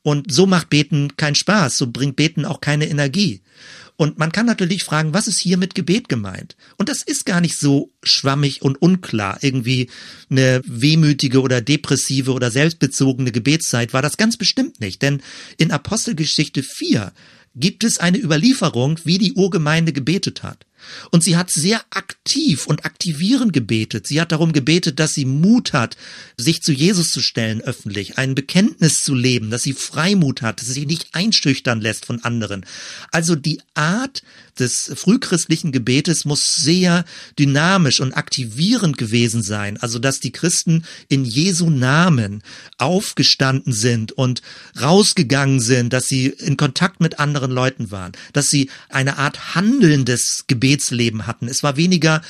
Und 0.03 0.31
so 0.31 0.45
macht 0.45 0.69
Beten 0.69 1.15
keinen 1.17 1.35
Spaß. 1.35 1.77
So 1.77 1.87
bringt 1.87 2.15
Beten 2.15 2.45
auch 2.45 2.61
keine 2.61 2.89
Energie. 2.89 3.41
Und 3.97 4.19
man 4.19 4.31
kann 4.31 4.45
natürlich 4.45 4.83
fragen, 4.83 5.15
was 5.15 5.27
ist 5.27 5.39
hier 5.39 5.57
mit 5.57 5.73
Gebet 5.73 6.07
gemeint? 6.07 6.55
Und 6.77 6.87
das 6.87 7.01
ist 7.01 7.25
gar 7.25 7.41
nicht 7.41 7.57
so 7.57 7.91
schwammig 8.03 8.61
und 8.61 8.79
unklar. 8.79 9.39
Irgendwie 9.41 9.89
eine 10.29 10.61
wehmütige 10.65 11.41
oder 11.41 11.61
depressive 11.61 12.31
oder 12.31 12.51
selbstbezogene 12.51 13.31
Gebetszeit 13.31 13.93
war 13.93 14.03
das 14.03 14.17
ganz 14.17 14.37
bestimmt 14.37 14.79
nicht. 14.79 15.01
Denn 15.01 15.21
in 15.57 15.71
Apostelgeschichte 15.71 16.61
4 16.61 17.11
gibt 17.55 17.83
es 17.83 17.97
eine 17.97 18.19
Überlieferung, 18.19 18.99
wie 19.03 19.17
die 19.17 19.33
Urgemeinde 19.33 19.91
gebetet 19.91 20.43
hat. 20.43 20.67
Und 21.11 21.23
sie 21.23 21.37
hat 21.37 21.49
sehr 21.49 21.81
aktiv 21.89 22.67
und 22.67 22.85
aktivierend 22.85 23.53
gebetet. 23.53 24.07
Sie 24.07 24.19
hat 24.21 24.31
darum 24.31 24.53
gebetet, 24.53 24.99
dass 24.99 25.13
sie 25.13 25.25
Mut 25.25 25.73
hat, 25.73 25.97
sich 26.37 26.61
zu 26.61 26.71
Jesus 26.71 27.11
zu 27.11 27.21
stellen 27.21 27.61
öffentlich, 27.61 28.17
ein 28.17 28.35
Bekenntnis 28.35 29.03
zu 29.03 29.15
leben, 29.15 29.49
dass 29.49 29.63
sie 29.63 29.73
Freimut 29.73 30.41
hat, 30.41 30.59
dass 30.59 30.67
sie 30.67 30.73
sich 30.73 30.87
nicht 30.87 31.07
einschüchtern 31.13 31.81
lässt 31.81 32.05
von 32.05 32.23
anderen. 32.23 32.65
Also 33.11 33.35
die 33.35 33.61
Art 33.73 34.23
des 34.59 34.91
frühchristlichen 34.95 35.71
Gebetes 35.71 36.25
muss 36.25 36.55
sehr 36.55 37.05
dynamisch 37.37 37.99
und 37.99 38.13
aktivierend 38.13 38.97
gewesen 38.97 39.41
sein. 39.41 39.77
Also 39.77 39.99
dass 39.99 40.19
die 40.19 40.31
Christen 40.31 40.83
in 41.09 41.25
Jesu 41.25 41.69
Namen 41.69 42.41
aufgestanden 42.77 43.73
sind 43.73 44.11
und 44.11 44.41
rausgegangen 44.81 45.59
sind, 45.59 45.93
dass 45.93 46.07
sie 46.07 46.27
in 46.27 46.57
Kontakt 46.57 46.99
mit 46.99 47.19
anderen 47.19 47.51
Leuten 47.51 47.91
waren, 47.91 48.13
dass 48.33 48.49
sie 48.49 48.69
eine 48.89 49.17
Art 49.17 49.55
handelndes 49.55 50.45
Gebet 50.47 50.76
Gebetsleben 50.77 51.27
hatten. 51.27 51.47
Es 51.47 51.63
war 51.63 51.77
weniger 51.77 52.21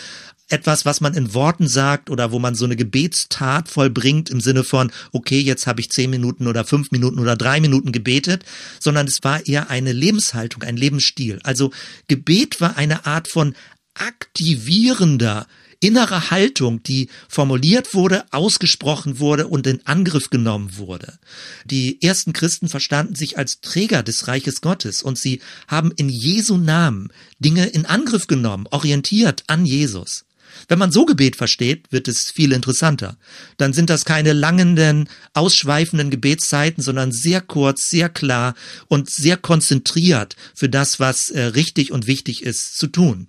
etwas, 0.50 0.86
was 0.86 1.02
man 1.02 1.14
in 1.14 1.34
Worten 1.34 1.68
sagt 1.68 2.10
oder 2.10 2.32
wo 2.32 2.40
man 2.40 2.56
so 2.56 2.64
eine 2.64 2.78
Gebetstat 2.78 3.68
vollbringt 3.68 4.30
im 4.30 4.40
Sinne 4.40 4.64
von, 4.64 4.92
okay, 5.12 5.40
jetzt 5.42 5.68
habe 5.68 5.82
ich 5.82 5.92
zehn 5.92 6.10
Minuten 6.10 6.48
oder 6.48 6.64
fünf 6.64 6.92
Minuten 6.92 7.20
oder 7.20 7.36
drei 7.36 7.60
Minuten 7.60 7.92
gebetet, 7.92 8.46
sondern 8.80 9.08
es 9.08 9.20
war 9.24 9.46
eher 9.46 9.70
eine 9.70 9.92
Lebenshaltung, 9.92 10.64
ein 10.64 10.78
Lebensstil. 10.78 11.40
Also 11.44 11.72
Gebet 12.08 12.62
war 12.62 12.78
eine 12.78 13.06
Art 13.06 13.28
von 13.28 13.56
aktivierender 13.94 15.48
innere 15.80 16.32
Haltung, 16.32 16.84
die 16.84 17.10
formuliert 17.28 17.94
wurde, 17.94 18.26
ausgesprochen 18.32 19.20
wurde 19.20 19.48
und 19.48 19.68
in 19.68 19.86
Angriff 19.86 20.30
genommen 20.30 20.78
wurde. 20.78 21.20
Die 21.66 22.02
ersten 22.02 22.34
Christen 22.34 22.70
verstanden 22.70 23.16
sich 23.16 23.38
als 23.38 23.62
Träger 23.62 24.04
des 24.04 24.28
Reiches 24.28 24.62
Gottes 24.62 25.02
und 25.02 25.18
sie 25.18 25.42
haben 25.68 25.92
in 25.96 26.10
Jesu 26.10 26.58
Namen 26.58 27.10
Dinge 27.40 27.68
in 27.68 27.86
Angriff 27.86 28.28
genommen, 28.28 28.68
orientiert 28.72 29.44
an 29.48 29.66
Jesus. 29.66 30.26
Wenn 30.68 30.80
man 30.80 30.92
so 30.92 31.06
Gebet 31.06 31.36
versteht, 31.36 31.92
wird 31.92 32.08
es 32.08 32.32
viel 32.32 32.52
interessanter. 32.52 33.18
Dann 33.58 33.74
sind 33.74 33.90
das 33.90 34.06
keine 34.06 34.34
langenden, 34.34 35.10
ausschweifenden 35.34 36.10
Gebetszeiten, 36.10 36.84
sondern 36.84 37.12
sehr 37.12 37.42
kurz, 37.42 37.90
sehr 37.90 38.10
klar 38.10 38.56
und 38.88 39.10
sehr 39.10 39.38
konzentriert 39.38 40.36
für 40.56 40.70
das, 40.70 41.00
was 41.00 41.30
äh, 41.30 41.42
richtig 41.42 41.92
und 41.92 42.08
wichtig 42.08 42.44
ist 42.44 42.78
zu 42.78 42.88
tun. 42.88 43.28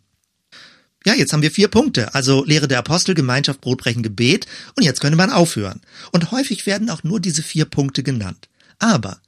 Ja, 1.07 1.15
jetzt 1.15 1.33
haben 1.33 1.43
wir 1.43 1.51
vier 1.51 1.69
Punkte. 1.69 2.15
Also 2.15 2.45
Lehre 2.45 2.69
der 2.69 2.79
Apostel, 2.79 3.15
Gemeinschaft, 3.15 3.61
Brotbrechen, 3.61 4.03
Gebet. 4.03 4.47
Und 4.75 4.83
jetzt 4.83 5.01
könnte 5.01 5.17
man 5.17 5.31
aufhören. 5.31 5.81
Und 6.13 6.33
häufig 6.33 6.67
werden 6.67 6.91
auch 6.91 7.05
nur 7.05 7.21
diese 7.21 7.43
vier 7.43 7.65
Punkte 7.67 8.03
genannt. 8.03 8.49
Aber, 8.79 9.21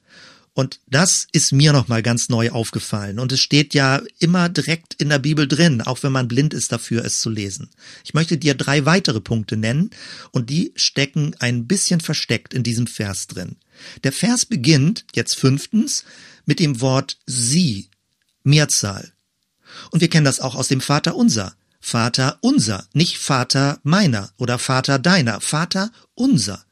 und 0.52 0.80
das 0.88 1.28
ist 1.32 1.52
mir 1.52 1.72
nochmal 1.72 2.02
ganz 2.02 2.28
neu 2.28 2.50
aufgefallen. 2.50 3.20
Und 3.20 3.30
es 3.30 3.40
steht 3.40 3.72
ja 3.72 4.02
immer 4.18 4.48
direkt 4.48 4.94
in 4.94 5.08
der 5.08 5.20
Bibel 5.20 5.46
drin, 5.46 5.80
auch 5.80 6.02
wenn 6.02 6.12
man 6.12 6.28
blind 6.28 6.54
ist 6.54 6.72
dafür, 6.72 7.04
es 7.04 7.20
zu 7.20 7.30
lesen. 7.30 7.70
Ich 8.04 8.14
möchte 8.14 8.36
dir 8.36 8.54
drei 8.54 8.84
weitere 8.84 9.20
Punkte 9.20 9.56
nennen. 9.56 9.90
Und 10.32 10.50
die 10.50 10.72
stecken 10.74 11.36
ein 11.38 11.66
bisschen 11.68 12.00
versteckt 12.00 12.52
in 12.52 12.64
diesem 12.64 12.88
Vers 12.88 13.28
drin. 13.28 13.56
Der 14.02 14.12
Vers 14.12 14.44
beginnt, 14.44 15.04
jetzt 15.14 15.36
fünftens, 15.36 16.04
mit 16.46 16.58
dem 16.58 16.80
Wort 16.80 17.16
sie, 17.26 17.88
Mehrzahl. 18.42 19.12
Und 19.92 20.00
wir 20.00 20.10
kennen 20.10 20.24
das 20.24 20.40
auch 20.40 20.56
aus 20.56 20.68
dem 20.68 20.80
Vater 20.80 21.14
unser. 21.14 21.54
Vater 21.90 22.38
unser, 22.40 22.86
nicht 22.92 23.18
Vater 23.18 23.80
meiner 23.82 24.30
oder 24.36 24.60
Vater 24.60 25.00
deiner, 25.00 25.40
Vater 25.40 25.90
unser. 26.14 26.64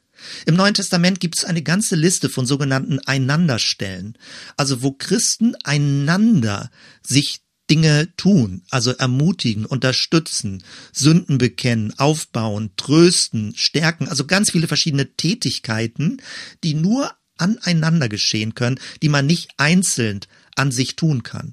Im 0.45 0.55
Neuen 0.55 0.73
Testament 0.73 1.19
gibt 1.19 1.37
es 1.37 1.43
eine 1.43 1.61
ganze 1.61 1.97
Liste 1.97 2.29
von 2.29 2.45
sogenannten 2.45 2.99
Einanderstellen, 2.99 4.17
also 4.55 4.81
wo 4.81 4.93
Christen 4.93 5.55
einander 5.65 6.71
sich 7.05 7.41
Dinge 7.69 8.15
tun, 8.15 8.63
also 8.69 8.91
ermutigen, 8.91 9.65
unterstützen, 9.65 10.63
Sünden 10.93 11.37
bekennen, 11.37 11.99
aufbauen, 11.99 12.71
trösten, 12.77 13.53
stärken, 13.57 14.07
also 14.07 14.25
ganz 14.25 14.51
viele 14.51 14.69
verschiedene 14.69 15.17
Tätigkeiten, 15.17 16.21
die 16.63 16.75
nur 16.75 17.11
aneinander 17.37 18.07
geschehen 18.07 18.55
können, 18.55 18.79
die 19.01 19.09
man 19.09 19.25
nicht 19.25 19.49
einzeln 19.57 20.21
an 20.55 20.71
sich 20.71 20.95
tun 20.95 21.23
kann. 21.23 21.51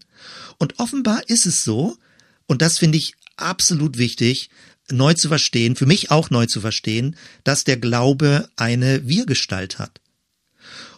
Und 0.59 0.79
offenbar 0.79 1.29
ist 1.29 1.47
es 1.47 1.65
so, 1.65 1.99
und 2.47 2.63
das 2.63 2.79
finde 2.79 2.99
ich 2.99 3.16
absolut 3.37 3.99
wichtig, 3.99 4.51
neu 4.91 5.15
zu 5.15 5.29
verstehen, 5.29 5.77
für 5.77 5.87
mich 5.87 6.11
auch 6.11 6.31
neu 6.31 6.47
zu 6.47 6.61
verstehen, 6.61 7.17
dass 7.45 7.65
der 7.65 7.77
Glaube 7.77 8.49
eine 8.57 9.07
Wir-Gestalt 9.07 9.79
hat. 9.79 10.01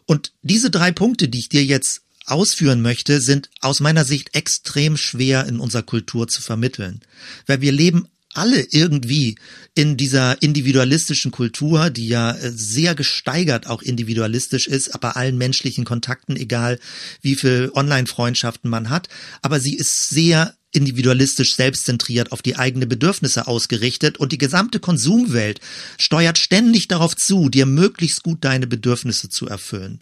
Und 0.07 0.33
diese 0.43 0.71
drei 0.71 0.93
Punkte, 0.93 1.29
die 1.29 1.39
ich 1.39 1.49
dir 1.49 1.65
jetzt 1.65 2.03
ausführen 2.27 2.83
möchte, 2.83 3.21
sind 3.21 3.51
aus 3.61 3.81
meiner 3.81 4.05
Sicht 4.05 4.35
extrem 4.35 4.97
schwer 4.97 5.47
in 5.47 5.61
unserer 5.61 5.83
Kultur 5.83 6.29
zu 6.29 6.43
vermitteln, 6.43 7.01
weil 7.47 7.61
wir 7.61 7.73
leben 7.73 8.09
alle 8.35 8.61
irgendwie 8.71 9.37
in 9.75 9.97
dieser 9.97 10.41
individualistischen 10.43 11.31
Kultur, 11.31 11.91
die 11.91 12.09
ja 12.09 12.33
äh, 12.33 12.51
sehr 12.51 12.95
gesteigert 12.95 13.67
auch 13.67 13.83
individualistisch 13.83 14.67
ist, 14.67 14.95
aber 14.95 15.17
allen 15.17 15.39
menschlichen 15.39 15.85
Kontakten, 15.85 16.37
egal 16.37 16.79
wie 17.23 17.35
viel 17.35 17.71
Online-Freundschaften 17.75 18.71
man 18.71 18.91
hat, 18.91 19.09
aber 19.43 19.61
sie 19.61 19.75
ist 19.75 20.11
sehr 20.11 20.55
individualistisch 20.73 21.55
selbstzentriert 21.55 22.33
auf 22.33 22.43
die 22.43 22.57
eigene 22.57 22.87
Bedürfnisse 22.87 23.47
ausgerichtet 23.47 24.19
und 24.19 24.33
die 24.33 24.39
gesamte 24.39 24.81
Konsumwelt 24.81 25.61
steuert 25.99 26.39
ständig 26.39 26.89
darauf 26.89 27.17
zu, 27.17 27.49
dir 27.49 27.67
möglichst 27.67 28.23
gut 28.23 28.45
deine 28.45 28.67
Bedürfnisse 28.67 29.29
zu 29.29 29.47
erfüllen. 29.49 30.01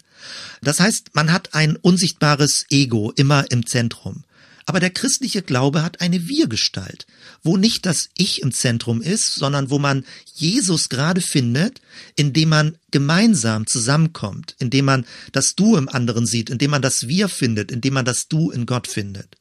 Das 0.61 0.79
heißt, 0.79 1.11
man 1.13 1.31
hat 1.31 1.53
ein 1.53 1.75
unsichtbares 1.75 2.65
Ego 2.69 3.11
immer 3.15 3.45
im 3.49 3.65
Zentrum. 3.65 4.23
Aber 4.69 4.81
der 4.81 4.89
christliche 4.89 5.41
Glaube 5.41 5.81
hat 5.81 6.01
eine 6.01 6.27
Wir-Gestalt, 6.27 7.07
wo 7.41 7.55
nicht 7.55 7.85
das 7.85 8.09
Ich 8.17 8.41
im 8.41 8.51
Zentrum 8.51 9.01
ist, 9.01 9.35
sondern 9.35 9.69
wo 9.69 9.79
man 9.79 10.03
Jesus 10.35 10.89
gerade 10.89 11.21
findet, 11.21 11.79
indem 12.17 12.49
man 12.49 12.77
gemeinsam 12.91 13.65
zusammenkommt, 13.65 14.57
indem 14.59 14.83
man 14.83 15.05
das 15.31 15.55
Du 15.55 15.77
im 15.77 15.87
anderen 15.87 16.25
sieht, 16.25 16.49
indem 16.49 16.71
man 16.71 16.81
das 16.81 17.07
Wir 17.07 17.29
findet, 17.29 17.71
indem 17.71 17.93
man 17.93 18.03
das 18.03 18.27
Du 18.27 18.51
in 18.51 18.65
Gott 18.65 18.87
findet. 18.87 19.37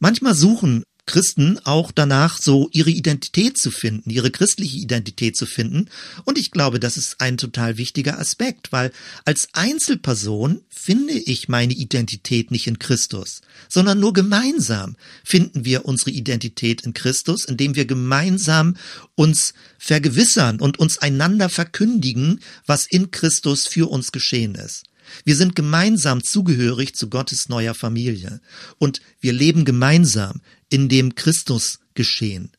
Manchmal 0.00 0.34
suchen 0.34 0.82
Christen 1.10 1.58
auch 1.64 1.90
danach, 1.92 2.38
so 2.40 2.68
ihre 2.72 2.90
Identität 2.90 3.58
zu 3.58 3.70
finden, 3.70 4.10
ihre 4.10 4.30
christliche 4.30 4.78
Identität 4.78 5.36
zu 5.36 5.44
finden. 5.44 5.90
Und 6.24 6.38
ich 6.38 6.52
glaube, 6.52 6.78
das 6.78 6.96
ist 6.96 7.20
ein 7.20 7.36
total 7.36 7.78
wichtiger 7.78 8.18
Aspekt, 8.18 8.70
weil 8.70 8.92
als 9.24 9.48
Einzelperson 9.52 10.62
finde 10.68 11.14
ich 11.14 11.48
meine 11.48 11.72
Identität 11.72 12.50
nicht 12.50 12.66
in 12.66 12.78
Christus, 12.78 13.40
sondern 13.68 13.98
nur 13.98 14.12
gemeinsam 14.12 14.96
finden 15.24 15.64
wir 15.64 15.84
unsere 15.84 16.12
Identität 16.12 16.82
in 16.82 16.94
Christus, 16.94 17.44
indem 17.44 17.74
wir 17.74 17.86
gemeinsam 17.86 18.76
uns 19.16 19.52
vergewissern 19.78 20.60
und 20.60 20.78
uns 20.78 20.98
einander 20.98 21.48
verkündigen, 21.48 22.40
was 22.66 22.86
in 22.86 23.10
Christus 23.10 23.66
für 23.66 23.90
uns 23.90 24.12
geschehen 24.12 24.54
ist. 24.54 24.84
Wir 25.24 25.36
sind 25.36 25.56
gemeinsam 25.56 26.22
zugehörig 26.22 26.94
zu 26.94 27.08
Gottes 27.08 27.48
neuer 27.48 27.74
Familie 27.74 28.40
und 28.78 29.00
wir 29.20 29.32
leben 29.32 29.64
gemeinsam 29.64 30.40
in 30.68 30.88
dem 30.88 31.14
Christus 31.14 31.80
geschehen. 31.94 32.52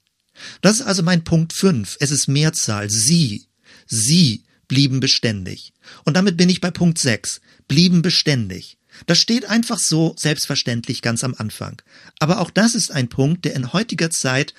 Das 0.61 0.75
ist 0.75 0.81
also 0.81 1.03
mein 1.03 1.23
Punkt 1.23 1.53
5. 1.53 1.97
Es 1.99 2.11
ist 2.11 2.27
Mehrzahl. 2.27 2.89
Sie, 2.89 3.47
sie 3.87 4.43
blieben 4.67 4.99
beständig. 4.99 5.73
Und 6.05 6.15
damit 6.15 6.37
bin 6.37 6.49
ich 6.49 6.61
bei 6.61 6.71
Punkt 6.71 6.97
6. 6.97 7.41
Blieben 7.67 8.01
beständig. 8.01 8.77
Das 9.05 9.19
steht 9.19 9.45
einfach 9.45 9.79
so 9.79 10.15
selbstverständlich 10.17 11.01
ganz 11.01 11.23
am 11.23 11.35
Anfang. 11.37 11.81
Aber 12.19 12.39
auch 12.39 12.49
das 12.49 12.75
ist 12.75 12.91
ein 12.91 13.09
Punkt, 13.09 13.45
der 13.45 13.55
in 13.55 13.73
heutiger 13.73 14.09
Zeit 14.09 14.53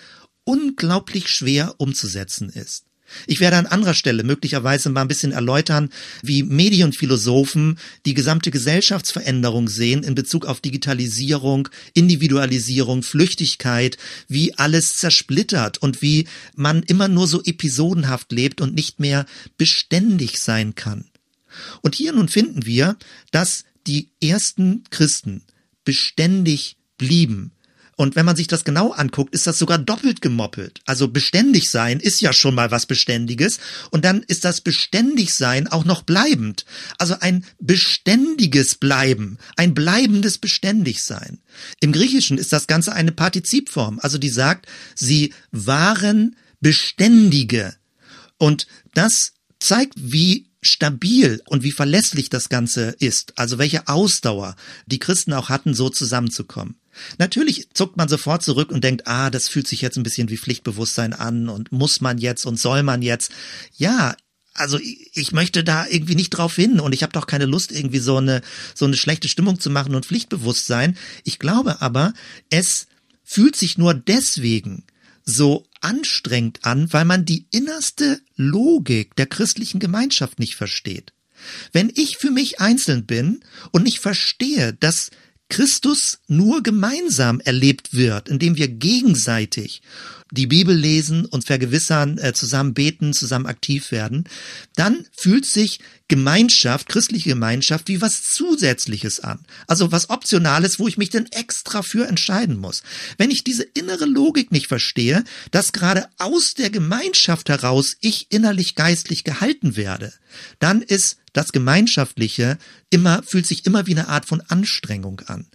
unglaublich 0.45 1.29
schwer 1.29 1.75
umzusetzen 1.79 2.49
ist. 2.49 2.85
Ich 3.27 3.41
werde 3.41 3.57
an 3.57 3.67
anderer 3.67 3.95
Stelle 3.95 4.25
möglicherweise 4.25 4.91
mal 4.91 5.03
ein 5.03 5.09
bisschen 5.09 5.33
erläutern, 5.33 5.91
wie 6.23 6.43
Medienphilosophen 6.43 7.79
die 8.07 8.15
gesamte 8.15 8.51
Gesellschaftsveränderung 8.51 9.69
sehen 9.69 10.03
in 10.03 10.15
Bezug 10.15 10.47
auf 10.47 10.61
Digitalisierung, 10.61 11.69
Individualisierung, 11.95 13.03
Flüchtigkeit, 13.03 13.97
wie 14.29 14.55
alles 14.55 14.97
zersplittert 14.97 15.79
und 15.79 16.03
wie 16.03 16.27
man 16.55 16.83
immer 16.83 17.09
nur 17.09 17.27
so 17.27 17.43
episodenhaft 17.43 18.33
lebt 18.33 18.61
und 18.61 18.75
nicht 18.75 19.01
mehr 19.01 19.27
beständig 19.57 20.41
sein 20.41 20.75
kann. 20.75 21.05
Und 21.83 21.95
hier 21.95 22.13
nun 22.13 22.29
finden 22.29 22.65
wir, 22.67 22.97
dass 23.31 23.65
die 23.87 24.11
ersten 24.23 24.85
Christen 24.91 25.43
beständig 25.85 26.77
blieben. 26.99 27.53
Und 27.97 28.17
wenn 28.17 28.25
man 28.25 28.37
sich 28.37 28.47
das 28.47 28.65
genau 28.65 28.93
anguckt, 28.93 29.35
ist 29.35 29.47
das 29.47 29.59
sogar 29.59 29.79
doppelt 29.79 30.23
gemoppelt. 30.23 30.81
Also 30.87 31.09
beständig 31.09 31.71
sein 31.71 32.01
ist 32.01 32.21
ja 32.21 32.33
schon 32.33 32.55
mal 32.55 32.71
was 32.71 32.87
Beständiges. 32.87 33.59
Und 33.91 34.05
dann 34.05 34.23
ist 34.23 34.45
das 34.45 34.61
beständig 34.61 35.35
sein 35.35 35.67
auch 35.67 35.85
noch 35.85 36.03
bleibend. 36.03 36.65
Also 36.99 37.17
ein 37.21 37.45
beständiges 37.61 38.77
Bleiben, 38.77 39.39
ein 39.57 39.75
bleibendes 39.75 40.39
Beständigsein. 40.39 41.41
Im 41.81 41.93
Griechischen 41.93 42.39
ist 42.39 42.53
das 42.53 42.67
Ganze 42.67 42.93
eine 42.93 43.13
Partizipform. 43.13 43.99
Also 44.01 44.19
die 44.19 44.31
sagt, 44.31 44.67
sie 44.95 45.35
waren 45.51 46.37
Beständige. 46.61 47.75
Und 48.39 48.67
das 48.95 49.33
zeigt, 49.61 49.95
wie 49.97 50.47
stabil 50.63 51.43
und 51.47 51.63
wie 51.63 51.73
verlässlich 51.73 52.31
das 52.31 52.49
Ganze 52.49 52.95
ist, 52.99 53.37
also 53.37 53.59
welche 53.59 53.89
Ausdauer 53.89 54.57
die 54.87 55.01
Christen 55.01 55.33
auch 55.33 55.49
hatten, 55.49 55.75
so 55.75 55.91
zusammenzukommen. 55.91 56.77
Natürlich 57.19 57.69
zuckt 57.75 57.97
man 57.97 58.09
sofort 58.09 58.43
zurück 58.43 58.71
und 58.71 58.85
denkt, 58.85 59.07
ah, 59.07 59.31
das 59.31 59.49
fühlt 59.49 59.67
sich 59.67 59.81
jetzt 59.81 59.97
ein 59.97 60.03
bisschen 60.03 60.29
wie 60.29 60.37
Pflichtbewusstsein 60.37 61.13
an 61.13 61.49
und 61.49 61.73
muss 61.73 62.01
man 62.01 62.19
jetzt 62.19 62.45
und 62.47 62.59
soll 62.59 62.83
man 62.83 63.03
jetzt. 63.03 63.33
Ja, 63.77 64.15
also 64.55 64.79
ich 64.81 65.33
möchte 65.33 65.65
da 65.65 65.87
irgendwie 65.87 66.15
nicht 66.15 66.31
drauf 66.31 66.55
hin 66.55 66.81
und 66.81 66.93
ich 66.93 67.03
habe 67.03 67.13
doch 67.13 67.27
keine 67.27 67.47
Lust 67.47 67.73
irgendwie 67.73 67.99
so 67.99 68.19
eine 68.19 68.43
so 68.75 68.85
eine 68.85 68.97
schlechte 68.97 69.29
Stimmung 69.29 69.59
zu 69.59 69.71
machen 69.71 69.95
und 69.95 70.07
Pflichtbewusstsein. 70.07 70.97
Ich 71.25 71.39
glaube 71.39 71.81
aber, 71.81 72.13
es 72.51 72.87
fühlt 73.25 73.57
sich 73.57 73.79
nur 73.79 73.95
deswegen 73.95 74.85
so 75.25 75.67
anstrengend 75.81 76.65
an, 76.65 76.93
weil 76.93 77.05
man 77.05 77.25
die 77.25 77.47
innerste 77.51 78.21
Logik 78.37 79.17
der 79.17 79.27
christlichen 79.27 79.81
Gemeinschaft 79.81 80.39
nicht 80.39 80.57
versteht. 80.57 81.13
Wenn 81.73 81.91
ich 81.95 82.19
für 82.19 82.31
mich 82.31 82.61
einzeln 82.61 83.07
bin 83.07 83.41
und 83.73 83.85
nicht 83.85 84.01
verstehe, 84.01 84.75
dass 84.75 85.11
Christus 85.53 86.21
nur 86.29 86.63
gemeinsam 86.63 87.39
erlebt 87.41 87.93
wird, 87.93 88.31
indem 88.31 88.57
wir 88.57 88.69
gegenseitig 88.69 89.83
die 90.31 90.47
Bibel 90.47 90.75
lesen, 90.75 91.27
uns 91.27 91.45
vergewissern, 91.45 92.17
äh, 92.17 92.33
zusammen 92.33 92.73
beten, 92.73 93.13
zusammen 93.13 93.45
aktiv 93.45 93.91
werden, 93.91 94.25
dann 94.77 95.05
fühlt 95.15 95.45
sich 95.45 95.81
Gemeinschaft, 96.13 96.91
christliche 96.91 97.31
Gemeinschaft, 97.31 97.89
wie 97.89 98.03
was 98.03 98.23
Zusätzliches 98.25 99.21
an. 99.21 99.47
Also 99.67 99.93
was 99.93 100.11
Optionales, 100.11 100.79
wo 100.79 100.87
ich 100.87 100.99
mich 100.99 101.09
denn 101.09 101.25
extra 101.33 101.81
für 101.81 102.07
entscheiden 102.07 102.59
muss. 102.59 102.83
Wenn 103.17 103.31
ich 103.31 103.45
diese 103.45 103.63
innere 103.63 104.05
Logik 104.05 104.53
nicht 104.53 104.67
verstehe, 104.67 105.25
dass 105.53 105.73
gerade 105.73 106.07
aus 106.19 106.53
der 106.53 106.69
Gemeinschaft 106.69 107.49
heraus 107.49 107.97
ich 108.03 108.27
innerlich 108.29 108.75
geistlich 108.75 109.25
gehalten 109.25 109.75
werde, 109.75 110.13
dann 110.59 110.83
ist 110.83 111.17
das 111.33 111.51
Gemeinschaftliche 111.51 112.59
immer, 112.91 113.23
fühlt 113.23 113.47
sich 113.47 113.65
immer 113.65 113.87
wie 113.87 113.93
eine 113.93 114.09
Art 114.09 114.27
von 114.27 114.43
Anstrengung 114.43 115.21
an. 115.21 115.47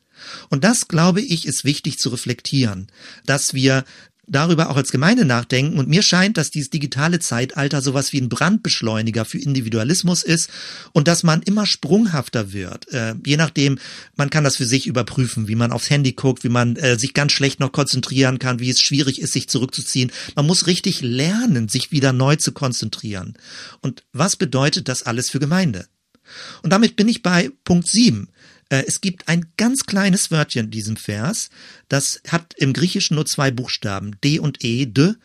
Und 0.49 0.63
das, 0.63 0.87
glaube 0.87 1.21
ich, 1.21 1.45
ist 1.45 1.65
wichtig 1.65 1.99
zu 1.99 2.09
reflektieren, 2.09 2.87
dass 3.27 3.53
wir 3.53 3.85
darüber 4.27 4.69
auch 4.69 4.75
als 4.75 4.91
Gemeinde 4.91 5.25
nachdenken. 5.25 5.79
Und 5.79 5.87
mir 5.87 6.01
scheint, 6.01 6.37
dass 6.37 6.51
dieses 6.51 6.69
digitale 6.69 7.19
Zeitalter 7.19 7.81
sowas 7.81 8.11
wie 8.13 8.21
ein 8.21 8.29
Brandbeschleuniger 8.29 9.25
für 9.25 9.39
Individualismus 9.39 10.21
ist 10.23 10.49
und 10.91 11.07
dass 11.07 11.23
man 11.23 11.41
immer 11.41 11.65
sprunghafter 11.65 12.51
wird. 12.51 12.91
Äh, 12.93 13.15
je 13.25 13.37
nachdem, 13.37 13.79
man 14.15 14.29
kann 14.29 14.43
das 14.43 14.57
für 14.57 14.65
sich 14.65 14.85
überprüfen, 14.85 15.47
wie 15.47 15.55
man 15.55 15.71
aufs 15.71 15.89
Handy 15.89 16.11
guckt, 16.11 16.43
wie 16.43 16.49
man 16.49 16.75
äh, 16.75 16.99
sich 16.99 17.13
ganz 17.13 17.31
schlecht 17.31 17.59
noch 17.59 17.71
konzentrieren 17.71 18.37
kann, 18.37 18.59
wie 18.59 18.69
es 18.69 18.81
schwierig 18.81 19.21
ist, 19.21 19.33
sich 19.33 19.47
zurückzuziehen. 19.47 20.11
Man 20.35 20.45
muss 20.45 20.67
richtig 20.67 21.01
lernen, 21.01 21.69
sich 21.69 21.91
wieder 21.91 22.11
neu 22.11 22.35
zu 22.35 22.51
konzentrieren. 22.51 23.35
Und 23.81 24.03
was 24.11 24.35
bedeutet 24.35 24.89
das 24.89 25.03
alles 25.03 25.29
für 25.29 25.39
Gemeinde? 25.39 25.87
Und 26.61 26.73
damit 26.73 26.95
bin 26.95 27.07
ich 27.07 27.23
bei 27.23 27.51
Punkt 27.63 27.87
7. 27.87 28.27
Äh, 28.69 28.83
es 28.87 29.01
gibt 29.01 29.27
ein 29.27 29.45
ganz 29.57 29.85
kleines 29.85 30.31
Wörtchen 30.31 30.65
in 30.65 30.71
diesem 30.71 30.97
Vers, 30.97 31.49
das 31.89 32.21
hat 32.27 32.53
im 32.57 32.73
Griechischen 32.73 33.15
nur 33.15 33.25
zwei 33.25 33.51
Buchstaben, 33.51 34.17
D 34.23 34.39
und 34.39 34.63
E, 34.63 34.85
de, 34.85 35.15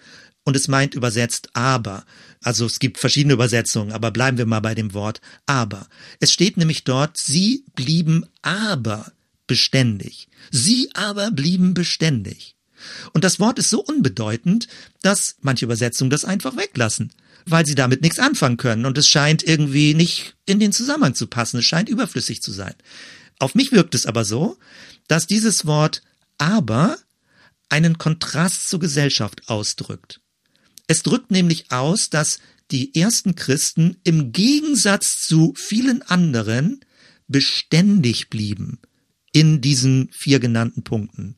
und 0.44 0.56
es 0.56 0.68
meint 0.68 0.94
übersetzt 0.94 1.50
aber. 1.52 2.04
Also 2.42 2.66
es 2.66 2.78
gibt 2.80 2.98
verschiedene 2.98 3.34
Übersetzungen, 3.34 3.92
aber 3.92 4.10
bleiben 4.10 4.38
wir 4.38 4.46
mal 4.46 4.60
bei 4.60 4.74
dem 4.74 4.94
Wort 4.94 5.20
aber. 5.46 5.86
Es 6.18 6.32
steht 6.32 6.56
nämlich 6.56 6.84
dort, 6.84 7.16
sie 7.16 7.64
blieben 7.76 8.26
aber 8.42 9.12
beständig. 9.46 10.28
Sie 10.50 10.90
aber 10.94 11.30
blieben 11.30 11.74
beständig. 11.74 12.56
Und 13.12 13.22
das 13.22 13.38
Wort 13.38 13.60
ist 13.60 13.70
so 13.70 13.80
unbedeutend, 13.80 14.66
dass 15.02 15.36
manche 15.40 15.64
Übersetzungen 15.64 16.10
das 16.10 16.24
einfach 16.24 16.56
weglassen, 16.56 17.12
weil 17.46 17.64
sie 17.64 17.76
damit 17.76 18.02
nichts 18.02 18.18
anfangen 18.18 18.56
können 18.56 18.86
und 18.86 18.98
es 18.98 19.08
scheint 19.08 19.44
irgendwie 19.44 19.94
nicht 19.94 20.34
in 20.46 20.58
den 20.58 20.72
Zusammenhang 20.72 21.14
zu 21.14 21.28
passen, 21.28 21.58
es 21.58 21.64
scheint 21.64 21.88
überflüssig 21.88 22.42
zu 22.42 22.50
sein. 22.50 22.74
Auf 23.42 23.56
mich 23.56 23.72
wirkt 23.72 23.96
es 23.96 24.06
aber 24.06 24.24
so, 24.24 24.56
dass 25.08 25.26
dieses 25.26 25.66
Wort 25.66 26.04
aber 26.38 26.96
einen 27.70 27.98
Kontrast 27.98 28.68
zur 28.68 28.78
Gesellschaft 28.78 29.48
ausdrückt. 29.48 30.20
Es 30.86 31.02
drückt 31.02 31.32
nämlich 31.32 31.72
aus, 31.72 32.08
dass 32.08 32.38
die 32.70 32.94
ersten 32.94 33.34
Christen 33.34 33.96
im 34.04 34.30
Gegensatz 34.30 35.26
zu 35.26 35.54
vielen 35.56 36.02
anderen 36.02 36.84
beständig 37.26 38.30
blieben 38.30 38.78
in 39.32 39.60
diesen 39.60 40.08
vier 40.12 40.38
genannten 40.38 40.84
Punkten. 40.84 41.34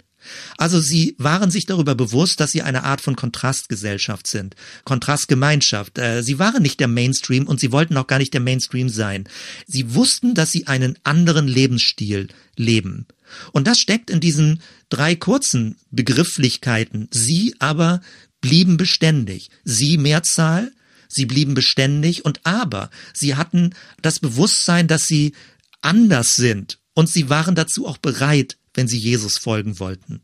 Also 0.56 0.80
sie 0.80 1.14
waren 1.18 1.50
sich 1.50 1.66
darüber 1.66 1.94
bewusst, 1.94 2.40
dass 2.40 2.52
sie 2.52 2.62
eine 2.62 2.84
Art 2.84 3.00
von 3.00 3.16
Kontrastgesellschaft 3.16 4.26
sind, 4.26 4.56
Kontrastgemeinschaft. 4.84 5.98
Äh, 5.98 6.22
sie 6.22 6.38
waren 6.38 6.62
nicht 6.62 6.80
der 6.80 6.88
Mainstream 6.88 7.46
und 7.46 7.60
sie 7.60 7.72
wollten 7.72 7.96
auch 7.96 8.06
gar 8.06 8.18
nicht 8.18 8.34
der 8.34 8.40
Mainstream 8.40 8.88
sein. 8.88 9.28
Sie 9.66 9.94
wussten, 9.94 10.34
dass 10.34 10.50
sie 10.50 10.66
einen 10.66 10.98
anderen 11.04 11.48
Lebensstil 11.48 12.28
leben. 12.56 13.06
Und 13.52 13.66
das 13.66 13.78
steckt 13.78 14.10
in 14.10 14.20
diesen 14.20 14.62
drei 14.88 15.14
kurzen 15.16 15.76
Begrifflichkeiten. 15.90 17.08
Sie 17.10 17.54
aber 17.58 18.00
blieben 18.40 18.76
beständig. 18.76 19.50
Sie 19.64 19.98
Mehrzahl, 19.98 20.72
sie 21.08 21.26
blieben 21.26 21.54
beständig 21.54 22.24
und 22.24 22.40
aber 22.44 22.90
sie 23.12 23.36
hatten 23.36 23.74
das 24.02 24.20
Bewusstsein, 24.20 24.88
dass 24.88 25.02
sie 25.06 25.32
anders 25.80 26.36
sind 26.36 26.78
und 26.94 27.08
sie 27.08 27.28
waren 27.28 27.54
dazu 27.54 27.86
auch 27.86 27.98
bereit, 27.98 28.56
wenn 28.74 28.88
sie 28.88 28.98
Jesus 28.98 29.38
folgen 29.38 29.78
wollten. 29.78 30.22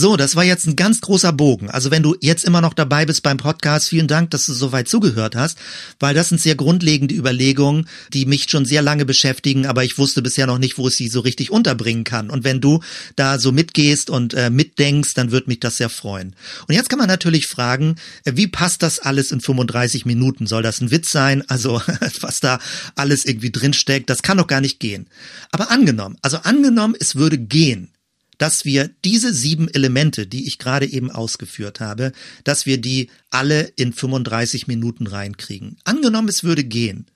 So, 0.00 0.16
das 0.16 0.36
war 0.36 0.44
jetzt 0.44 0.64
ein 0.68 0.76
ganz 0.76 1.00
großer 1.00 1.32
Bogen. 1.32 1.70
Also 1.70 1.90
wenn 1.90 2.04
du 2.04 2.14
jetzt 2.20 2.44
immer 2.44 2.60
noch 2.60 2.72
dabei 2.72 3.04
bist 3.04 3.24
beim 3.24 3.36
Podcast, 3.36 3.88
vielen 3.88 4.06
Dank, 4.06 4.30
dass 4.30 4.46
du 4.46 4.52
so 4.52 4.70
weit 4.70 4.88
zugehört 4.88 5.34
hast, 5.34 5.58
weil 5.98 6.14
das 6.14 6.28
sind 6.28 6.40
sehr 6.40 6.54
grundlegende 6.54 7.16
Überlegungen, 7.16 7.88
die 8.14 8.24
mich 8.24 8.48
schon 8.48 8.64
sehr 8.64 8.80
lange 8.80 9.04
beschäftigen, 9.04 9.66
aber 9.66 9.82
ich 9.82 9.98
wusste 9.98 10.22
bisher 10.22 10.46
noch 10.46 10.58
nicht, 10.58 10.78
wo 10.78 10.86
ich 10.86 10.94
sie 10.94 11.08
so 11.08 11.18
richtig 11.18 11.50
unterbringen 11.50 12.04
kann. 12.04 12.30
Und 12.30 12.44
wenn 12.44 12.60
du 12.60 12.78
da 13.16 13.40
so 13.40 13.50
mitgehst 13.50 14.08
und 14.08 14.34
äh, 14.34 14.50
mitdenkst, 14.50 15.14
dann 15.14 15.32
wird 15.32 15.48
mich 15.48 15.58
das 15.58 15.78
sehr 15.78 15.88
freuen. 15.88 16.36
Und 16.68 16.76
jetzt 16.76 16.88
kann 16.88 17.00
man 17.00 17.08
natürlich 17.08 17.48
fragen, 17.48 17.96
äh, 18.24 18.34
wie 18.36 18.46
passt 18.46 18.84
das 18.84 19.00
alles 19.00 19.32
in 19.32 19.40
35 19.40 20.06
Minuten? 20.06 20.46
Soll 20.46 20.62
das 20.62 20.80
ein 20.80 20.92
Witz 20.92 21.10
sein? 21.10 21.42
Also 21.48 21.82
was 22.20 22.38
da 22.38 22.60
alles 22.94 23.24
irgendwie 23.24 23.50
drinsteckt, 23.50 24.08
das 24.08 24.22
kann 24.22 24.38
doch 24.38 24.46
gar 24.46 24.60
nicht 24.60 24.78
gehen. 24.78 25.08
Aber 25.50 25.72
angenommen, 25.72 26.18
also 26.22 26.36
angenommen, 26.44 26.94
es 27.00 27.16
würde 27.16 27.36
gehen 27.36 27.90
dass 28.38 28.64
wir 28.64 28.90
diese 29.04 29.34
sieben 29.34 29.68
Elemente, 29.68 30.26
die 30.26 30.46
ich 30.46 30.58
gerade 30.58 30.86
eben 30.86 31.10
ausgeführt 31.10 31.80
habe, 31.80 32.12
dass 32.44 32.66
wir 32.66 32.78
die 32.80 33.10
alle 33.30 33.72
in 33.76 33.92
35 33.92 34.66
Minuten 34.66 35.06
reinkriegen. 35.06 35.76
Angenommen, 35.84 36.28
es 36.28 36.44
würde 36.44 36.64
gehen. 36.64 37.06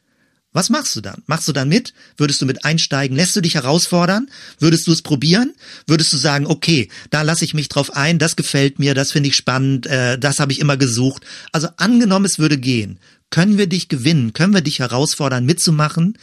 Was 0.52 0.68
machst 0.68 0.94
du 0.96 1.00
dann? 1.00 1.22
Machst 1.26 1.48
du 1.48 1.52
dann 1.52 1.68
mit? 1.68 1.94
Würdest 2.18 2.42
du 2.42 2.46
mit 2.46 2.64
einsteigen? 2.64 3.16
Lässt 3.16 3.34
du 3.34 3.40
dich 3.40 3.54
herausfordern? 3.54 4.28
Würdest 4.58 4.86
du 4.86 4.92
es 4.92 5.00
probieren? 5.00 5.54
Würdest 5.86 6.12
du 6.12 6.18
sagen, 6.18 6.46
okay, 6.46 6.90
da 7.08 7.22
lasse 7.22 7.44
ich 7.44 7.54
mich 7.54 7.68
drauf 7.68 7.96
ein, 7.96 8.18
das 8.18 8.36
gefällt 8.36 8.78
mir, 8.78 8.94
das 8.94 9.12
finde 9.12 9.30
ich 9.30 9.36
spannend, 9.36 9.86
äh, 9.86 10.18
das 10.18 10.40
habe 10.40 10.52
ich 10.52 10.58
immer 10.58 10.76
gesucht. 10.76 11.24
Also 11.52 11.68
angenommen, 11.78 12.26
es 12.26 12.38
würde 12.38 12.58
gehen. 12.58 12.98
Können 13.30 13.56
wir 13.56 13.66
dich 13.66 13.88
gewinnen? 13.88 14.34
Können 14.34 14.52
wir 14.52 14.60
dich 14.60 14.80
herausfordern, 14.80 15.46
mitzumachen? 15.46 16.18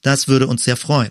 Das 0.00 0.28
würde 0.28 0.46
uns 0.46 0.64
sehr 0.64 0.78
freuen. 0.78 1.10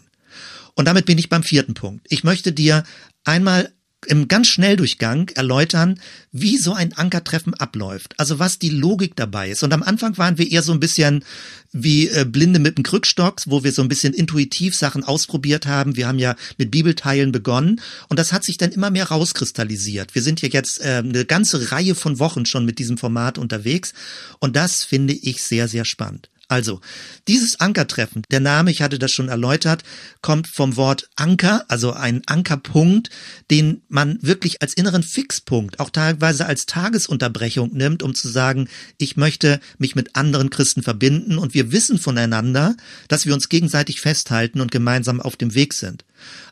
Und 0.75 0.85
damit 0.85 1.05
bin 1.05 1.17
ich 1.17 1.29
beim 1.29 1.43
vierten 1.43 1.73
Punkt. 1.73 2.05
Ich 2.09 2.23
möchte 2.23 2.51
dir 2.51 2.83
einmal 3.23 3.71
im 4.07 4.27
ganz 4.27 4.47
Schnelldurchgang 4.47 5.29
erläutern, 5.29 5.99
wie 6.31 6.57
so 6.57 6.73
ein 6.73 6.93
Ankertreffen 6.93 7.53
abläuft. 7.53 8.13
Also 8.17 8.39
was 8.39 8.59
die 8.59 8.69
Logik 8.69 9.15
dabei 9.15 9.51
ist. 9.51 9.63
Und 9.63 9.73
am 9.73 9.83
Anfang 9.83 10.17
waren 10.17 10.37
wir 10.37 10.49
eher 10.51 10.61
so 10.61 10.73
ein 10.73 10.79
bisschen 10.79 11.23
wie 11.71 12.07
äh, 12.09 12.25
Blinde 12.25 12.59
mit 12.59 12.77
dem 12.77 12.83
Krückstock, 12.83 13.41
wo 13.45 13.63
wir 13.63 13.71
so 13.71 13.81
ein 13.81 13.87
bisschen 13.87 14.13
intuitiv 14.13 14.75
Sachen 14.75 15.03
ausprobiert 15.03 15.65
haben. 15.65 15.95
Wir 15.95 16.07
haben 16.07 16.19
ja 16.19 16.35
mit 16.57 16.71
Bibelteilen 16.71 17.31
begonnen 17.31 17.81
und 18.09 18.19
das 18.19 18.31
hat 18.31 18.43
sich 18.43 18.57
dann 18.57 18.71
immer 18.71 18.91
mehr 18.91 19.05
rauskristallisiert. 19.05 20.15
Wir 20.15 20.21
sind 20.21 20.41
ja 20.41 20.49
jetzt 20.49 20.81
äh, 20.81 21.01
eine 21.03 21.25
ganze 21.25 21.71
Reihe 21.71 21.95
von 21.95 22.19
Wochen 22.19 22.45
schon 22.45 22.65
mit 22.65 22.79
diesem 22.79 22.97
Format 22.97 23.37
unterwegs 23.37 23.93
und 24.39 24.55
das 24.55 24.83
finde 24.83 25.13
ich 25.13 25.41
sehr, 25.43 25.67
sehr 25.67 25.85
spannend. 25.85 26.29
Also, 26.53 26.81
dieses 27.27 27.59
Ankertreffen, 27.59 28.21
der 28.29 28.39
Name, 28.39 28.69
ich 28.69 28.83
hatte 28.83 28.99
das 28.99 29.11
schon 29.11 29.27
erläutert, 29.27 29.81
kommt 30.21 30.47
vom 30.47 30.75
Wort 30.75 31.09
Anker, 31.15 31.65
also 31.67 31.93
ein 31.93 32.21
Ankerpunkt, 32.27 33.09
den 33.49 33.81
man 33.87 34.19
wirklich 34.21 34.61
als 34.61 34.75
inneren 34.75 35.01
Fixpunkt, 35.01 35.79
auch 35.79 35.89
teilweise 35.89 36.45
als 36.45 36.67
Tagesunterbrechung 36.67 37.73
nimmt, 37.73 38.03
um 38.03 38.13
zu 38.13 38.27
sagen, 38.27 38.69
ich 38.99 39.17
möchte 39.17 39.59
mich 39.79 39.95
mit 39.95 40.15
anderen 40.15 40.51
Christen 40.51 40.83
verbinden 40.83 41.39
und 41.39 41.55
wir 41.55 41.71
wissen 41.71 41.97
voneinander, 41.97 42.75
dass 43.07 43.25
wir 43.25 43.33
uns 43.33 43.49
gegenseitig 43.49 43.99
festhalten 43.99 44.61
und 44.61 44.69
gemeinsam 44.69 45.21
auf 45.21 45.35
dem 45.35 45.55
Weg 45.55 45.73
sind. 45.73 46.05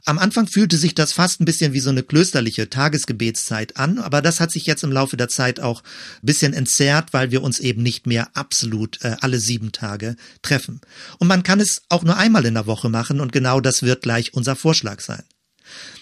Am 0.05 0.17
Anfang 0.17 0.47
fühlte 0.47 0.77
sich 0.77 0.95
das 0.95 1.13
fast 1.13 1.41
ein 1.41 1.45
bisschen 1.45 1.73
wie 1.73 1.79
so 1.79 1.89
eine 1.89 2.03
klösterliche 2.03 2.69
Tagesgebetszeit 2.69 3.77
an, 3.77 3.99
aber 3.99 4.21
das 4.21 4.39
hat 4.39 4.51
sich 4.51 4.65
jetzt 4.65 4.83
im 4.83 4.91
Laufe 4.91 5.17
der 5.17 5.27
Zeit 5.27 5.59
auch 5.59 5.83
ein 5.83 6.25
bisschen 6.25 6.53
entzerrt, 6.53 7.13
weil 7.13 7.31
wir 7.31 7.43
uns 7.43 7.59
eben 7.59 7.83
nicht 7.83 8.07
mehr 8.07 8.29
absolut 8.33 9.03
äh, 9.03 9.15
alle 9.21 9.39
sieben 9.39 9.71
Tage 9.71 10.15
treffen. 10.41 10.81
Und 11.19 11.27
man 11.27 11.43
kann 11.43 11.59
es 11.59 11.83
auch 11.89 12.03
nur 12.03 12.17
einmal 12.17 12.45
in 12.45 12.55
der 12.55 12.67
Woche 12.67 12.89
machen 12.89 13.19
und 13.19 13.31
genau 13.31 13.61
das 13.61 13.83
wird 13.83 14.01
gleich 14.01 14.33
unser 14.33 14.55
Vorschlag 14.55 15.01
sein. 15.01 15.23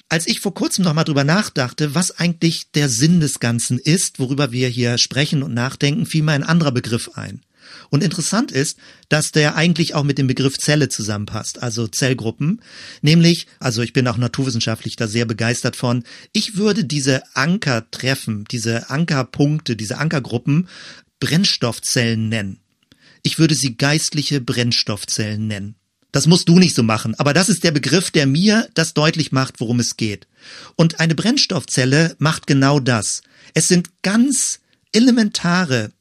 Als 0.08 0.28
ich 0.28 0.40
vor 0.40 0.56
kurzem 0.56 0.84
nochmal 0.84 1.06
drüber 1.06 1.24
nachdachte, 1.24 1.94
was 1.94 2.18
eigentlich 2.18 2.72
der 2.72 2.90
Sinn 2.90 3.20
des 3.20 3.40
Ganzen 3.40 3.78
ist, 3.78 4.18
worüber 4.18 4.52
wir 4.52 4.68
hier 4.68 4.98
sprechen 4.98 5.44
und 5.44 5.54
nachdenken, 5.54 6.08
fiel 6.08 6.24
mir 6.24 6.32
ein 6.32 6.44
anderer 6.44 6.72
Begriff 6.72 7.12
ein. 7.14 7.42
Und 7.90 8.04
interessant 8.04 8.52
ist, 8.52 8.78
dass 9.10 9.32
der 9.32 9.56
eigentlich 9.56 9.96
auch 9.96 10.04
mit 10.04 10.18
dem 10.18 10.28
Begriff 10.28 10.58
Zelle 10.58 10.90
zusammenpasst, 10.90 11.62
also 11.62 11.88
Zellgruppen. 11.88 12.62
Nämlich, 13.02 13.48
also 13.60 13.82
ich 13.82 13.94
bin 13.94 14.08
auch 14.08 14.18
naturwissenschaftlich 14.18 14.96
da 14.96 15.08
sehr 15.08 15.26
begeistert 15.26 15.76
von, 15.76 16.04
ich 16.34 16.56
würde 16.56 16.86
diese 16.86 17.24
Ankertreffen, 17.36 18.46
diese 18.52 18.90
Ankerpunkte, 18.90 19.76
diese 19.76 19.98
Ankergruppen 19.98 20.68
Brennstoffzellen 21.20 22.30
nennen. 22.30 22.60
Ich 23.24 23.40
würde 23.40 23.56
sie 23.56 23.76
geistliche 23.76 24.40
Brennstoffzellen 24.40 25.48
nennen. 25.48 25.76
Das 26.12 26.26
musst 26.26 26.50
du 26.50 26.58
nicht 26.58 26.76
so 26.76 26.82
machen, 26.82 27.14
aber 27.20 27.34
das 27.34 27.50
ist 27.50 27.64
der 27.64 27.72
Begriff, 27.72 28.10
der 28.10 28.26
mir 28.26 28.68
das 28.74 28.94
deutlich 28.94 29.32
macht, 29.32 29.60
worum 29.60 29.80
es 29.80 29.96
geht. 29.96 30.28
Und 30.76 31.00
eine 31.00 31.14
Brennstoffzelle 31.14 32.16
macht 32.18 32.48
genau 32.48 32.80
das. 32.80 33.22
Es 33.54 33.68
sind 33.68 34.02
ganz 34.02 34.60
elementare 34.92 35.92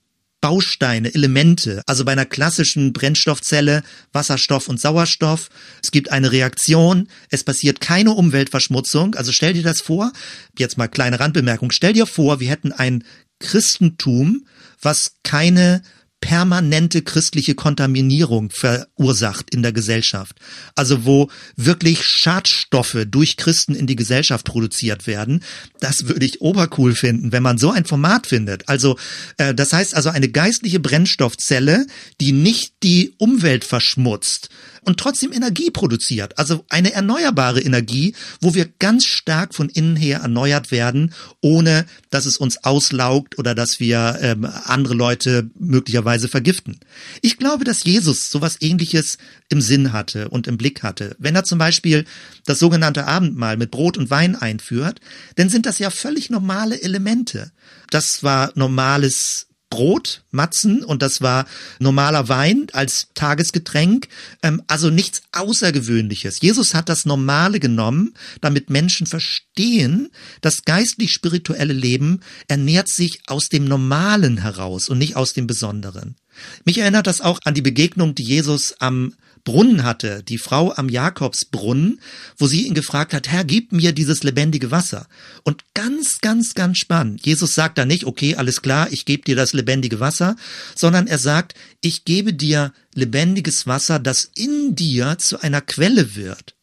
Bausteine, 0.40 1.12
Elemente. 1.14 1.82
Also 1.86 2.04
bei 2.04 2.12
einer 2.12 2.24
klassischen 2.24 2.92
Brennstoffzelle 2.92 3.82
Wasserstoff 4.12 4.68
und 4.68 4.80
Sauerstoff. 4.80 5.48
Es 5.82 5.90
gibt 5.90 6.12
eine 6.12 6.30
Reaktion. 6.32 7.08
Es 7.30 7.44
passiert 7.44 7.80
keine 7.80 8.12
Umweltverschmutzung. 8.12 9.14
Also 9.14 9.32
stell 9.32 9.52
dir 9.52 9.62
das 9.62 9.80
vor. 9.80 10.12
Jetzt 10.56 10.78
mal 10.78 10.88
kleine 10.88 11.20
Randbemerkung. 11.20 11.70
Stell 11.70 11.92
dir 11.92 12.06
vor, 12.06 12.40
wir 12.40 12.50
hätten 12.50 12.72
ein 12.72 13.04
Christentum, 13.40 14.46
was 14.80 15.12
keine 15.22 15.82
permanente 16.20 17.02
christliche 17.02 17.54
Kontaminierung 17.54 18.50
verursacht 18.50 19.54
in 19.54 19.62
der 19.62 19.72
Gesellschaft. 19.72 20.36
Also 20.74 21.04
wo 21.04 21.30
wirklich 21.56 22.04
Schadstoffe 22.04 23.06
durch 23.06 23.36
Christen 23.36 23.74
in 23.74 23.86
die 23.86 23.96
Gesellschaft 23.96 24.44
produziert 24.44 25.06
werden. 25.06 25.42
Das 25.80 26.08
würde 26.08 26.26
ich 26.26 26.40
obercool 26.40 26.94
finden, 26.94 27.32
wenn 27.32 27.42
man 27.42 27.58
so 27.58 27.70
ein 27.70 27.84
Format 27.84 28.26
findet. 28.26 28.68
Also 28.68 28.98
äh, 29.36 29.54
das 29.54 29.72
heißt 29.72 29.94
also 29.94 30.10
eine 30.10 30.28
geistliche 30.28 30.80
Brennstoffzelle, 30.80 31.86
die 32.20 32.32
nicht 32.32 32.74
die 32.82 33.14
Umwelt 33.18 33.64
verschmutzt, 33.64 34.48
und 34.88 34.98
trotzdem 34.98 35.34
Energie 35.34 35.70
produziert. 35.70 36.38
Also 36.38 36.64
eine 36.70 36.94
erneuerbare 36.94 37.60
Energie, 37.60 38.14
wo 38.40 38.54
wir 38.54 38.66
ganz 38.78 39.04
stark 39.04 39.54
von 39.54 39.68
innen 39.68 39.96
her 39.96 40.20
erneuert 40.20 40.70
werden, 40.70 41.12
ohne 41.42 41.84
dass 42.08 42.24
es 42.24 42.38
uns 42.38 42.64
auslaugt 42.64 43.38
oder 43.38 43.54
dass 43.54 43.80
wir 43.80 44.18
ähm, 44.22 44.48
andere 44.64 44.94
Leute 44.94 45.50
möglicherweise 45.58 46.28
vergiften. 46.28 46.80
Ich 47.20 47.36
glaube, 47.36 47.64
dass 47.64 47.84
Jesus 47.84 48.30
sowas 48.30 48.56
ähnliches 48.60 49.18
im 49.50 49.60
Sinn 49.60 49.92
hatte 49.92 50.30
und 50.30 50.46
im 50.46 50.56
Blick 50.56 50.82
hatte. 50.82 51.14
Wenn 51.18 51.34
er 51.34 51.44
zum 51.44 51.58
Beispiel 51.58 52.06
das 52.46 52.58
sogenannte 52.58 53.06
Abendmahl 53.06 53.58
mit 53.58 53.70
Brot 53.70 53.98
und 53.98 54.08
Wein 54.08 54.36
einführt, 54.36 55.02
dann 55.36 55.50
sind 55.50 55.66
das 55.66 55.78
ja 55.78 55.90
völlig 55.90 56.30
normale 56.30 56.80
Elemente. 56.80 57.52
Das 57.90 58.22
war 58.22 58.52
normales 58.54 59.47
Brot, 59.70 60.22
Matzen 60.30 60.82
und 60.82 61.02
das 61.02 61.20
war 61.20 61.46
normaler 61.78 62.28
Wein 62.28 62.68
als 62.72 63.08
Tagesgetränk, 63.14 64.08
ähm, 64.42 64.62
also 64.66 64.90
nichts 64.90 65.22
Außergewöhnliches. 65.32 66.40
Jesus 66.40 66.74
hat 66.74 66.88
das 66.88 67.04
Normale 67.04 67.60
genommen, 67.60 68.14
damit 68.40 68.70
Menschen 68.70 69.06
verstehen, 69.06 70.10
das 70.40 70.64
geistlich-spirituelle 70.64 71.74
Leben 71.74 72.20
ernährt 72.48 72.88
sich 72.88 73.20
aus 73.26 73.48
dem 73.48 73.66
Normalen 73.66 74.38
heraus 74.38 74.88
und 74.88 74.98
nicht 74.98 75.16
aus 75.16 75.34
dem 75.34 75.46
Besonderen. 75.46 76.16
Mich 76.64 76.78
erinnert 76.78 77.06
das 77.06 77.20
auch 77.20 77.40
an 77.44 77.54
die 77.54 77.62
Begegnung, 77.62 78.14
die 78.14 78.22
Jesus 78.22 78.74
am 78.78 79.14
Brunnen 79.44 79.84
hatte, 79.84 80.22
die 80.22 80.38
Frau 80.38 80.72
am 80.72 80.88
Jakobsbrunnen, 80.88 82.00
wo 82.36 82.46
sie 82.46 82.66
ihn 82.66 82.74
gefragt 82.74 83.12
hat, 83.12 83.28
Herr, 83.28 83.44
gib 83.44 83.72
mir 83.72 83.92
dieses 83.92 84.22
lebendige 84.22 84.70
Wasser. 84.70 85.06
Und 85.44 85.64
ganz, 85.74 86.20
ganz, 86.20 86.54
ganz 86.54 86.78
spannend. 86.78 87.24
Jesus 87.24 87.54
sagt 87.54 87.78
da 87.78 87.84
nicht, 87.84 88.04
okay, 88.04 88.36
alles 88.36 88.62
klar, 88.62 88.88
ich 88.90 89.04
gebe 89.04 89.24
dir 89.24 89.36
das 89.36 89.52
lebendige 89.52 90.00
Wasser, 90.00 90.36
sondern 90.74 91.06
er 91.06 91.18
sagt, 91.18 91.54
ich 91.80 92.04
gebe 92.04 92.32
dir 92.32 92.72
lebendiges 92.94 93.66
Wasser, 93.66 93.98
das 93.98 94.30
in 94.34 94.74
dir 94.74 95.18
zu 95.18 95.40
einer 95.40 95.60
Quelle 95.60 96.14
wird. 96.16 96.54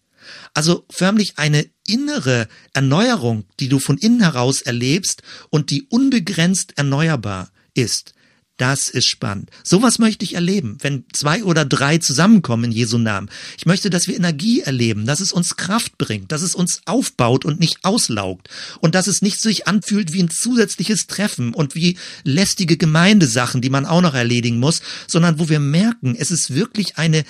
Also 0.53 0.85
förmlich 0.89 1.33
eine 1.37 1.67
innere 1.85 2.47
Erneuerung, 2.73 3.45
die 3.59 3.69
du 3.69 3.79
von 3.79 3.97
innen 3.97 4.21
heraus 4.21 4.61
erlebst 4.61 5.21
und 5.49 5.69
die 5.69 5.83
unbegrenzt 5.83 6.77
erneuerbar 6.77 7.51
ist. 7.73 8.14
Das 8.57 8.87
ist 8.87 9.05
spannend. 9.05 9.49
Sowas 9.63 9.99
möchte 9.99 10.23
ich 10.23 10.35
erleben, 10.35 10.77
wenn 10.79 11.03
zwei 11.11 11.43
oder 11.43 11.65
drei 11.65 11.97
zusammenkommen 11.97 12.65
in 12.65 12.71
Jesu 12.71 12.97
Namen. 12.97 13.29
Ich 13.57 13.65
möchte, 13.65 13.89
dass 13.89 14.07
wir 14.07 14.15
Energie 14.15 14.61
erleben, 14.61 15.05
dass 15.05 15.19
es 15.19 15.33
uns 15.33 15.57
Kraft 15.57 15.97
bringt, 15.97 16.31
dass 16.31 16.41
es 16.41 16.55
uns 16.55 16.81
aufbaut 16.85 17.43
und 17.43 17.59
nicht 17.59 17.83
auslaugt 17.83 18.47
und 18.79 18.95
dass 18.95 19.07
es 19.07 19.21
nicht 19.21 19.41
sich 19.41 19.67
anfühlt 19.67 20.13
wie 20.13 20.23
ein 20.23 20.29
zusätzliches 20.29 21.07
Treffen 21.07 21.53
und 21.53 21.75
wie 21.75 21.97
lästige 22.23 22.77
Gemeindesachen, 22.77 23.61
die 23.61 23.69
man 23.69 23.85
auch 23.85 24.01
noch 24.01 24.13
erledigen 24.13 24.59
muss, 24.59 24.81
sondern 25.05 25.37
wo 25.37 25.49
wir 25.49 25.59
merken, 25.59 26.15
es 26.17 26.31
ist 26.31 26.55
wirklich 26.55 26.97
eine 26.97 27.25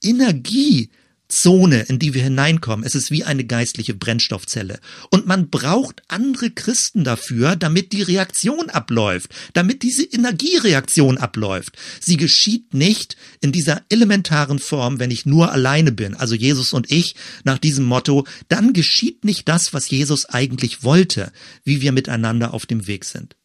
Energie, 0.00 0.90
Zone, 1.30 1.82
in 1.88 1.98
die 1.98 2.14
wir 2.14 2.22
hineinkommen. 2.22 2.86
Es 2.86 2.94
ist 2.94 3.10
wie 3.10 3.24
eine 3.24 3.44
geistliche 3.44 3.94
Brennstoffzelle. 3.94 4.80
Und 5.10 5.26
man 5.26 5.50
braucht 5.50 6.02
andere 6.08 6.50
Christen 6.50 7.04
dafür, 7.04 7.54
damit 7.54 7.92
die 7.92 8.02
Reaktion 8.02 8.70
abläuft, 8.70 9.34
damit 9.52 9.82
diese 9.82 10.04
Energiereaktion 10.04 11.18
abläuft. 11.18 11.76
Sie 12.00 12.16
geschieht 12.16 12.72
nicht 12.72 13.16
in 13.40 13.52
dieser 13.52 13.82
elementaren 13.90 14.58
Form, 14.58 14.98
wenn 14.98 15.10
ich 15.10 15.26
nur 15.26 15.52
alleine 15.52 15.92
bin, 15.92 16.14
also 16.14 16.34
Jesus 16.34 16.72
und 16.72 16.90
ich, 16.90 17.14
nach 17.44 17.58
diesem 17.58 17.84
Motto, 17.84 18.26
dann 18.48 18.72
geschieht 18.72 19.24
nicht 19.24 19.48
das, 19.48 19.74
was 19.74 19.90
Jesus 19.90 20.26
eigentlich 20.26 20.82
wollte, 20.82 21.30
wie 21.62 21.82
wir 21.82 21.92
miteinander 21.92 22.54
auf 22.54 22.64
dem 22.64 22.86
Weg 22.86 23.04
sind. 23.04 23.36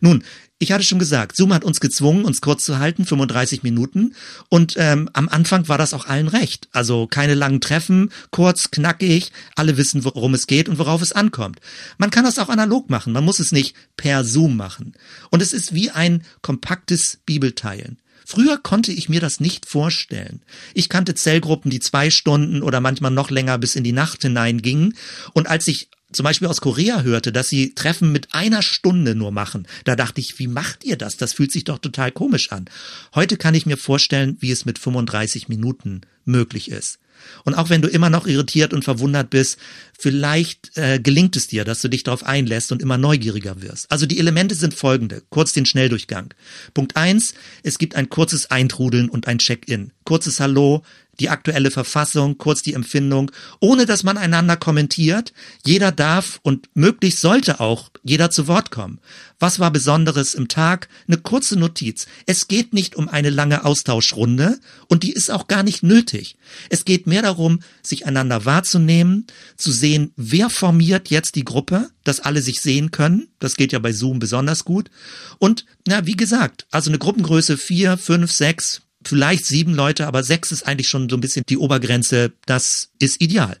Nun, 0.00 0.24
ich 0.62 0.70
hatte 0.70 0.84
schon 0.84 1.00
gesagt, 1.00 1.34
Zoom 1.34 1.52
hat 1.52 1.64
uns 1.64 1.80
gezwungen, 1.80 2.24
uns 2.24 2.40
kurz 2.40 2.64
zu 2.64 2.78
halten, 2.78 3.04
35 3.04 3.64
Minuten. 3.64 4.14
Und 4.48 4.74
ähm, 4.76 5.10
am 5.12 5.28
Anfang 5.28 5.66
war 5.66 5.76
das 5.76 5.92
auch 5.92 6.06
allen 6.06 6.28
recht. 6.28 6.68
Also 6.70 7.08
keine 7.08 7.34
langen 7.34 7.60
Treffen, 7.60 8.10
kurz, 8.30 8.70
knackig, 8.70 9.32
alle 9.56 9.76
wissen, 9.76 10.04
worum 10.04 10.34
es 10.34 10.46
geht 10.46 10.68
und 10.68 10.78
worauf 10.78 11.02
es 11.02 11.10
ankommt. 11.10 11.60
Man 11.98 12.10
kann 12.10 12.24
das 12.24 12.38
auch 12.38 12.48
analog 12.48 12.90
machen, 12.90 13.12
man 13.12 13.24
muss 13.24 13.40
es 13.40 13.50
nicht 13.50 13.74
per 13.96 14.22
Zoom 14.24 14.56
machen. 14.56 14.94
Und 15.30 15.42
es 15.42 15.52
ist 15.52 15.74
wie 15.74 15.90
ein 15.90 16.22
kompaktes 16.42 17.18
Bibelteilen. 17.26 17.98
Früher 18.24 18.56
konnte 18.56 18.92
ich 18.92 19.08
mir 19.08 19.20
das 19.20 19.40
nicht 19.40 19.66
vorstellen. 19.66 20.42
Ich 20.74 20.88
kannte 20.88 21.16
Zellgruppen, 21.16 21.72
die 21.72 21.80
zwei 21.80 22.08
Stunden 22.08 22.62
oder 22.62 22.80
manchmal 22.80 23.10
noch 23.10 23.30
länger 23.30 23.58
bis 23.58 23.74
in 23.74 23.82
die 23.82 23.92
Nacht 23.92 24.22
hineingingen. 24.22 24.94
Und 25.32 25.48
als 25.48 25.66
ich 25.66 25.88
zum 26.12 26.24
Beispiel 26.24 26.48
aus 26.48 26.60
Korea 26.60 27.02
hörte, 27.02 27.32
dass 27.32 27.48
sie 27.48 27.74
Treffen 27.74 28.12
mit 28.12 28.34
einer 28.34 28.62
Stunde 28.62 29.14
nur 29.14 29.32
machen, 29.32 29.66
da 29.84 29.96
dachte 29.96 30.20
ich, 30.20 30.38
wie 30.38 30.46
macht 30.46 30.84
ihr 30.84 30.96
das? 30.96 31.16
Das 31.16 31.32
fühlt 31.32 31.52
sich 31.52 31.64
doch 31.64 31.78
total 31.78 32.12
komisch 32.12 32.52
an. 32.52 32.66
Heute 33.14 33.36
kann 33.36 33.54
ich 33.54 33.66
mir 33.66 33.76
vorstellen, 33.76 34.36
wie 34.40 34.50
es 34.50 34.64
mit 34.64 34.78
35 34.78 35.48
Minuten 35.48 36.02
möglich 36.24 36.70
ist. 36.70 36.98
Und 37.44 37.54
auch 37.54 37.70
wenn 37.70 37.82
du 37.82 37.88
immer 37.88 38.10
noch 38.10 38.26
irritiert 38.26 38.72
und 38.72 38.84
verwundert 38.84 39.30
bist, 39.30 39.58
vielleicht 39.98 40.76
äh, 40.76 40.98
gelingt 40.98 41.36
es 41.36 41.46
dir, 41.46 41.64
dass 41.64 41.80
du 41.80 41.88
dich 41.88 42.02
darauf 42.02 42.24
einlässt 42.24 42.72
und 42.72 42.82
immer 42.82 42.98
neugieriger 42.98 43.62
wirst. 43.62 43.90
Also 43.90 44.06
die 44.06 44.18
Elemente 44.18 44.54
sind 44.54 44.74
folgende. 44.74 45.22
Kurz 45.30 45.52
den 45.52 45.66
Schnelldurchgang. 45.66 46.34
Punkt 46.74 46.96
eins: 46.96 47.34
Es 47.62 47.78
gibt 47.78 47.94
ein 47.94 48.08
kurzes 48.08 48.50
Eintrudeln 48.50 49.08
und 49.08 49.28
ein 49.28 49.38
Check-in. 49.38 49.92
Kurzes 50.04 50.40
Hallo. 50.40 50.82
Die 51.20 51.28
aktuelle 51.28 51.70
Verfassung, 51.70 52.38
kurz 52.38 52.62
die 52.62 52.72
Empfindung, 52.72 53.30
ohne 53.60 53.84
dass 53.84 54.02
man 54.02 54.16
einander 54.16 54.56
kommentiert. 54.56 55.32
Jeder 55.64 55.92
darf 55.92 56.40
und 56.42 56.68
möglichst 56.74 57.20
sollte 57.20 57.60
auch 57.60 57.90
jeder 58.02 58.30
zu 58.30 58.48
Wort 58.48 58.70
kommen. 58.70 58.98
Was 59.38 59.58
war 59.58 59.70
Besonderes 59.70 60.34
im 60.34 60.48
Tag? 60.48 60.88
Eine 61.06 61.18
kurze 61.18 61.58
Notiz. 61.58 62.06
Es 62.26 62.48
geht 62.48 62.72
nicht 62.72 62.96
um 62.96 63.08
eine 63.08 63.30
lange 63.30 63.64
Austauschrunde 63.64 64.58
und 64.88 65.02
die 65.02 65.12
ist 65.12 65.30
auch 65.30 65.48
gar 65.48 65.62
nicht 65.62 65.82
nötig. 65.82 66.36
Es 66.70 66.84
geht 66.84 67.06
mehr 67.06 67.22
darum, 67.22 67.60
sich 67.82 68.06
einander 68.06 68.44
wahrzunehmen, 68.44 69.26
zu 69.56 69.70
sehen, 69.70 70.12
wer 70.16 70.48
formiert 70.48 71.10
jetzt 71.10 71.34
die 71.34 71.44
Gruppe, 71.44 71.90
dass 72.04 72.20
alle 72.20 72.40
sich 72.40 72.60
sehen 72.60 72.90
können. 72.90 73.28
Das 73.38 73.56
geht 73.56 73.72
ja 73.72 73.78
bei 73.78 73.92
Zoom 73.92 74.18
besonders 74.18 74.64
gut. 74.64 74.90
Und, 75.38 75.66
na, 75.86 76.06
wie 76.06 76.16
gesagt, 76.16 76.66
also 76.70 76.90
eine 76.90 76.98
Gruppengröße 76.98 77.58
vier, 77.58 77.98
fünf, 77.98 78.32
sechs, 78.32 78.82
vielleicht 79.08 79.46
sieben 79.46 79.74
Leute, 79.74 80.06
aber 80.06 80.22
sechs 80.22 80.52
ist 80.52 80.66
eigentlich 80.66 80.88
schon 80.88 81.08
so 81.08 81.16
ein 81.16 81.20
bisschen 81.20 81.44
die 81.48 81.58
Obergrenze. 81.58 82.32
Das 82.46 82.90
ist 82.98 83.20
ideal. 83.20 83.58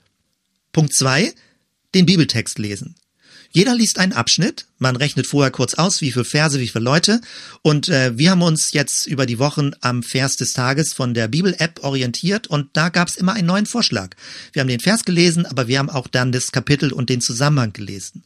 Punkt 0.72 0.94
zwei, 0.94 1.34
den 1.94 2.06
Bibeltext 2.06 2.58
lesen. 2.58 2.94
Jeder 3.50 3.74
liest 3.74 3.98
einen 3.98 4.12
Abschnitt, 4.12 4.66
man 4.82 4.96
rechnet 4.96 5.26
vorher 5.26 5.50
kurz 5.50 5.74
aus, 5.74 6.00
wie 6.02 6.12
viele 6.12 6.24
Verse, 6.24 6.60
wie 6.60 6.68
viele 6.68 6.84
Leute. 6.84 7.20
Und 7.62 7.88
äh, 7.88 8.16
wir 8.18 8.32
haben 8.32 8.42
uns 8.42 8.72
jetzt 8.72 9.06
über 9.06 9.24
die 9.24 9.38
Wochen 9.38 9.70
am 9.80 10.02
Vers 10.02 10.36
des 10.36 10.52
Tages 10.52 10.92
von 10.92 11.14
der 11.14 11.28
Bibel-App 11.28 11.82
orientiert 11.82 12.48
und 12.48 12.68
da 12.74 12.90
gab 12.90 13.08
es 13.08 13.16
immer 13.16 13.32
einen 13.32 13.46
neuen 13.46 13.66
Vorschlag. 13.66 14.10
Wir 14.52 14.60
haben 14.60 14.68
den 14.68 14.80
Vers 14.80 15.04
gelesen, 15.04 15.46
aber 15.46 15.68
wir 15.68 15.78
haben 15.78 15.88
auch 15.88 16.08
dann 16.08 16.32
das 16.32 16.52
Kapitel 16.52 16.92
und 16.92 17.08
den 17.08 17.20
Zusammenhang 17.20 17.72
gelesen. 17.72 18.24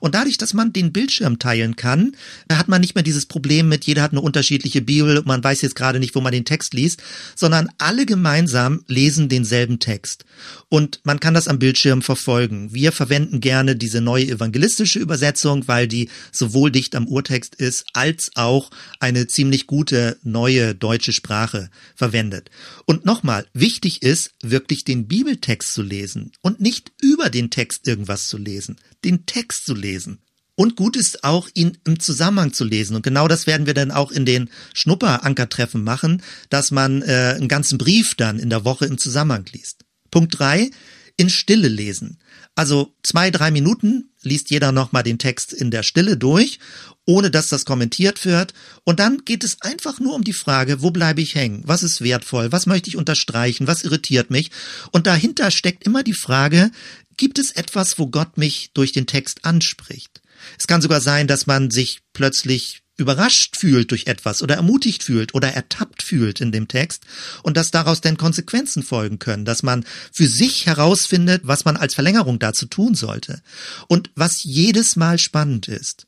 Und 0.00 0.14
dadurch, 0.14 0.38
dass 0.38 0.54
man 0.54 0.72
den 0.72 0.92
Bildschirm 0.92 1.38
teilen 1.38 1.76
kann, 1.76 2.12
hat 2.50 2.68
man 2.68 2.80
nicht 2.80 2.94
mehr 2.94 3.04
dieses 3.04 3.26
Problem 3.26 3.68
mit, 3.68 3.84
jeder 3.84 4.02
hat 4.02 4.12
eine 4.12 4.20
unterschiedliche 4.20 4.82
Bibel, 4.82 5.22
man 5.24 5.42
weiß 5.42 5.62
jetzt 5.62 5.76
gerade 5.76 5.98
nicht, 5.98 6.14
wo 6.14 6.20
man 6.20 6.32
den 6.32 6.44
Text 6.44 6.74
liest, 6.74 7.02
sondern 7.34 7.68
alle 7.78 8.06
gemeinsam 8.06 8.82
lesen 8.86 9.28
denselben 9.28 9.78
Text. 9.78 10.24
Und 10.68 11.00
man 11.04 11.20
kann 11.20 11.34
das 11.34 11.48
am 11.48 11.58
Bildschirm 11.58 12.02
verfolgen. 12.02 12.72
Wir 12.72 12.92
verwenden 12.92 13.40
gerne 13.40 13.76
diese 13.76 14.00
neue 14.00 14.28
evangelistische 14.28 14.98
Übersetzung, 14.98 15.68
weil 15.68 15.88
die 15.88 15.97
sowohl 16.32 16.70
dicht 16.70 16.94
am 16.94 17.06
Urtext 17.06 17.54
ist, 17.54 17.86
als 17.92 18.30
auch 18.34 18.70
eine 19.00 19.26
ziemlich 19.26 19.66
gute 19.66 20.18
neue 20.22 20.74
deutsche 20.74 21.12
Sprache 21.12 21.70
verwendet. 21.96 22.50
Und 22.86 23.04
nochmal, 23.04 23.46
wichtig 23.52 24.02
ist, 24.02 24.32
wirklich 24.42 24.84
den 24.84 25.08
Bibeltext 25.08 25.74
zu 25.74 25.82
lesen 25.82 26.32
und 26.42 26.60
nicht 26.60 26.92
über 27.00 27.30
den 27.30 27.50
Text 27.50 27.86
irgendwas 27.88 28.28
zu 28.28 28.36
lesen 28.36 28.76
den 29.04 29.26
Text 29.26 29.64
zu 29.64 29.74
lesen. 29.74 30.20
Und 30.54 30.74
gut 30.74 30.96
ist 30.96 31.22
auch, 31.22 31.48
ihn 31.54 31.78
im 31.86 32.00
Zusammenhang 32.00 32.52
zu 32.52 32.64
lesen. 32.64 32.96
Und 32.96 33.02
genau 33.02 33.28
das 33.28 33.46
werden 33.46 33.66
wir 33.66 33.74
dann 33.74 33.92
auch 33.92 34.10
in 34.10 34.24
den 34.24 34.50
Schnupperankertreffen 34.74 35.84
machen, 35.84 36.22
dass 36.50 36.72
man 36.72 37.02
äh, 37.02 37.34
einen 37.36 37.46
ganzen 37.46 37.78
Brief 37.78 38.16
dann 38.16 38.40
in 38.40 38.50
der 38.50 38.64
Woche 38.64 38.86
im 38.86 38.98
Zusammenhang 38.98 39.46
liest. 39.52 39.84
Punkt 40.10 40.36
drei: 40.36 40.70
in 41.16 41.30
Stille 41.30 41.68
lesen. 41.68 42.18
Also 42.58 42.92
zwei, 43.04 43.30
drei 43.30 43.52
Minuten 43.52 44.10
liest 44.20 44.50
jeder 44.50 44.72
nochmal 44.72 45.04
den 45.04 45.18
Text 45.18 45.52
in 45.52 45.70
der 45.70 45.84
Stille 45.84 46.16
durch, 46.16 46.58
ohne 47.06 47.30
dass 47.30 47.46
das 47.46 47.64
kommentiert 47.64 48.24
wird. 48.24 48.52
Und 48.82 48.98
dann 48.98 49.24
geht 49.24 49.44
es 49.44 49.62
einfach 49.62 50.00
nur 50.00 50.16
um 50.16 50.24
die 50.24 50.32
Frage, 50.32 50.82
wo 50.82 50.90
bleibe 50.90 51.20
ich 51.20 51.36
hängen? 51.36 51.62
Was 51.66 51.84
ist 51.84 52.02
wertvoll? 52.02 52.50
Was 52.50 52.66
möchte 52.66 52.88
ich 52.88 52.96
unterstreichen? 52.96 53.68
Was 53.68 53.84
irritiert 53.84 54.32
mich? 54.32 54.50
Und 54.90 55.06
dahinter 55.06 55.52
steckt 55.52 55.86
immer 55.86 56.02
die 56.02 56.14
Frage, 56.14 56.72
gibt 57.16 57.38
es 57.38 57.52
etwas, 57.52 57.96
wo 57.96 58.08
Gott 58.08 58.36
mich 58.38 58.72
durch 58.74 58.90
den 58.90 59.06
Text 59.06 59.44
anspricht. 59.44 60.20
Es 60.58 60.66
kann 60.66 60.82
sogar 60.82 61.00
sein, 61.00 61.28
dass 61.28 61.46
man 61.46 61.70
sich 61.70 62.00
plötzlich 62.12 62.82
überrascht 62.98 63.56
fühlt 63.56 63.90
durch 63.90 64.06
etwas 64.06 64.42
oder 64.42 64.56
ermutigt 64.56 65.02
fühlt 65.02 65.34
oder 65.34 65.48
ertappt 65.48 66.02
fühlt 66.02 66.40
in 66.40 66.52
dem 66.52 66.68
Text 66.68 67.04
und 67.42 67.56
dass 67.56 67.70
daraus 67.70 68.02
dann 68.02 68.18
Konsequenzen 68.18 68.82
folgen 68.82 69.18
können, 69.18 69.46
dass 69.46 69.62
man 69.62 69.84
für 70.12 70.26
sich 70.26 70.66
herausfindet, 70.66 71.42
was 71.44 71.64
man 71.64 71.76
als 71.76 71.94
Verlängerung 71.94 72.38
dazu 72.38 72.66
tun 72.66 72.94
sollte. 72.94 73.40
Und 73.86 74.10
was 74.16 74.42
jedes 74.42 74.96
Mal 74.96 75.18
spannend 75.18 75.68
ist, 75.68 76.06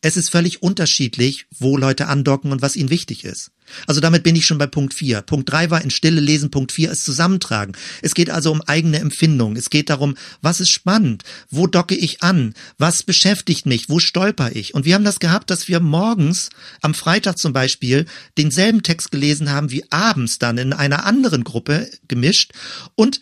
es 0.00 0.16
ist 0.16 0.30
völlig 0.30 0.62
unterschiedlich, 0.62 1.46
wo 1.58 1.76
Leute 1.76 2.06
andocken 2.06 2.52
und 2.52 2.62
was 2.62 2.76
ihnen 2.76 2.90
wichtig 2.90 3.24
ist. 3.24 3.50
Also 3.86 4.00
damit 4.00 4.22
bin 4.22 4.36
ich 4.36 4.46
schon 4.46 4.58
bei 4.58 4.66
Punkt 4.66 4.94
4. 4.94 5.22
Punkt 5.22 5.50
3 5.50 5.70
war 5.70 5.82
in 5.82 5.90
Stille 5.90 6.20
lesen, 6.20 6.50
Punkt 6.50 6.72
4 6.72 6.90
ist 6.90 7.04
Zusammentragen. 7.04 7.76
Es 8.02 8.14
geht 8.14 8.30
also 8.30 8.52
um 8.52 8.62
eigene 8.62 8.98
Empfindung. 8.98 9.56
Es 9.56 9.70
geht 9.70 9.90
darum, 9.90 10.16
was 10.42 10.60
ist 10.60 10.70
spannend? 10.70 11.24
Wo 11.50 11.66
docke 11.66 11.94
ich 11.94 12.22
an? 12.22 12.54
Was 12.78 13.02
beschäftigt 13.02 13.66
mich? 13.66 13.88
Wo 13.88 13.98
stolper 13.98 14.54
ich? 14.54 14.74
Und 14.74 14.84
wir 14.84 14.94
haben 14.94 15.04
das 15.04 15.20
gehabt, 15.20 15.50
dass 15.50 15.68
wir 15.68 15.80
morgens, 15.80 16.50
am 16.82 16.94
Freitag 16.94 17.38
zum 17.38 17.52
Beispiel, 17.52 18.06
denselben 18.36 18.82
Text 18.82 19.10
gelesen 19.10 19.50
haben 19.50 19.70
wie 19.70 19.84
abends 19.90 20.38
dann 20.38 20.58
in 20.58 20.72
einer 20.72 21.04
anderen 21.04 21.44
Gruppe 21.44 21.90
gemischt 22.08 22.52
und 22.94 23.20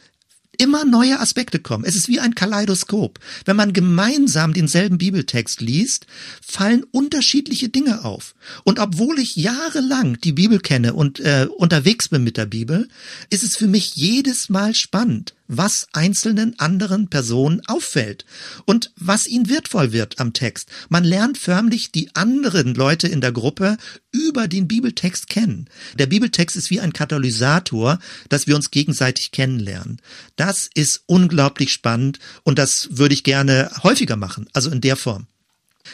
immer 0.58 0.84
neue 0.84 1.20
Aspekte 1.20 1.58
kommen. 1.58 1.84
Es 1.84 1.94
ist 1.94 2.08
wie 2.08 2.18
ein 2.18 2.34
Kaleidoskop. 2.34 3.20
Wenn 3.44 3.56
man 3.56 3.72
gemeinsam 3.72 4.52
denselben 4.52 4.98
Bibeltext 4.98 5.60
liest, 5.60 6.06
fallen 6.44 6.84
unterschiedliche 6.90 7.68
Dinge 7.68 8.04
auf. 8.04 8.34
Und 8.64 8.78
obwohl 8.78 9.18
ich 9.18 9.36
jahrelang 9.36 10.18
die 10.20 10.32
Bibel 10.32 10.58
kenne 10.58 10.94
und 10.94 11.20
äh, 11.20 11.46
unterwegs 11.56 12.08
bin 12.08 12.24
mit 12.24 12.36
der 12.36 12.46
Bibel, 12.46 12.88
ist 13.30 13.44
es 13.44 13.56
für 13.56 13.68
mich 13.68 13.94
jedes 13.94 14.48
Mal 14.48 14.74
spannend, 14.74 15.35
was 15.48 15.86
einzelnen 15.92 16.58
anderen 16.58 17.08
Personen 17.08 17.62
auffällt 17.66 18.24
und 18.64 18.92
was 18.96 19.26
ihnen 19.26 19.48
wertvoll 19.48 19.92
wird 19.92 20.18
am 20.18 20.32
Text. 20.32 20.70
Man 20.88 21.04
lernt 21.04 21.38
förmlich 21.38 21.92
die 21.92 22.14
anderen 22.14 22.74
Leute 22.74 23.08
in 23.08 23.20
der 23.20 23.32
Gruppe 23.32 23.76
über 24.12 24.48
den 24.48 24.68
Bibeltext 24.68 25.28
kennen. 25.28 25.68
Der 25.98 26.06
Bibeltext 26.06 26.56
ist 26.56 26.70
wie 26.70 26.80
ein 26.80 26.92
Katalysator, 26.92 27.98
dass 28.28 28.46
wir 28.46 28.56
uns 28.56 28.70
gegenseitig 28.70 29.30
kennenlernen. 29.30 30.00
Das 30.36 30.68
ist 30.74 31.02
unglaublich 31.06 31.72
spannend 31.72 32.18
und 32.42 32.58
das 32.58 32.88
würde 32.92 33.14
ich 33.14 33.24
gerne 33.24 33.70
häufiger 33.82 34.16
machen, 34.16 34.48
also 34.52 34.70
in 34.70 34.80
der 34.80 34.96
Form. 34.96 35.26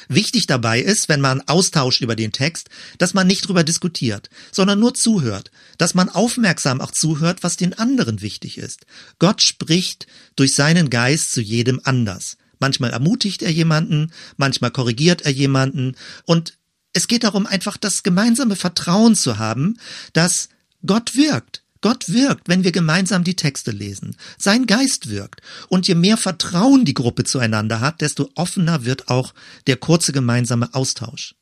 Wichtig 0.08 0.46
dabei 0.46 0.80
ist, 0.80 1.08
wenn 1.08 1.20
man 1.20 1.40
austauscht 1.42 2.02
über 2.02 2.16
den 2.16 2.32
Text, 2.32 2.68
dass 2.98 3.14
man 3.14 3.26
nicht 3.26 3.46
drüber 3.46 3.64
diskutiert, 3.64 4.30
sondern 4.50 4.78
nur 4.78 4.94
zuhört, 4.94 5.50
dass 5.78 5.94
man 5.94 6.08
aufmerksam 6.08 6.80
auch 6.80 6.90
zuhört, 6.90 7.42
was 7.42 7.56
den 7.56 7.74
anderen 7.78 8.20
wichtig 8.20 8.58
ist. 8.58 8.86
Gott 9.18 9.42
spricht 9.42 10.06
durch 10.36 10.54
seinen 10.54 10.90
Geist 10.90 11.32
zu 11.32 11.40
jedem 11.40 11.80
anders. 11.84 12.36
Manchmal 12.58 12.90
ermutigt 12.90 13.42
er 13.42 13.50
jemanden, 13.50 14.12
manchmal 14.36 14.70
korrigiert 14.70 15.22
er 15.22 15.32
jemanden 15.32 15.96
und 16.24 16.58
es 16.92 17.08
geht 17.08 17.24
darum, 17.24 17.46
einfach 17.46 17.76
das 17.76 18.02
gemeinsame 18.02 18.54
Vertrauen 18.54 19.16
zu 19.16 19.38
haben, 19.38 19.78
dass 20.12 20.48
Gott 20.84 21.16
wirkt 21.16 21.61
Gott 21.82 22.08
wirkt, 22.08 22.48
wenn 22.48 22.64
wir 22.64 22.72
gemeinsam 22.72 23.24
die 23.24 23.36
Texte 23.36 23.70
lesen. 23.70 24.16
Sein 24.38 24.66
Geist 24.66 25.10
wirkt. 25.10 25.42
Und 25.68 25.86
je 25.86 25.94
mehr 25.94 26.16
Vertrauen 26.16 26.84
die 26.84 26.94
Gruppe 26.94 27.24
zueinander 27.24 27.80
hat, 27.80 28.00
desto 28.00 28.30
offener 28.34 28.84
wird 28.84 29.08
auch 29.08 29.34
der 29.66 29.76
kurze 29.76 30.12
gemeinsame 30.12 30.72
Austausch. 30.74 31.34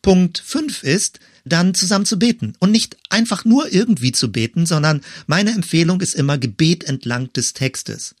Punkt 0.00 0.38
5 0.44 0.84
ist, 0.84 1.18
dann 1.44 1.74
zusammen 1.74 2.04
zu 2.04 2.18
beten. 2.18 2.54
Und 2.60 2.70
nicht 2.70 2.96
einfach 3.10 3.44
nur 3.44 3.72
irgendwie 3.72 4.12
zu 4.12 4.30
beten, 4.30 4.66
sondern 4.66 5.00
meine 5.26 5.50
Empfehlung 5.50 6.00
ist 6.00 6.14
immer 6.14 6.38
Gebet 6.38 6.84
entlang 6.84 7.32
des 7.32 7.52
Textes. 7.52 8.14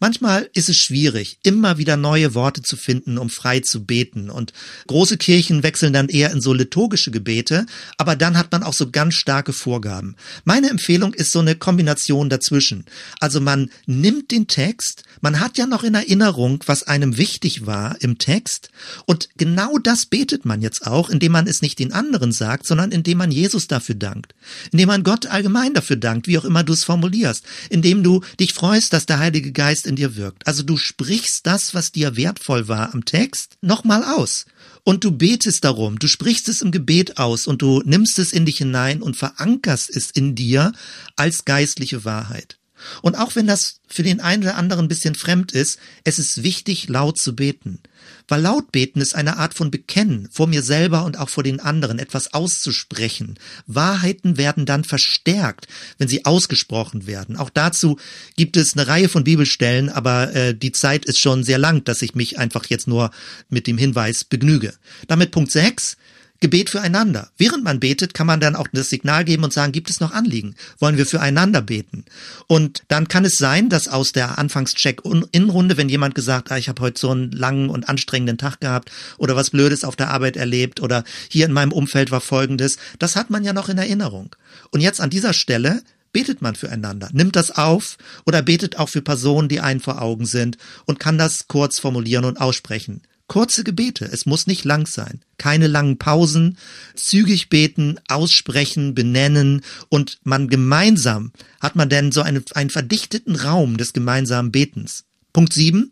Manchmal 0.00 0.48
ist 0.54 0.68
es 0.68 0.76
schwierig, 0.76 1.38
immer 1.42 1.78
wieder 1.78 1.96
neue 1.96 2.34
Worte 2.34 2.62
zu 2.62 2.76
finden, 2.76 3.18
um 3.18 3.30
frei 3.30 3.60
zu 3.60 3.84
beten. 3.84 4.30
Und 4.30 4.52
große 4.86 5.16
Kirchen 5.16 5.62
wechseln 5.62 5.92
dann 5.92 6.08
eher 6.08 6.30
in 6.32 6.40
so 6.40 6.52
liturgische 6.52 7.10
Gebete, 7.10 7.66
aber 7.96 8.16
dann 8.16 8.36
hat 8.36 8.52
man 8.52 8.62
auch 8.62 8.74
so 8.74 8.90
ganz 8.90 9.14
starke 9.14 9.52
Vorgaben. 9.52 10.16
Meine 10.44 10.70
Empfehlung 10.70 11.14
ist 11.14 11.32
so 11.32 11.40
eine 11.40 11.54
Kombination 11.54 12.28
dazwischen. 12.28 12.84
Also 13.20 13.40
man 13.40 13.70
nimmt 13.86 14.30
den 14.30 14.46
Text, 14.46 15.02
man 15.20 15.40
hat 15.40 15.58
ja 15.58 15.66
noch 15.66 15.84
in 15.84 15.94
Erinnerung, 15.94 16.62
was 16.66 16.82
einem 16.82 17.16
wichtig 17.16 17.66
war 17.66 17.96
im 18.00 18.18
Text, 18.18 18.70
und 19.06 19.28
genau 19.36 19.78
das 19.78 20.06
betet 20.06 20.44
man 20.44 20.62
jetzt 20.62 20.86
auch, 20.86 21.10
indem 21.10 21.32
man 21.32 21.46
es 21.46 21.62
nicht 21.62 21.78
den 21.78 21.92
anderen 21.92 22.32
sagt, 22.32 22.66
sondern 22.66 22.92
indem 22.92 23.18
man 23.18 23.30
Jesus 23.30 23.66
dafür 23.66 23.94
dankt, 23.94 24.34
indem 24.72 24.88
man 24.88 25.02
Gott 25.02 25.26
allgemein 25.26 25.74
dafür 25.74 25.96
dankt, 25.96 26.26
wie 26.26 26.38
auch 26.38 26.44
immer 26.44 26.64
du 26.64 26.72
es 26.72 26.84
formulierst, 26.84 27.44
indem 27.70 28.02
du 28.02 28.22
dich 28.40 28.52
freust, 28.52 28.92
dass 28.92 29.06
der 29.06 29.18
Heilige 29.18 29.52
Geist 29.52 29.63
Geist 29.64 29.86
in 29.86 29.96
dir 29.96 30.14
wirkt. 30.14 30.46
Also 30.46 30.62
du 30.62 30.76
sprichst 30.76 31.46
das, 31.46 31.72
was 31.72 31.90
dir 31.90 32.16
wertvoll 32.16 32.68
war 32.68 32.92
am 32.92 33.06
Text, 33.06 33.56
nochmal 33.62 34.04
aus. 34.04 34.44
Und 34.82 35.04
du 35.04 35.10
betest 35.10 35.64
darum, 35.64 35.98
du 35.98 36.06
sprichst 36.06 36.50
es 36.50 36.60
im 36.60 36.70
Gebet 36.70 37.16
aus 37.16 37.46
und 37.46 37.62
du 37.62 37.80
nimmst 37.86 38.18
es 38.18 38.34
in 38.34 38.44
dich 38.44 38.58
hinein 38.58 39.00
und 39.00 39.16
verankerst 39.16 39.88
es 39.96 40.10
in 40.10 40.34
dir 40.34 40.72
als 41.16 41.46
geistliche 41.46 42.04
Wahrheit. 42.04 42.58
Und 43.00 43.14
auch 43.14 43.36
wenn 43.36 43.46
das 43.46 43.80
für 43.88 44.02
den 44.02 44.20
einen 44.20 44.42
oder 44.42 44.56
anderen 44.56 44.84
ein 44.84 44.88
bisschen 44.88 45.14
fremd 45.14 45.52
ist, 45.52 45.78
es 46.04 46.18
ist 46.18 46.42
wichtig, 46.42 46.88
laut 46.90 47.18
zu 47.18 47.34
beten. 47.34 47.80
Weil 48.28 48.40
laut 48.40 48.72
beten 48.72 49.00
ist 49.00 49.14
eine 49.14 49.36
Art 49.36 49.54
von 49.54 49.70
Bekennen 49.70 50.28
vor 50.30 50.46
mir 50.46 50.62
selber 50.62 51.04
und 51.04 51.18
auch 51.18 51.28
vor 51.28 51.42
den 51.42 51.60
anderen, 51.60 51.98
etwas 51.98 52.32
auszusprechen. 52.32 53.38
Wahrheiten 53.66 54.38
werden 54.38 54.64
dann 54.64 54.84
verstärkt, 54.84 55.68
wenn 55.98 56.08
sie 56.08 56.24
ausgesprochen 56.24 57.06
werden. 57.06 57.36
Auch 57.36 57.50
dazu 57.50 57.98
gibt 58.36 58.56
es 58.56 58.74
eine 58.74 58.86
Reihe 58.86 59.08
von 59.08 59.24
Bibelstellen, 59.24 59.90
aber 59.90 60.34
äh, 60.34 60.54
die 60.54 60.72
Zeit 60.72 61.04
ist 61.04 61.18
schon 61.18 61.44
sehr 61.44 61.58
lang, 61.58 61.84
dass 61.84 62.02
ich 62.02 62.14
mich 62.14 62.38
einfach 62.38 62.64
jetzt 62.66 62.88
nur 62.88 63.10
mit 63.48 63.66
dem 63.66 63.78
Hinweis 63.78 64.24
begnüge. 64.24 64.74
Damit 65.06 65.30
Punkt 65.30 65.50
6. 65.50 65.96
Gebet 66.44 66.68
füreinander. 66.68 67.30
Während 67.38 67.64
man 67.64 67.80
betet, 67.80 68.12
kann 68.12 68.26
man 68.26 68.38
dann 68.38 68.54
auch 68.54 68.68
das 68.70 68.90
Signal 68.90 69.24
geben 69.24 69.44
und 69.44 69.52
sagen, 69.54 69.72
gibt 69.72 69.88
es 69.88 70.00
noch 70.00 70.12
Anliegen? 70.12 70.56
Wollen 70.78 70.98
wir 70.98 71.06
füreinander 71.06 71.62
beten? 71.62 72.04
Und 72.48 72.82
dann 72.88 73.08
kann 73.08 73.24
es 73.24 73.38
sein, 73.38 73.70
dass 73.70 73.88
aus 73.88 74.12
der 74.12 74.36
Anfangscheck-In-Runde, 74.36 75.78
wenn 75.78 75.88
jemand 75.88 76.14
gesagt, 76.14 76.52
ah, 76.52 76.58
ich 76.58 76.68
habe 76.68 76.82
heute 76.82 77.00
so 77.00 77.12
einen 77.12 77.32
langen 77.32 77.70
und 77.70 77.88
anstrengenden 77.88 78.36
Tag 78.36 78.60
gehabt 78.60 78.92
oder 79.16 79.36
was 79.36 79.48
Blödes 79.48 79.84
auf 79.84 79.96
der 79.96 80.10
Arbeit 80.10 80.36
erlebt 80.36 80.82
oder 80.82 81.04
hier 81.30 81.46
in 81.46 81.52
meinem 81.52 81.72
Umfeld 81.72 82.10
war 82.10 82.20
Folgendes, 82.20 82.76
das 82.98 83.16
hat 83.16 83.30
man 83.30 83.42
ja 83.42 83.54
noch 83.54 83.70
in 83.70 83.78
Erinnerung. 83.78 84.36
Und 84.70 84.82
jetzt 84.82 85.00
an 85.00 85.08
dieser 85.08 85.32
Stelle 85.32 85.82
betet 86.12 86.42
man 86.42 86.56
füreinander, 86.56 87.08
nimmt 87.14 87.36
das 87.36 87.52
auf 87.52 87.96
oder 88.26 88.42
betet 88.42 88.78
auch 88.78 88.90
für 88.90 89.00
Personen, 89.00 89.48
die 89.48 89.60
einen 89.60 89.80
vor 89.80 90.02
Augen 90.02 90.26
sind 90.26 90.58
und 90.84 91.00
kann 91.00 91.16
das 91.16 91.48
kurz 91.48 91.78
formulieren 91.78 92.26
und 92.26 92.38
aussprechen. 92.38 93.00
Kurze 93.26 93.64
Gebete, 93.64 94.04
es 94.04 94.26
muss 94.26 94.46
nicht 94.46 94.64
lang 94.64 94.86
sein. 94.86 95.22
Keine 95.38 95.66
langen 95.66 95.96
Pausen, 95.96 96.58
zügig 96.94 97.48
beten, 97.48 97.98
aussprechen, 98.08 98.94
benennen 98.94 99.62
und 99.88 100.18
man 100.24 100.48
gemeinsam 100.48 101.32
hat 101.58 101.74
man 101.74 101.88
denn 101.88 102.12
so 102.12 102.20
einen, 102.20 102.44
einen 102.52 102.70
verdichteten 102.70 103.36
Raum 103.36 103.78
des 103.78 103.94
gemeinsamen 103.94 104.52
Betens. 104.52 105.04
Punkt 105.32 105.54
sieben: 105.54 105.90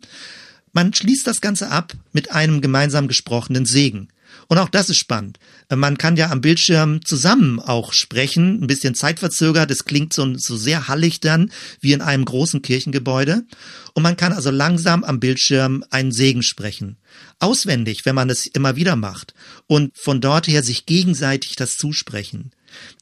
Man 0.73 0.93
schließt 0.93 1.25
das 1.25 1.41
Ganze 1.41 1.69
ab 1.71 1.93
mit 2.11 2.31
einem 2.31 2.61
gemeinsam 2.61 3.07
gesprochenen 3.07 3.65
Segen. 3.65 4.09
Und 4.53 4.59
auch 4.59 4.69
das 4.69 4.91
ist 4.91 4.97
spannend. 4.97 5.39
Man 5.75 5.97
kann 5.97 6.15
ja 6.15 6.29
am 6.29 6.41
Bildschirm 6.41 7.03
zusammen 7.03 7.59
auch 7.59 7.91
sprechen, 7.91 8.61
ein 8.61 8.67
bisschen 8.67 8.93
zeitverzögert. 8.93 9.71
Es 9.71 9.85
klingt 9.85 10.13
so, 10.13 10.37
so 10.37 10.55
sehr 10.55 10.87
hallig 10.87 11.19
dann, 11.19 11.51
wie 11.81 11.91
in 11.91 12.03
einem 12.03 12.23
großen 12.23 12.61
Kirchengebäude. 12.61 13.47
Und 13.95 14.03
man 14.03 14.15
kann 14.15 14.31
also 14.31 14.51
langsam 14.51 15.03
am 15.03 15.19
Bildschirm 15.19 15.83
einen 15.89 16.11
Segen 16.11 16.43
sprechen. 16.43 16.97
Auswendig, 17.39 18.05
wenn 18.05 18.13
man 18.13 18.29
es 18.29 18.45
immer 18.45 18.75
wieder 18.75 18.95
macht. 18.95 19.33
Und 19.65 19.97
von 19.97 20.21
dort 20.21 20.47
her 20.47 20.61
sich 20.61 20.85
gegenseitig 20.85 21.55
das 21.55 21.75
zusprechen. 21.75 22.51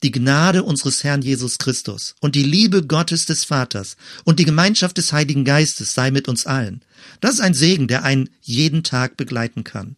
Die 0.03 0.11
Gnade 0.11 0.63
unseres 0.63 1.03
Herrn 1.03 1.21
Jesus 1.21 1.57
Christus 1.57 2.15
und 2.21 2.35
die 2.35 2.43
Liebe 2.43 2.87
Gottes 2.87 3.25
des 3.25 3.43
Vaters 3.43 3.97
und 4.23 4.39
die 4.39 4.45
Gemeinschaft 4.45 4.97
des 4.97 5.11
Heiligen 5.11 5.43
Geistes 5.43 5.93
sei 5.93 6.11
mit 6.11 6.29
uns 6.29 6.45
allen. 6.45 6.81
Das 7.19 7.33
ist 7.33 7.41
ein 7.41 7.53
Segen, 7.53 7.89
der 7.89 8.03
einen 8.03 8.29
jeden 8.39 8.83
Tag 8.83 9.17
begleiten 9.17 9.65
kann. 9.65 9.97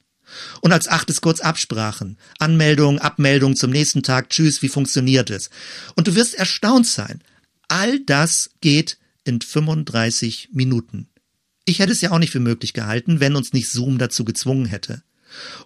Und 0.61 0.71
als 0.71 0.88
achtes 0.88 1.21
kurz 1.21 1.39
Absprachen. 1.39 2.17
Anmeldung, 2.39 2.99
Abmeldung 2.99 3.55
zum 3.55 3.71
nächsten 3.71 4.03
Tag. 4.03 4.29
Tschüss, 4.29 4.61
wie 4.61 4.69
funktioniert 4.69 5.29
es? 5.29 5.49
Und 5.95 6.07
du 6.07 6.15
wirst 6.15 6.36
erstaunt 6.36 6.88
sein. 6.88 7.21
All 7.67 7.99
das 7.99 8.51
geht 8.61 8.97
in 9.23 9.41
35 9.41 10.49
Minuten. 10.51 11.07
Ich 11.65 11.79
hätte 11.79 11.91
es 11.91 12.01
ja 12.01 12.11
auch 12.11 12.19
nicht 12.19 12.31
für 12.31 12.39
möglich 12.39 12.73
gehalten, 12.73 13.19
wenn 13.19 13.36
uns 13.36 13.53
nicht 13.53 13.69
Zoom 13.69 13.97
dazu 13.97 14.25
gezwungen 14.25 14.65
hätte. 14.65 15.01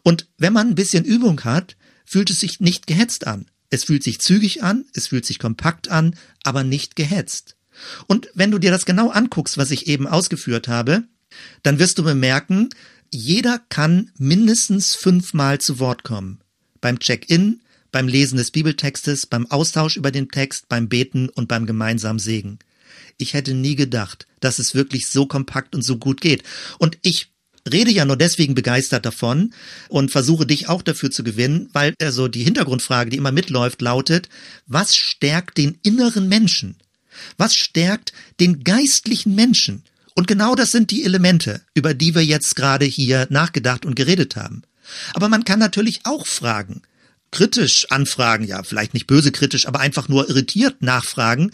Und 0.04 0.28
wenn 0.38 0.54
man 0.54 0.70
ein 0.70 0.76
bisschen 0.76 1.06
Übung 1.06 1.44
hat, 1.44 1.76
fühlt 2.06 2.30
es 2.30 2.40
sich 2.40 2.60
nicht 2.60 2.88
gehetzt 2.88 3.28
an. 3.28 3.48
Es 3.70 3.84
fühlt 3.84 4.04
sich 4.04 4.20
zügig 4.20 4.64
an, 4.64 4.86
es 4.94 5.08
fühlt 5.08 5.26
sich 5.26 5.40
kompakt 5.40 5.90
an, 5.90 6.16
aber 6.44 6.64
nicht 6.64 6.96
gehetzt. 6.96 7.58
Und 8.08 8.30
wenn 8.34 8.52
du 8.52 8.60
dir 8.60 8.72
das 8.72 8.86
genau 8.86 9.10
anguckst, 9.10 9.58
was 9.58 9.72
ich 9.72 9.88
eben 9.88 10.08
ausgeführt 10.08 10.68
habe, 10.68 11.04
dann 11.64 11.80
wirst 11.80 11.98
du 11.98 12.04
bemerken, 12.04 12.70
jeder 13.12 13.60
kann 13.70 14.12
mindestens 14.18 14.96
fünfmal 14.96 15.60
zu 15.60 15.80
Wort 15.80 16.04
kommen. 16.04 16.40
Beim 16.82 17.00
Check-in, 17.00 17.62
beim 17.92 18.08
Lesen 18.08 18.38
des 18.38 18.52
Bibeltextes, 18.52 19.26
beim 19.26 19.48
Austausch 19.48 19.98
über 19.98 20.12
den 20.12 20.30
Text, 20.30 20.70
beim 20.70 20.90
Beten 20.90 21.30
und 21.30 21.48
beim 21.48 21.66
gemeinsamen 21.66 22.20
Segen. 22.20 22.60
Ich 23.18 23.34
hätte 23.34 23.54
nie 23.54 23.76
gedacht, 23.76 24.28
dass 24.40 24.60
es 24.60 24.76
wirklich 24.76 25.08
so 25.08 25.26
kompakt 25.26 25.74
und 25.76 25.82
so 25.82 25.98
gut 25.98 26.22
geht. 26.22 26.44
Und 26.78 26.98
ich 27.02 27.32
rede 27.72 27.92
ja 27.92 28.06
nur 28.06 28.18
deswegen 28.18 28.56
begeistert 28.56 29.06
davon 29.06 29.54
und 29.90 30.12
versuche 30.12 30.46
dich 30.46 30.70
auch 30.70 30.82
dafür 30.82 31.12
zu 31.12 31.24
gewinnen, 31.24 31.70
weil 31.74 31.94
also 32.02 32.28
die 32.28 32.44
Hintergrundfrage, 32.44 33.10
die 33.10 33.18
immer 33.18 33.32
mitläuft, 33.32 33.82
lautet, 33.82 34.30
was 34.68 34.96
stärkt 34.96 35.58
den 35.58 35.80
inneren 35.84 36.28
Menschen? 36.28 36.78
Was 37.38 37.56
stärkt 37.56 38.14
den 38.40 38.64
geistlichen 38.64 39.34
Menschen? 39.34 39.84
Und 40.18 40.28
genau 40.28 40.56
das 40.56 40.72
sind 40.72 40.90
die 40.90 41.04
Elemente, 41.04 41.62
über 41.76 41.94
die 41.94 42.16
wir 42.16 42.26
jetzt 42.26 42.56
gerade 42.56 42.86
hier 42.86 43.28
nachgedacht 43.30 43.86
und 43.86 43.96
geredet 43.96 44.36
haben. 44.36 44.64
Aber 45.14 45.30
man 45.30 45.46
kann 45.46 45.60
natürlich 45.60 46.00
auch 46.06 46.26
fragen, 46.26 46.82
kritisch 47.30 47.86
anfragen, 47.92 48.44
ja, 48.44 48.64
vielleicht 48.64 48.96
nicht 48.96 49.06
böse 49.06 49.32
kritisch, 49.32 49.68
aber 49.68 49.80
einfach 49.80 50.10
nur 50.10 50.28
irritiert 50.28 50.82
nachfragen, 50.82 51.52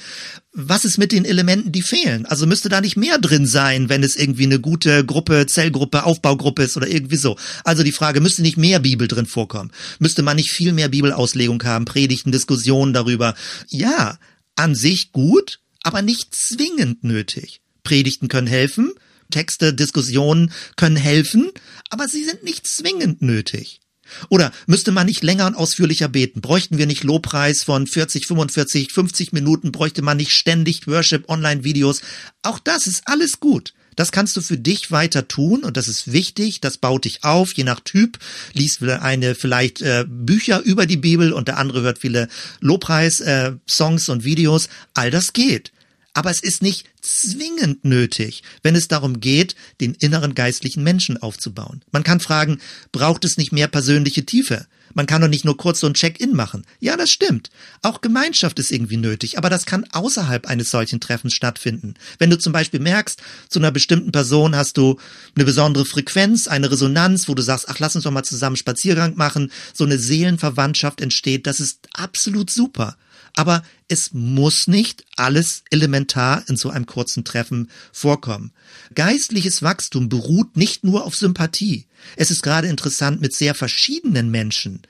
was 0.54 0.86
ist 0.86 0.98
mit 0.98 1.12
den 1.12 1.26
Elementen, 1.26 1.74
die 1.74 1.82
fehlen? 1.82 2.26
Also 2.26 2.48
müsste 2.48 2.70
da 2.70 2.80
nicht 2.80 2.96
mehr 2.96 3.18
drin 3.18 3.48
sein, 3.48 3.90
wenn 3.90 4.02
es 4.02 4.16
irgendwie 4.16 4.46
eine 4.46 4.62
gute 4.62 5.04
Gruppe, 5.04 5.46
Zellgruppe, 5.46 6.06
Aufbaugruppe 6.06 6.64
ist 6.64 6.78
oder 6.78 6.88
irgendwie 6.88 7.18
so. 7.18 7.36
Also 7.66 7.84
die 7.84 7.92
Frage, 7.92 8.22
müsste 8.22 8.44
nicht 8.44 8.56
mehr 8.56 8.80
Bibel 8.80 9.10
drin 9.10 9.26
vorkommen? 9.26 9.72
Müsste 10.00 10.22
man 10.24 10.38
nicht 10.38 10.52
viel 10.52 10.72
mehr 10.72 10.88
Bibelauslegung 10.88 11.62
haben, 11.66 11.84
Predigten, 11.84 12.32
Diskussionen 12.32 12.94
darüber? 12.94 13.36
Ja, 13.68 14.20
an 14.56 14.74
sich 14.74 15.12
gut, 15.12 15.60
aber 15.84 16.02
nicht 16.02 16.34
zwingend 16.34 17.04
nötig. 17.04 17.60
Predigten 17.84 18.28
können 18.28 18.48
helfen, 18.48 18.94
Texte, 19.32 19.74
Diskussionen 19.74 20.52
können 20.76 20.96
helfen, 20.96 21.52
aber 21.90 22.08
sie 22.08 22.24
sind 22.24 22.44
nicht 22.44 22.68
zwingend 22.68 23.22
nötig. 23.22 23.82
Oder 24.30 24.52
müsste 24.68 24.92
man 24.92 25.08
nicht 25.08 25.24
länger 25.24 25.48
und 25.48 25.56
ausführlicher 25.56 26.08
beten? 26.08 26.42
Bräuchten 26.42 26.78
wir 26.78 26.86
nicht 26.86 27.04
Lobpreis 27.04 27.64
von 27.64 27.88
40, 27.88 28.28
45, 28.28 28.92
50 28.92 29.34
Minuten? 29.34 29.72
Bräuchte 29.72 30.02
man 30.02 30.18
nicht 30.18 30.32
ständig 30.32 30.88
Worship, 30.88 31.30
Online-Videos? 31.30 32.02
Auch 32.42 32.60
das 32.60 32.86
ist 32.88 33.04
alles 33.06 33.40
gut. 33.40 33.74
Das 33.96 34.12
kannst 34.12 34.36
du 34.36 34.42
für 34.42 34.58
dich 34.58 34.92
weiter 34.92 35.28
tun 35.28 35.64
und 35.64 35.78
das 35.78 35.88
ist 35.88 36.12
wichtig. 36.12 36.62
Das 36.62 36.78
baut 36.78 37.06
dich 37.06 37.24
auf, 37.24 37.54
je 37.54 37.64
nach 37.64 37.80
Typ. 37.80 38.18
Liest 38.54 38.84
eine 38.84 39.36
vielleicht 39.36 39.82
äh, 39.82 40.06
Bücher 40.08 40.62
über 40.62 40.86
die 40.86 40.98
Bibel 40.98 41.32
und 41.32 41.48
der 41.48 41.58
andere 41.58 41.82
hört 41.82 42.00
viele 42.00 42.28
Lobpreis-Songs 42.60 44.08
äh, 44.08 44.12
und 44.12 44.24
Videos. 44.24 44.68
All 44.94 45.12
das 45.12 45.34
geht. 45.34 45.72
Aber 46.14 46.30
es 46.30 46.42
ist 46.42 46.62
nicht 46.62 46.88
zwingend 47.02 47.86
nötig, 47.86 48.44
wenn 48.62 48.76
es 48.76 48.88
darum 48.88 49.20
geht, 49.20 49.56
den 49.82 49.96
inneren 49.96 50.36
geistlichen 50.36 50.84
Menschen 50.84 51.18
aufzubauen. 51.18 51.84
Man 51.92 52.04
kann 52.04 52.20
fragen, 52.20 52.60
braucht 52.92 53.26
es 53.26 53.38
nicht 53.38 53.52
mehr 53.52 53.68
persönliche 53.68 54.26
Tiefe? 54.26 54.68
Man 54.94 55.08
kann 55.08 55.22
doch 55.22 55.28
nicht 55.28 55.44
nur 55.44 55.58
kurz 55.58 55.80
so 55.80 55.88
ein 55.88 55.96
Check-in 55.96 56.36
machen. 56.36 56.66
Ja, 56.80 56.96
das 56.98 57.10
stimmt. 57.10 57.50
Auch 57.82 58.02
Gemeinschaft 58.02 58.60
ist 58.60 58.72
irgendwie 58.72 58.98
nötig, 58.98 59.38
aber 59.38 59.50
das 59.50 59.66
kann 59.66 59.86
außerhalb 59.92 60.48
eines 60.48 60.70
solchen 60.70 61.00
Treffens 61.00 61.34
stattfinden. 61.34 61.96
Wenn 62.20 62.30
du 62.30 62.38
zum 62.38 62.54
Beispiel 62.54 62.80
merkst, 62.80 63.22
zu 63.50 63.60
einer 63.60 63.72
bestimmten 63.72 64.12
Person 64.12 64.56
hast 64.56 64.78
du 64.78 65.00
eine 65.36 65.46
besondere 65.46 65.86
Frequenz, 65.86 66.48
eine 66.48 66.70
Resonanz, 66.70 67.28
wo 67.28 67.34
du 67.34 67.42
sagst, 67.42 67.70
ach, 67.70 67.80
lass 67.80 67.96
uns 67.96 68.04
doch 68.04 68.12
mal 68.12 68.24
zusammen 68.24 68.56
Spaziergang 68.56 69.16
machen, 69.16 69.52
so 69.74 69.84
eine 69.84 69.98
Seelenverwandtschaft 69.98 71.02
entsteht, 71.02 71.48
das 71.48 71.60
ist 71.60 71.88
absolut 71.94 72.52
super. 72.52 72.96
Aber 73.36 73.64
es 73.88 74.14
muss 74.14 74.68
nicht 74.68 75.06
alles 75.16 75.64
elementar 75.72 76.44
in 76.48 76.56
so 76.56 76.70
einem 76.70 76.86
kurzen 76.86 77.24
Treffen 77.24 77.70
vorkommen. 77.92 78.52
Geistliches 78.94 79.64
Wachstum 79.64 80.08
beruht 80.08 80.56
nicht 80.56 80.84
nur 80.84 81.06
auf 81.06 81.16
Sympathie. 81.16 81.88
Es 82.16 82.32
ist 82.32 82.44
gerade 82.44 82.68
interessant, 82.68 83.22
mit 83.22 83.34
sehr 83.34 83.56
verschiedenen 83.56 84.30
Menschen 84.30 84.84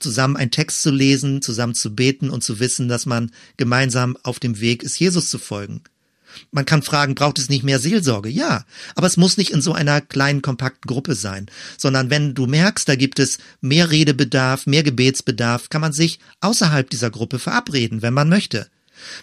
zusammen 0.00 0.36
einen 0.36 0.50
Text 0.50 0.82
zu 0.82 0.90
lesen, 0.90 1.42
zusammen 1.42 1.74
zu 1.74 1.94
beten 1.94 2.30
und 2.30 2.42
zu 2.42 2.58
wissen, 2.58 2.88
dass 2.88 3.06
man 3.06 3.30
gemeinsam 3.56 4.16
auf 4.22 4.40
dem 4.40 4.60
Weg 4.60 4.82
ist, 4.82 4.98
Jesus 4.98 5.28
zu 5.28 5.38
folgen. 5.38 5.82
Man 6.50 6.66
kann 6.66 6.82
fragen, 6.82 7.14
braucht 7.14 7.38
es 7.38 7.48
nicht 7.48 7.62
mehr 7.62 7.78
Seelsorge? 7.78 8.28
Ja, 8.28 8.64
aber 8.94 9.06
es 9.06 9.16
muss 9.16 9.36
nicht 9.36 9.50
in 9.50 9.60
so 9.60 9.72
einer 9.72 10.00
kleinen, 10.00 10.42
kompakten 10.42 10.88
Gruppe 10.88 11.14
sein, 11.14 11.46
sondern 11.76 12.10
wenn 12.10 12.34
du 12.34 12.46
merkst, 12.46 12.88
da 12.88 12.96
gibt 12.96 13.18
es 13.18 13.38
mehr 13.60 13.90
Redebedarf, 13.90 14.66
mehr 14.66 14.82
Gebetsbedarf, 14.82 15.68
kann 15.68 15.80
man 15.80 15.92
sich 15.92 16.18
außerhalb 16.40 16.88
dieser 16.88 17.10
Gruppe 17.10 17.38
verabreden, 17.38 18.02
wenn 18.02 18.14
man 18.14 18.28
möchte. 18.28 18.68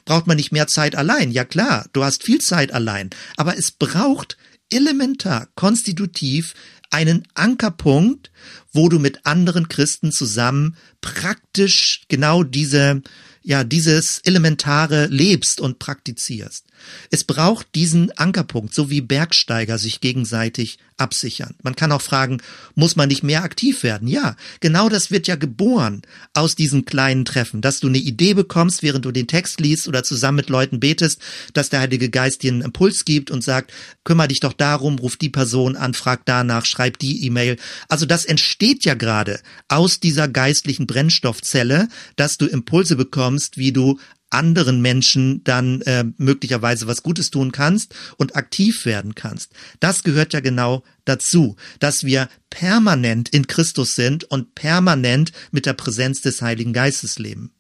Braucht 0.06 0.28
man 0.28 0.38
nicht 0.38 0.52
mehr 0.52 0.68
Zeit 0.68 0.96
allein? 0.96 1.32
Ja 1.32 1.46
klar, 1.46 1.86
du 1.94 2.04
hast 2.04 2.24
viel 2.24 2.42
Zeit 2.42 2.74
allein, 2.74 3.10
aber 3.36 3.58
es 3.58 3.72
braucht 3.72 4.38
elementar, 4.72 5.48
konstitutiv 5.56 6.54
einen 6.90 7.28
Ankerpunkt, 7.34 8.32
wo 8.72 8.90
du 8.90 9.00
mit 9.00 9.26
anderen 9.26 9.68
Christen 9.68 10.12
zusammen 10.12 10.76
praktisch 11.02 12.04
genau 12.08 12.44
diese 12.44 13.02
ja, 13.48 13.64
dieses 13.64 14.20
Elementare 14.26 15.06
lebst 15.06 15.62
und 15.62 15.80
praktizierst. 15.80 16.66
Es 17.12 17.24
braucht 17.24 17.68
diesen 17.76 18.12
Ankerpunkt, 18.18 18.74
so 18.74 18.90
wie 18.90 19.02
Bergsteiger 19.02 19.78
sich 19.78 20.02
gegenseitig 20.02 20.80
absichern. 20.98 21.56
Man 21.62 21.76
kann 21.76 21.92
auch 21.92 22.02
fragen, 22.02 22.42
muss 22.76 22.96
man 22.96 23.08
nicht 23.08 23.24
mehr 23.24 23.44
aktiv 23.44 23.84
werden? 23.84 24.08
Ja, 24.08 24.36
genau 24.60 24.90
das 24.90 25.12
wird 25.12 25.28
ja 25.28 25.36
geboren 25.36 26.02
aus 26.34 26.56
diesen 26.56 26.86
kleinen 26.86 27.24
Treffen, 27.24 27.62
dass 27.62 27.80
du 27.80 27.88
eine 27.88 28.00
Idee 28.00 28.34
bekommst, 28.34 28.84
während 28.84 29.06
du 29.06 29.12
den 29.12 29.28
Text 29.28 29.60
liest 29.60 29.88
oder 29.88 30.04
zusammen 30.04 30.38
mit 30.38 30.50
Leuten 30.50 30.80
betest, 30.80 31.22
dass 31.54 31.70
der 31.70 31.82
Heilige 31.82 32.10
Geist 32.10 32.44
dir 32.44 32.52
einen 32.52 32.62
Impuls 32.62 33.06
gibt 33.06 33.32
und 33.32 33.44
sagt, 33.44 33.72
kümmere 34.04 34.30
dich 34.30 34.40
doch 34.40 34.54
darum, 34.54 34.98
ruf 35.00 35.18
die 35.18 35.30
Person 35.30 35.76
an, 35.76 35.94
frag 35.94 36.26
danach, 36.26 36.66
schreib 36.66 36.98
die 37.00 37.26
E-Mail. 37.26 37.58
Also 37.90 38.06
das 38.06 38.26
entsteht 38.26 38.84
ja 38.86 38.96
gerade 38.96 39.40
aus 39.68 40.00
dieser 40.00 40.28
geistlichen 40.28 40.88
Brennstoffzelle, 40.88 41.88
dass 42.16 42.38
du 42.38 42.48
Impulse 42.48 42.96
bekommst, 42.96 43.58
wie 43.58 43.72
du 43.72 44.00
anderen 44.30 44.82
Menschen 44.82 45.44
dann 45.44 45.82
äh, 45.82 46.06
möglicherweise 46.18 46.88
was 46.88 47.04
Gutes 47.04 47.32
tun 47.32 47.52
kannst 47.52 47.96
und 48.18 48.36
aktiv 48.36 48.86
werden 48.86 49.16
kannst. 49.16 49.52
Das 49.80 50.04
gehört 50.04 50.34
ja 50.34 50.40
genau 50.40 50.84
dazu, 51.06 51.56
dass 51.80 52.04
wir 52.04 52.30
permanent 52.50 53.30
in 53.30 53.48
Christus 53.48 53.96
sind 53.96 54.26
und 54.26 54.56
permanent 54.56 55.32
mit 55.52 55.66
der 55.66 55.74
Präsenz 55.74 56.22
des 56.22 56.42
Heiligen 56.42 56.74
Geistes 56.74 57.20
leben. 57.20 57.52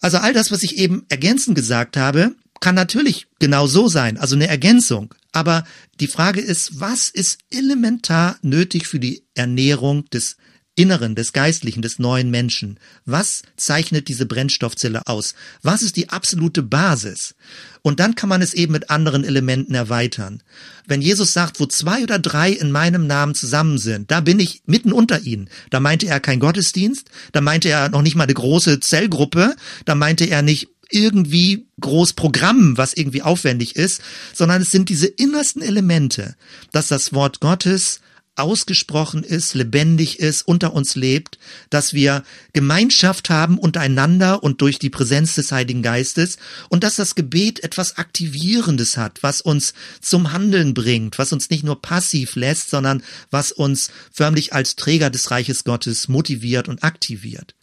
Also 0.00 0.18
all 0.18 0.32
das, 0.32 0.50
was 0.50 0.62
ich 0.62 0.78
eben 0.78 1.04
ergänzend 1.08 1.54
gesagt 1.54 1.96
habe, 1.96 2.34
kann 2.60 2.74
natürlich 2.74 3.26
genau 3.38 3.66
so 3.66 3.88
sein, 3.88 4.16
also 4.16 4.36
eine 4.36 4.46
Ergänzung. 4.46 5.14
Aber 5.32 5.64
die 6.00 6.06
Frage 6.06 6.40
ist, 6.40 6.80
was 6.80 7.10
ist 7.10 7.38
elementar 7.50 8.38
nötig 8.42 8.86
für 8.86 9.00
die 9.00 9.24
Ernährung 9.34 10.08
des 10.10 10.36
Inneren, 10.74 11.14
des 11.14 11.34
Geistlichen, 11.34 11.82
des 11.82 11.98
neuen 11.98 12.30
Menschen. 12.30 12.78
Was 13.04 13.42
zeichnet 13.56 14.08
diese 14.08 14.24
Brennstoffzelle 14.24 15.02
aus? 15.06 15.34
Was 15.62 15.82
ist 15.82 15.96
die 15.96 16.08
absolute 16.08 16.62
Basis? 16.62 17.34
Und 17.82 18.00
dann 18.00 18.14
kann 18.14 18.30
man 18.30 18.40
es 18.40 18.54
eben 18.54 18.72
mit 18.72 18.88
anderen 18.88 19.22
Elementen 19.22 19.74
erweitern. 19.74 20.42
Wenn 20.86 21.02
Jesus 21.02 21.34
sagt, 21.34 21.60
wo 21.60 21.66
zwei 21.66 22.02
oder 22.02 22.18
drei 22.18 22.50
in 22.50 22.72
meinem 22.72 23.06
Namen 23.06 23.34
zusammen 23.34 23.76
sind, 23.76 24.10
da 24.10 24.20
bin 24.20 24.40
ich 24.40 24.62
mitten 24.64 24.92
unter 24.92 25.20
ihnen. 25.20 25.50
Da 25.68 25.78
meinte 25.78 26.06
er 26.06 26.20
kein 26.20 26.40
Gottesdienst, 26.40 27.10
da 27.32 27.42
meinte 27.42 27.68
er 27.68 27.90
noch 27.90 28.02
nicht 28.02 28.16
mal 28.16 28.24
eine 28.24 28.34
große 28.34 28.80
Zellgruppe, 28.80 29.54
da 29.84 29.94
meinte 29.94 30.24
er 30.24 30.40
nicht 30.40 30.68
irgendwie 30.92 31.66
groß 31.80 32.14
Programm, 32.14 32.78
was 32.78 32.94
irgendwie 32.94 33.22
aufwendig 33.22 33.76
ist, 33.76 34.00
sondern 34.32 34.62
es 34.62 34.70
sind 34.70 34.88
diese 34.88 35.06
innersten 35.06 35.62
Elemente, 35.62 36.36
dass 36.70 36.88
das 36.88 37.12
Wort 37.12 37.40
Gottes 37.40 38.00
ausgesprochen 38.34 39.24
ist, 39.24 39.54
lebendig 39.54 40.18
ist, 40.18 40.42
unter 40.42 40.72
uns 40.72 40.94
lebt, 40.94 41.38
dass 41.68 41.92
wir 41.92 42.24
Gemeinschaft 42.52 43.28
haben 43.28 43.58
untereinander 43.58 44.42
und 44.42 44.62
durch 44.62 44.78
die 44.78 44.88
Präsenz 44.88 45.34
des 45.34 45.52
Heiligen 45.52 45.82
Geistes 45.82 46.38
und 46.70 46.82
dass 46.82 46.96
das 46.96 47.14
Gebet 47.14 47.62
etwas 47.62 47.98
Aktivierendes 47.98 48.96
hat, 48.96 49.22
was 49.22 49.42
uns 49.42 49.74
zum 50.00 50.32
Handeln 50.32 50.72
bringt, 50.72 51.18
was 51.18 51.32
uns 51.32 51.50
nicht 51.50 51.62
nur 51.62 51.82
passiv 51.82 52.34
lässt, 52.34 52.70
sondern 52.70 53.02
was 53.30 53.52
uns 53.52 53.90
förmlich 54.10 54.54
als 54.54 54.76
Träger 54.76 55.10
des 55.10 55.30
Reiches 55.30 55.64
Gottes 55.64 56.08
motiviert 56.08 56.68
und 56.68 56.82
aktiviert. 56.82 57.54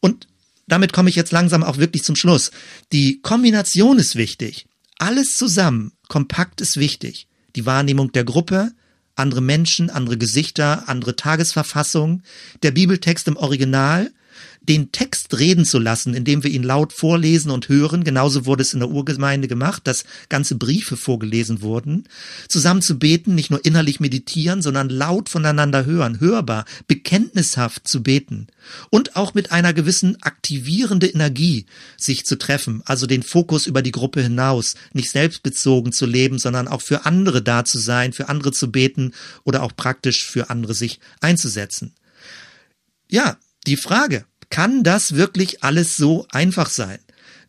Und 0.00 0.28
damit 0.68 0.92
komme 0.92 1.08
ich 1.08 1.16
jetzt 1.16 1.32
langsam 1.32 1.62
auch 1.62 1.78
wirklich 1.78 2.04
zum 2.04 2.16
Schluss. 2.16 2.50
Die 2.92 3.20
Kombination 3.22 3.98
ist 3.98 4.16
wichtig. 4.16 4.66
Alles 4.98 5.36
zusammen, 5.36 5.92
kompakt 6.08 6.60
ist 6.60 6.76
wichtig. 6.76 7.28
Die 7.56 7.66
Wahrnehmung 7.66 8.12
der 8.12 8.24
Gruppe, 8.24 8.72
andere 9.14 9.40
Menschen, 9.40 9.90
andere 9.90 10.16
Gesichter, 10.16 10.88
andere 10.88 11.16
Tagesverfassung, 11.16 12.22
der 12.62 12.70
Bibeltext 12.70 13.28
im 13.28 13.36
Original, 13.36 14.10
den 14.68 14.92
Text 14.92 15.38
reden 15.38 15.64
zu 15.64 15.78
lassen, 15.78 16.14
indem 16.14 16.42
wir 16.44 16.50
ihn 16.50 16.62
laut 16.62 16.92
vorlesen 16.92 17.50
und 17.50 17.68
hören. 17.68 18.04
Genauso 18.04 18.46
wurde 18.46 18.62
es 18.62 18.74
in 18.74 18.80
der 18.80 18.90
Urgemeinde 18.90 19.48
gemacht, 19.48 19.86
dass 19.86 20.04
ganze 20.28 20.54
Briefe 20.54 20.96
vorgelesen 20.96 21.62
wurden. 21.62 22.04
Zusammen 22.48 22.82
zu 22.82 22.98
beten, 22.98 23.34
nicht 23.34 23.50
nur 23.50 23.64
innerlich 23.64 23.98
meditieren, 24.00 24.62
sondern 24.62 24.88
laut 24.88 25.28
voneinander 25.28 25.84
hören, 25.84 26.20
hörbar, 26.20 26.64
bekenntnishaft 26.86 27.88
zu 27.88 28.02
beten. 28.02 28.46
Und 28.90 29.16
auch 29.16 29.34
mit 29.34 29.50
einer 29.50 29.72
gewissen 29.72 30.22
aktivierende 30.22 31.08
Energie 31.08 31.66
sich 31.96 32.24
zu 32.24 32.38
treffen, 32.38 32.82
also 32.84 33.06
den 33.06 33.22
Fokus 33.22 33.66
über 33.66 33.82
die 33.82 33.92
Gruppe 33.92 34.22
hinaus, 34.22 34.74
nicht 34.92 35.10
selbstbezogen 35.10 35.92
zu 35.92 36.06
leben, 36.06 36.38
sondern 36.38 36.68
auch 36.68 36.82
für 36.82 37.04
andere 37.04 37.42
da 37.42 37.64
zu 37.64 37.78
sein, 37.78 38.12
für 38.12 38.28
andere 38.28 38.52
zu 38.52 38.70
beten 38.70 39.12
oder 39.44 39.62
auch 39.62 39.74
praktisch 39.74 40.24
für 40.24 40.50
andere 40.50 40.74
sich 40.74 41.00
einzusetzen. 41.20 41.94
Ja, 43.08 43.36
die 43.66 43.76
Frage, 43.76 44.24
kann 44.52 44.84
das 44.84 45.14
wirklich 45.14 45.64
alles 45.64 45.96
so 45.96 46.26
einfach 46.30 46.68
sein? 46.68 46.98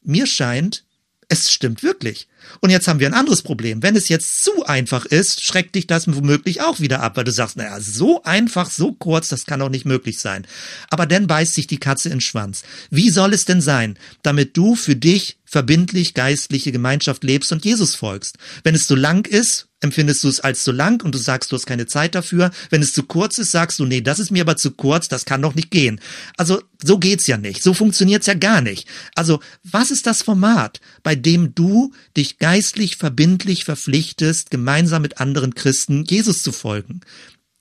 Mir 0.04 0.26
scheint, 0.26 0.86
es 1.28 1.52
stimmt 1.52 1.84
wirklich. 1.84 2.30
Und 2.60 2.70
jetzt 2.70 2.88
haben 2.88 3.00
wir 3.00 3.08
ein 3.08 3.14
anderes 3.14 3.42
Problem. 3.42 3.84
Wenn 3.84 3.96
es 3.96 4.10
jetzt 4.10 4.44
zu 4.44 4.66
einfach 4.66 5.06
ist, 5.06 5.44
schreckt 5.44 5.76
dich 5.76 5.88
das 5.88 6.08
womöglich 6.08 6.62
auch 6.62 6.80
wieder 6.80 7.02
ab, 7.02 7.18
weil 7.18 7.24
du 7.24 7.32
sagst, 7.32 7.58
naja, 7.58 7.80
so 7.80 8.24
einfach, 8.24 8.70
so 8.70 8.94
kurz, 8.94 9.30
das 9.30 9.46
kann 9.46 9.60
doch 9.60 9.70
nicht 9.70 9.86
möglich 9.86 10.20
sein. 10.20 10.46
Aber 10.90 11.06
dann 11.06 11.28
beißt 11.28 11.54
sich 11.54 11.68
die 11.68 11.80
Katze 11.80 12.10
in 12.10 12.16
den 12.16 12.22
Schwanz. 12.22 12.64
Wie 12.90 13.10
soll 13.10 13.34
es 13.34 13.46
denn 13.46 13.62
sein, 13.62 13.98
damit 14.22 14.58
du 14.58 14.76
für 14.76 14.96
dich 14.96 15.38
verbindlich 15.46 16.14
geistliche 16.14 16.72
Gemeinschaft 16.72 17.24
lebst 17.24 17.52
und 17.52 17.66
Jesus 17.66 17.96
folgst? 17.96 18.38
Wenn 18.64 18.76
es 18.76 18.88
so 18.88 18.96
lang 18.96 19.28
ist, 19.28 19.68
empfindest 19.84 20.24
du 20.24 20.30
es 20.30 20.40
als 20.40 20.64
zu 20.64 20.72
lang 20.72 21.04
und 21.04 21.14
du 21.14 21.20
sagst, 21.20 21.52
du 21.52 21.56
hast 21.56 21.66
keine 21.66 21.86
Zeit 21.86 22.16
dafür. 22.16 22.52
Wenn 22.70 22.82
es 22.82 22.94
zu 22.94 23.04
kurz 23.04 23.38
ist, 23.38 23.52
sagst 23.52 23.80
du, 23.80 23.86
nee, 23.86 24.02
das 24.02 24.20
ist 24.20 24.32
mir 24.32 24.42
aber 24.42 24.56
zu 24.56 24.72
kurz, 24.72 25.10
das 25.10 25.26
kann 25.26 25.42
doch 25.42 25.56
nicht 25.56 25.72
gehen. 25.72 26.00
Also 26.38 26.62
so 26.82 26.98
geht's 26.98 27.28
ja 27.28 27.38
nicht, 27.38 27.62
so 27.62 27.74
funktioniert's 27.74 28.28
ja 28.28 28.34
gar 28.34 28.62
nicht. 28.62 28.88
Also 29.16 29.42
was 29.64 29.92
ist 29.92 30.08
das 30.08 30.22
Format, 30.22 30.80
bei 31.04 31.16
dem 31.16 31.54
du 31.54 31.94
dich 32.16 32.33
geistlich 32.40 32.98
verbindlich 32.98 33.66
verpflichtest, 33.66 34.52
gemeinsam 34.52 35.02
mit 35.02 35.20
anderen 35.20 35.56
Christen 35.56 36.06
Jesus 36.06 36.42
zu 36.42 36.52
folgen? 36.52 37.02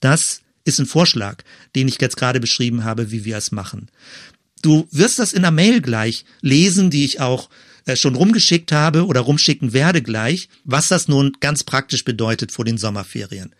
Das 0.00 0.40
ist 0.64 0.78
ein 0.78 0.86
Vorschlag, 0.86 1.42
den 1.74 1.88
ich 1.88 2.00
jetzt 2.00 2.16
gerade 2.16 2.40
beschrieben 2.40 2.84
habe, 2.84 3.10
wie 3.10 3.24
wir 3.24 3.36
es 3.36 3.52
machen. 3.52 3.88
Du 4.62 4.86
wirst 4.90 5.18
das 5.18 5.32
in 5.32 5.42
der 5.42 5.50
Mail 5.50 5.80
gleich 5.80 6.24
lesen, 6.40 6.90
die 6.90 7.04
ich 7.04 7.20
auch 7.20 7.50
schon 7.94 8.14
rumgeschickt 8.14 8.72
habe 8.72 9.06
oder 9.06 9.20
rumschicken 9.20 9.72
werde 9.72 10.02
gleich, 10.02 10.48
was 10.64 10.88
das 10.88 11.08
nun 11.08 11.32
ganz 11.40 11.64
praktisch 11.64 12.04
bedeutet 12.04 12.52
vor 12.52 12.64
den 12.64 12.78
Sommerferien. 12.78 13.54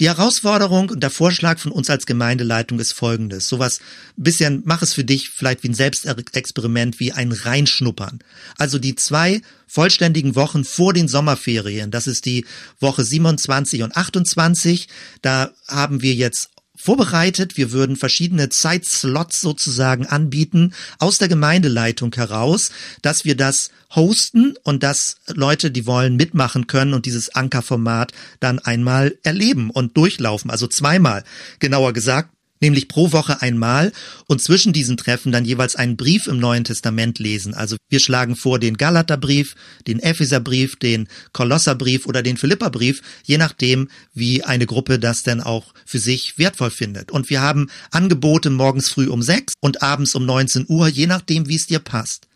Die 0.00 0.08
Herausforderung 0.08 0.90
und 0.90 1.02
der 1.02 1.10
Vorschlag 1.10 1.58
von 1.58 1.72
uns 1.72 1.90
als 1.90 2.06
Gemeindeleitung 2.06 2.78
ist 2.78 2.92
folgendes. 2.92 3.48
Sowas, 3.48 3.80
bisschen, 4.16 4.62
mach 4.64 4.82
es 4.82 4.94
für 4.94 5.04
dich 5.04 5.30
vielleicht 5.30 5.62
wie 5.62 5.68
ein 5.68 5.74
Selbstexperiment, 5.74 7.00
wie 7.00 7.12
ein 7.12 7.32
Reinschnuppern. 7.32 8.20
Also 8.56 8.78
die 8.78 8.96
zwei 8.96 9.42
vollständigen 9.66 10.34
Wochen 10.34 10.64
vor 10.64 10.92
den 10.92 11.08
Sommerferien, 11.08 11.90
das 11.90 12.06
ist 12.06 12.24
die 12.24 12.44
Woche 12.80 13.04
27 13.04 13.82
und 13.82 13.96
28, 13.96 14.88
da 15.22 15.50
haben 15.68 16.02
wir 16.02 16.14
jetzt 16.14 16.50
vorbereitet. 16.86 17.56
Wir 17.56 17.72
würden 17.72 17.96
verschiedene 17.96 18.48
Zeitslots 18.48 19.40
sozusagen 19.40 20.06
anbieten 20.06 20.72
aus 21.00 21.18
der 21.18 21.26
Gemeindeleitung 21.26 22.14
heraus, 22.14 22.70
dass 23.02 23.24
wir 23.24 23.36
das 23.36 23.70
hosten 23.94 24.54
und 24.62 24.84
dass 24.84 25.16
Leute, 25.26 25.72
die 25.72 25.84
wollen, 25.86 26.14
mitmachen 26.14 26.68
können 26.68 26.94
und 26.94 27.04
dieses 27.04 27.34
Ankerformat 27.34 28.12
dann 28.38 28.60
einmal 28.60 29.18
erleben 29.24 29.70
und 29.70 29.96
durchlaufen. 29.96 30.50
Also 30.50 30.68
zweimal, 30.68 31.24
genauer 31.58 31.92
gesagt, 31.92 32.30
nämlich 32.60 32.88
pro 32.88 33.12
Woche 33.12 33.42
einmal 33.42 33.92
und 34.26 34.42
zwischen 34.42 34.72
diesen 34.72 34.96
Treffen 34.96 35.32
dann 35.32 35.44
jeweils 35.44 35.76
einen 35.76 35.96
Brief 35.96 36.26
im 36.26 36.38
Neuen 36.38 36.64
Testament 36.64 37.18
lesen. 37.18 37.54
Also 37.54 37.76
wir 37.88 38.00
schlagen 38.00 38.36
vor 38.36 38.58
den 38.58 38.76
Galaterbrief, 38.76 39.54
den 39.86 40.00
Epheserbrief, 40.00 40.76
den 40.76 41.08
Kolosserbrief 41.32 42.06
oder 42.06 42.22
den 42.22 42.36
Philipperbrief, 42.36 43.02
je 43.24 43.38
nachdem, 43.38 43.88
wie 44.14 44.42
eine 44.42 44.66
Gruppe 44.66 44.98
das 44.98 45.22
denn 45.22 45.40
auch 45.40 45.74
für 45.84 45.98
sich 45.98 46.38
wertvoll 46.38 46.70
findet. 46.70 47.10
Und 47.10 47.30
wir 47.30 47.40
haben 47.40 47.68
Angebote 47.90 48.50
morgens 48.50 48.88
früh 48.88 49.08
um 49.08 49.22
sechs 49.22 49.54
und 49.60 49.82
abends 49.82 50.14
um 50.14 50.26
19 50.26 50.66
Uhr, 50.68 50.88
je 50.88 51.06
nachdem, 51.06 51.48
wie 51.48 51.56
es 51.56 51.66
dir 51.66 51.80
passt. 51.80 52.28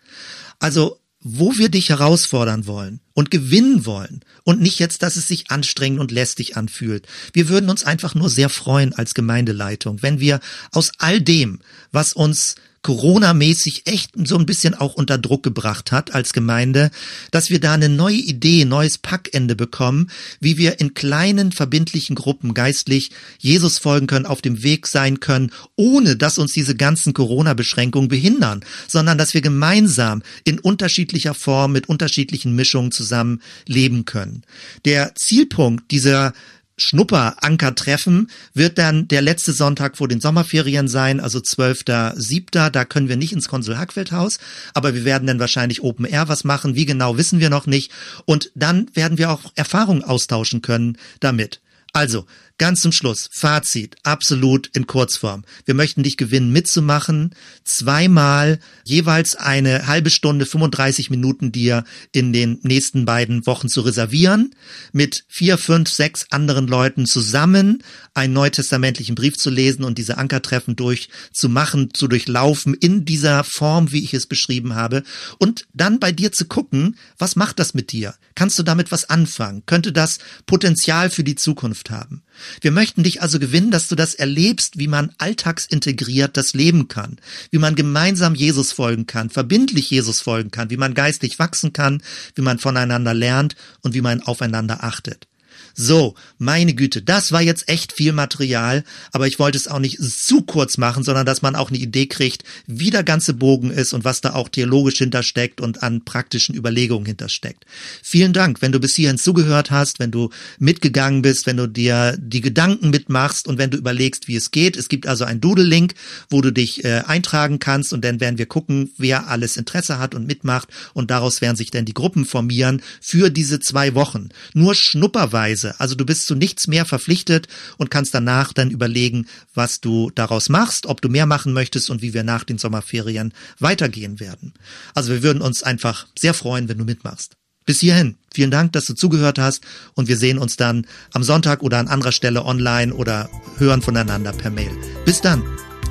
Also 0.59 1.01
wo 1.23 1.57
wir 1.57 1.69
dich 1.69 1.91
herausfordern 1.91 2.67
wollen 2.67 3.01
und 3.13 3.31
gewinnen 3.31 3.85
wollen 3.85 4.21
und 4.45 4.61
nicht 4.61 4.79
jetzt, 4.79 5.03
dass 5.03 5.17
es 5.17 5.29
sich 5.29 5.51
anstrengend 5.51 6.01
und 6.01 6.11
lästig 6.11 6.57
anfühlt. 6.57 7.07
Wir 7.33 7.49
würden 7.49 7.69
uns 7.69 7.85
einfach 7.85 8.15
nur 8.15 8.31
sehr 8.31 8.49
freuen 8.49 8.95
als 8.95 9.15
Gemeindeleitung, 9.15 10.03
wenn 10.03 10.19
wir 10.19 10.41
aus 10.73 10.93
all 10.99 11.21
dem, 11.21 11.61
was 11.93 12.15
uns 12.15 12.55
Corona-mäßig 12.83 13.83
echt 13.85 14.13
so 14.25 14.39
ein 14.39 14.47
bisschen 14.47 14.75
auch 14.75 14.95
unter 14.95 15.19
Druck 15.19 15.43
gebracht 15.43 15.93
hat 15.93 16.15
als 16.15 16.33
Gemeinde, 16.33 16.91
dass 17.31 17.51
wir 17.51 17.61
da 17.61 17.75
eine 17.75 17.91
neue 17.91 18.17
Idee, 18.17 18.65
neues 18.65 18.97
Packende 18.97 19.55
bekommen, 19.55 20.11
wie 20.41 20.57
wir 20.57 20.81
in 20.81 20.95
kleinen 20.95 21.53
verbindlichen 21.53 22.17
Gruppen 22.17 22.55
geistlich 22.55 23.11
Jesus 23.39 23.79
folgen 23.79 24.07
können, 24.07 24.25
auf 24.25 24.41
dem 24.41 24.63
Weg 24.63 24.87
sein 24.87 25.21
können, 25.21 25.53
ohne 25.77 26.17
dass 26.17 26.39
uns 26.39 26.53
diese 26.53 26.75
ganzen 26.75 27.13
Corona-Beschränkungen 27.13 28.09
behindern, 28.09 28.65
sondern 28.89 29.19
dass 29.19 29.35
wir 29.35 29.43
gemeinsam 29.43 30.23
in 30.45 30.59
unterschiedlicher 30.59 31.35
Form 31.35 31.73
mit 31.73 31.89
unterschiedlichen 31.89 32.57
Mischungen 32.57 32.93
zusammen 32.93 33.43
leben 33.67 34.07
können. 34.07 34.43
Der 34.87 35.15
Zielpunkt 35.15 35.91
dieser 35.91 36.33
Schnupperankertreffen 36.81 38.31
wird 38.55 38.79
dann 38.79 39.09
der 39.09 39.23
letzte 39.23 39.53
Sonntag 39.53 39.97
vor 39.97 40.09
den 40.09 40.21
Sommerferien 40.21 40.89
sein, 40.89 41.21
also 41.21 41.39
12.07. 41.39 42.71
Da 42.71 42.85
können 42.85 43.09
wir 43.09 43.17
nicht 43.17 43.33
ins 43.33 43.49
Konsul 43.49 43.79
Hackfeldhaus, 43.79 44.39
aber 44.75 44.95
wir 44.95 45.05
werden 45.05 45.27
dann 45.27 45.41
wahrscheinlich 45.41 45.83
Open 45.83 46.05
Air 46.05 46.29
was 46.29 46.45
machen. 46.45 46.75
Wie 46.75 46.87
genau 46.87 47.17
wissen 47.17 47.41
wir 47.41 47.51
noch 47.51 47.67
nicht. 47.67 47.93
Und 48.25 48.51
dann 48.55 48.89
werden 48.95 49.19
wir 49.19 49.31
auch 49.31 49.53
Erfahrungen 49.55 50.05
austauschen 50.05 50.63
können 50.63 50.97
damit. 51.21 51.61
Also, 51.93 52.27
ganz 52.61 52.83
zum 52.83 52.93
Schluss, 52.93 53.31
Fazit, 53.33 53.97
absolut 54.03 54.69
in 54.75 54.87
Kurzform. 54.87 55.45
Wir 55.65 55.73
möchten 55.73 56.03
dich 56.03 56.19
gewinnen, 56.19 56.53
mitzumachen, 56.53 57.35
zweimal 57.65 58.61
jeweils 58.85 59.35
eine 59.35 59.87
halbe 59.87 60.11
Stunde, 60.11 60.45
35 60.45 61.09
Minuten 61.09 61.53
dir 61.53 61.85
in 62.13 62.35
den 62.35 62.59
nächsten 62.63 63.07
beiden 63.07 63.47
Wochen 63.47 63.71
zu 63.71 63.81
reservieren, 63.81 64.55
mit 64.93 65.25
vier, 65.27 65.57
fünf, 65.57 65.89
sechs 65.89 66.27
anderen 66.31 66.69
Leuten 66.69 67.07
zusammen 67.07 67.83
einen 68.13 68.35
neutestamentlichen 68.35 69.15
Brief 69.15 69.39
zu 69.39 69.49
lesen 69.49 69.83
und 69.83 69.97
diese 69.97 70.19
Ankertreffen 70.19 70.77
durchzumachen, 70.77 71.95
zu 71.95 72.09
durchlaufen 72.09 72.75
in 72.75 73.07
dieser 73.07 73.43
Form, 73.43 73.91
wie 73.91 74.05
ich 74.05 74.13
es 74.13 74.27
beschrieben 74.27 74.75
habe, 74.75 75.03
und 75.39 75.67
dann 75.73 75.99
bei 75.99 76.13
dir 76.13 76.31
zu 76.31 76.45
gucken, 76.45 76.99
was 77.17 77.37
macht 77.37 77.59
das 77.59 77.73
mit 77.73 77.91
dir? 77.91 78.17
Kannst 78.35 78.59
du 78.59 78.63
damit 78.63 78.93
was 78.93 79.09
anfangen? 79.09 79.63
Könnte 79.65 79.93
das 79.93 80.19
Potenzial 80.45 81.09
für 81.09 81.25
die 81.25 81.37
Zukunft 81.37 81.89
haben? 81.89 82.23
Wir 82.61 82.71
möchten 82.71 83.03
dich 83.03 83.23
also 83.23 83.39
gewinnen, 83.39 83.71
dass 83.71 83.89
du 83.89 83.95
das 83.95 84.15
erlebst, 84.15 84.79
wie 84.79 84.89
man 84.89 85.13
alltagsintegriert 85.19 86.37
das 86.37 86.55
leben 86.55 86.89
kann, 86.89 87.19
wie 87.51 87.59
man 87.59 87.75
gemeinsam 87.75 88.35
Jesus 88.35 88.73
folgen 88.73 89.07
kann, 89.07 89.31
verbindlich 89.31 89.91
Jesus 89.91 90.21
folgen 90.21 90.51
kann, 90.51 90.71
wie 90.71 90.77
man 90.77 90.95
geistlich 90.95 91.39
wachsen 91.39 91.73
kann, 91.73 92.03
wie 92.35 92.43
man 92.43 92.59
voneinander 92.59 93.15
lernt 93.15 93.57
und 93.83 93.95
wie 93.95 94.01
man 94.01 94.21
aufeinander 94.23 94.85
achtet. 94.85 95.30
So, 95.75 96.15
meine 96.39 96.75
Güte, 96.75 97.03
das 97.03 97.33
war 97.33 97.43
jetzt 97.43 97.69
echt 97.69 97.93
viel 97.93 98.13
Material, 98.13 98.85
aber 99.13 99.27
ich 99.27 99.39
wollte 99.39 99.59
es 99.59 99.69
auch 99.69 99.79
nicht 99.79 99.99
zu 100.01 100.43
kurz 100.43 100.79
machen, 100.79 101.05
sondern 101.05 101.27
dass 101.27 101.43
man 101.43 101.57
auch 101.57 101.71
eine 101.71 101.79
Idee 101.79 102.07
kriegt, 102.07 102.45
wie 102.67 102.91
der 102.91 103.03
ganze 103.03 103.35
Bogen 103.35 103.71
ist 103.71 103.93
und 103.93 104.05
was 104.05 104.21
da 104.21 104.35
auch 104.35 104.49
theologisch 104.49 104.99
hintersteckt 104.99 105.61
und 105.61 105.83
an 105.83 106.05
praktischen 106.05 106.55
Überlegungen 106.55 107.07
hintersteckt. 107.07 107.65
Vielen 108.03 108.33
Dank, 108.33 108.63
wenn 108.63 108.73
du 108.73 108.81
bis 108.81 108.95
hierhin 108.95 109.19
zugehört 109.19 109.71
hast, 109.71 109.99
wenn 109.99 110.11
du 110.11 110.31
mitgegangen 110.59 111.23
bist, 111.23 111.47
wenn 111.47 111.57
du 111.57 111.67
dir 111.67 112.17
die 112.19 112.41
Gedanken 112.41 112.91
mitmachst 112.91 113.47
und 113.47 113.59
wenn 113.59 113.71
du 113.71 113.79
überlegst, 113.79 114.29
wie 114.29 114.37
es 114.37 114.51
geht. 114.51 114.77
Es 114.77 114.89
gibt 114.89 115.07
also 115.07 115.25
einen 115.25 115.41
Doodle-Link, 115.41 115.95
wo 116.29 116.41
du 116.41 116.53
dich 116.53 116.85
äh, 116.85 117.03
eintragen 117.07 117.59
kannst 117.59 117.93
und 117.93 118.05
dann 118.05 118.21
werden 118.21 118.39
wir 118.39 118.47
gucken, 118.47 118.91
wer 118.97 119.29
alles 119.29 119.57
Interesse 119.57 119.99
hat 119.99 120.15
und 120.15 120.27
mitmacht 120.27 120.69
und 120.95 121.11
daraus 121.11 121.41
werden 121.41 121.57
sich 121.57 121.71
dann 121.71 121.85
die 121.85 121.95
Gruppen 121.95 122.25
formieren 122.25 122.83
für 123.01 123.31
diese 123.31 123.61
zwei 123.61 123.95
Wochen. 123.95 124.31
Nur 124.55 124.75
schnupperweise 124.75 125.60
Weise. 125.61 125.79
Also 125.79 125.95
du 125.95 126.05
bist 126.05 126.27
zu 126.27 126.35
nichts 126.35 126.67
mehr 126.67 126.85
verpflichtet 126.85 127.49
und 127.79 127.91
kannst 127.91 128.15
danach 128.15 128.53
dann 128.53 128.71
überlegen, 128.71 129.27
was 129.55 129.81
du 129.81 130.11
daraus 130.15 130.49
machst, 130.49 130.87
ob 130.87 131.01
du 131.01 131.09
mehr 131.09 131.27
machen 131.27 131.53
möchtest 131.53 131.91
und 131.91 132.03
wie 132.03 132.15
wir 132.15 132.23
nach 132.23 132.45
den 132.45 132.59
Sommerferien 132.59 133.33
weitergehen 133.59 134.21
werden. 134.21 134.55
Also 134.95 135.13
wir 135.13 135.23
würden 135.23 135.43
uns 135.43 135.63
einfach 135.63 136.07
sehr 136.19 136.35
freuen, 136.35 136.69
wenn 136.69 136.79
du 136.79 136.85
mitmachst. 136.85 137.37
Bis 137.67 137.81
hierhin, 137.81 138.17
vielen 138.33 138.51
Dank, 138.51 138.73
dass 138.73 138.87
du 138.87 138.95
zugehört 138.95 139.39
hast 139.39 139.65
und 139.95 140.09
wir 140.09 140.17
sehen 140.17 140.39
uns 140.39 140.57
dann 140.57 140.87
am 141.13 141.23
Sonntag 141.23 141.63
oder 141.63 141.79
an 141.79 141.89
anderer 141.89 142.13
Stelle 142.13 142.45
online 142.45 142.93
oder 142.95 143.29
hören 143.59 143.83
voneinander 143.83 144.33
per 144.33 144.51
Mail. 144.51 144.73
Bis 145.05 145.21
dann. 145.21 145.43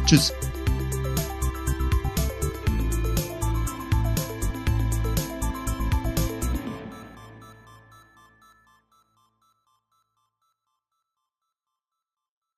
Tschüss. 0.06 0.34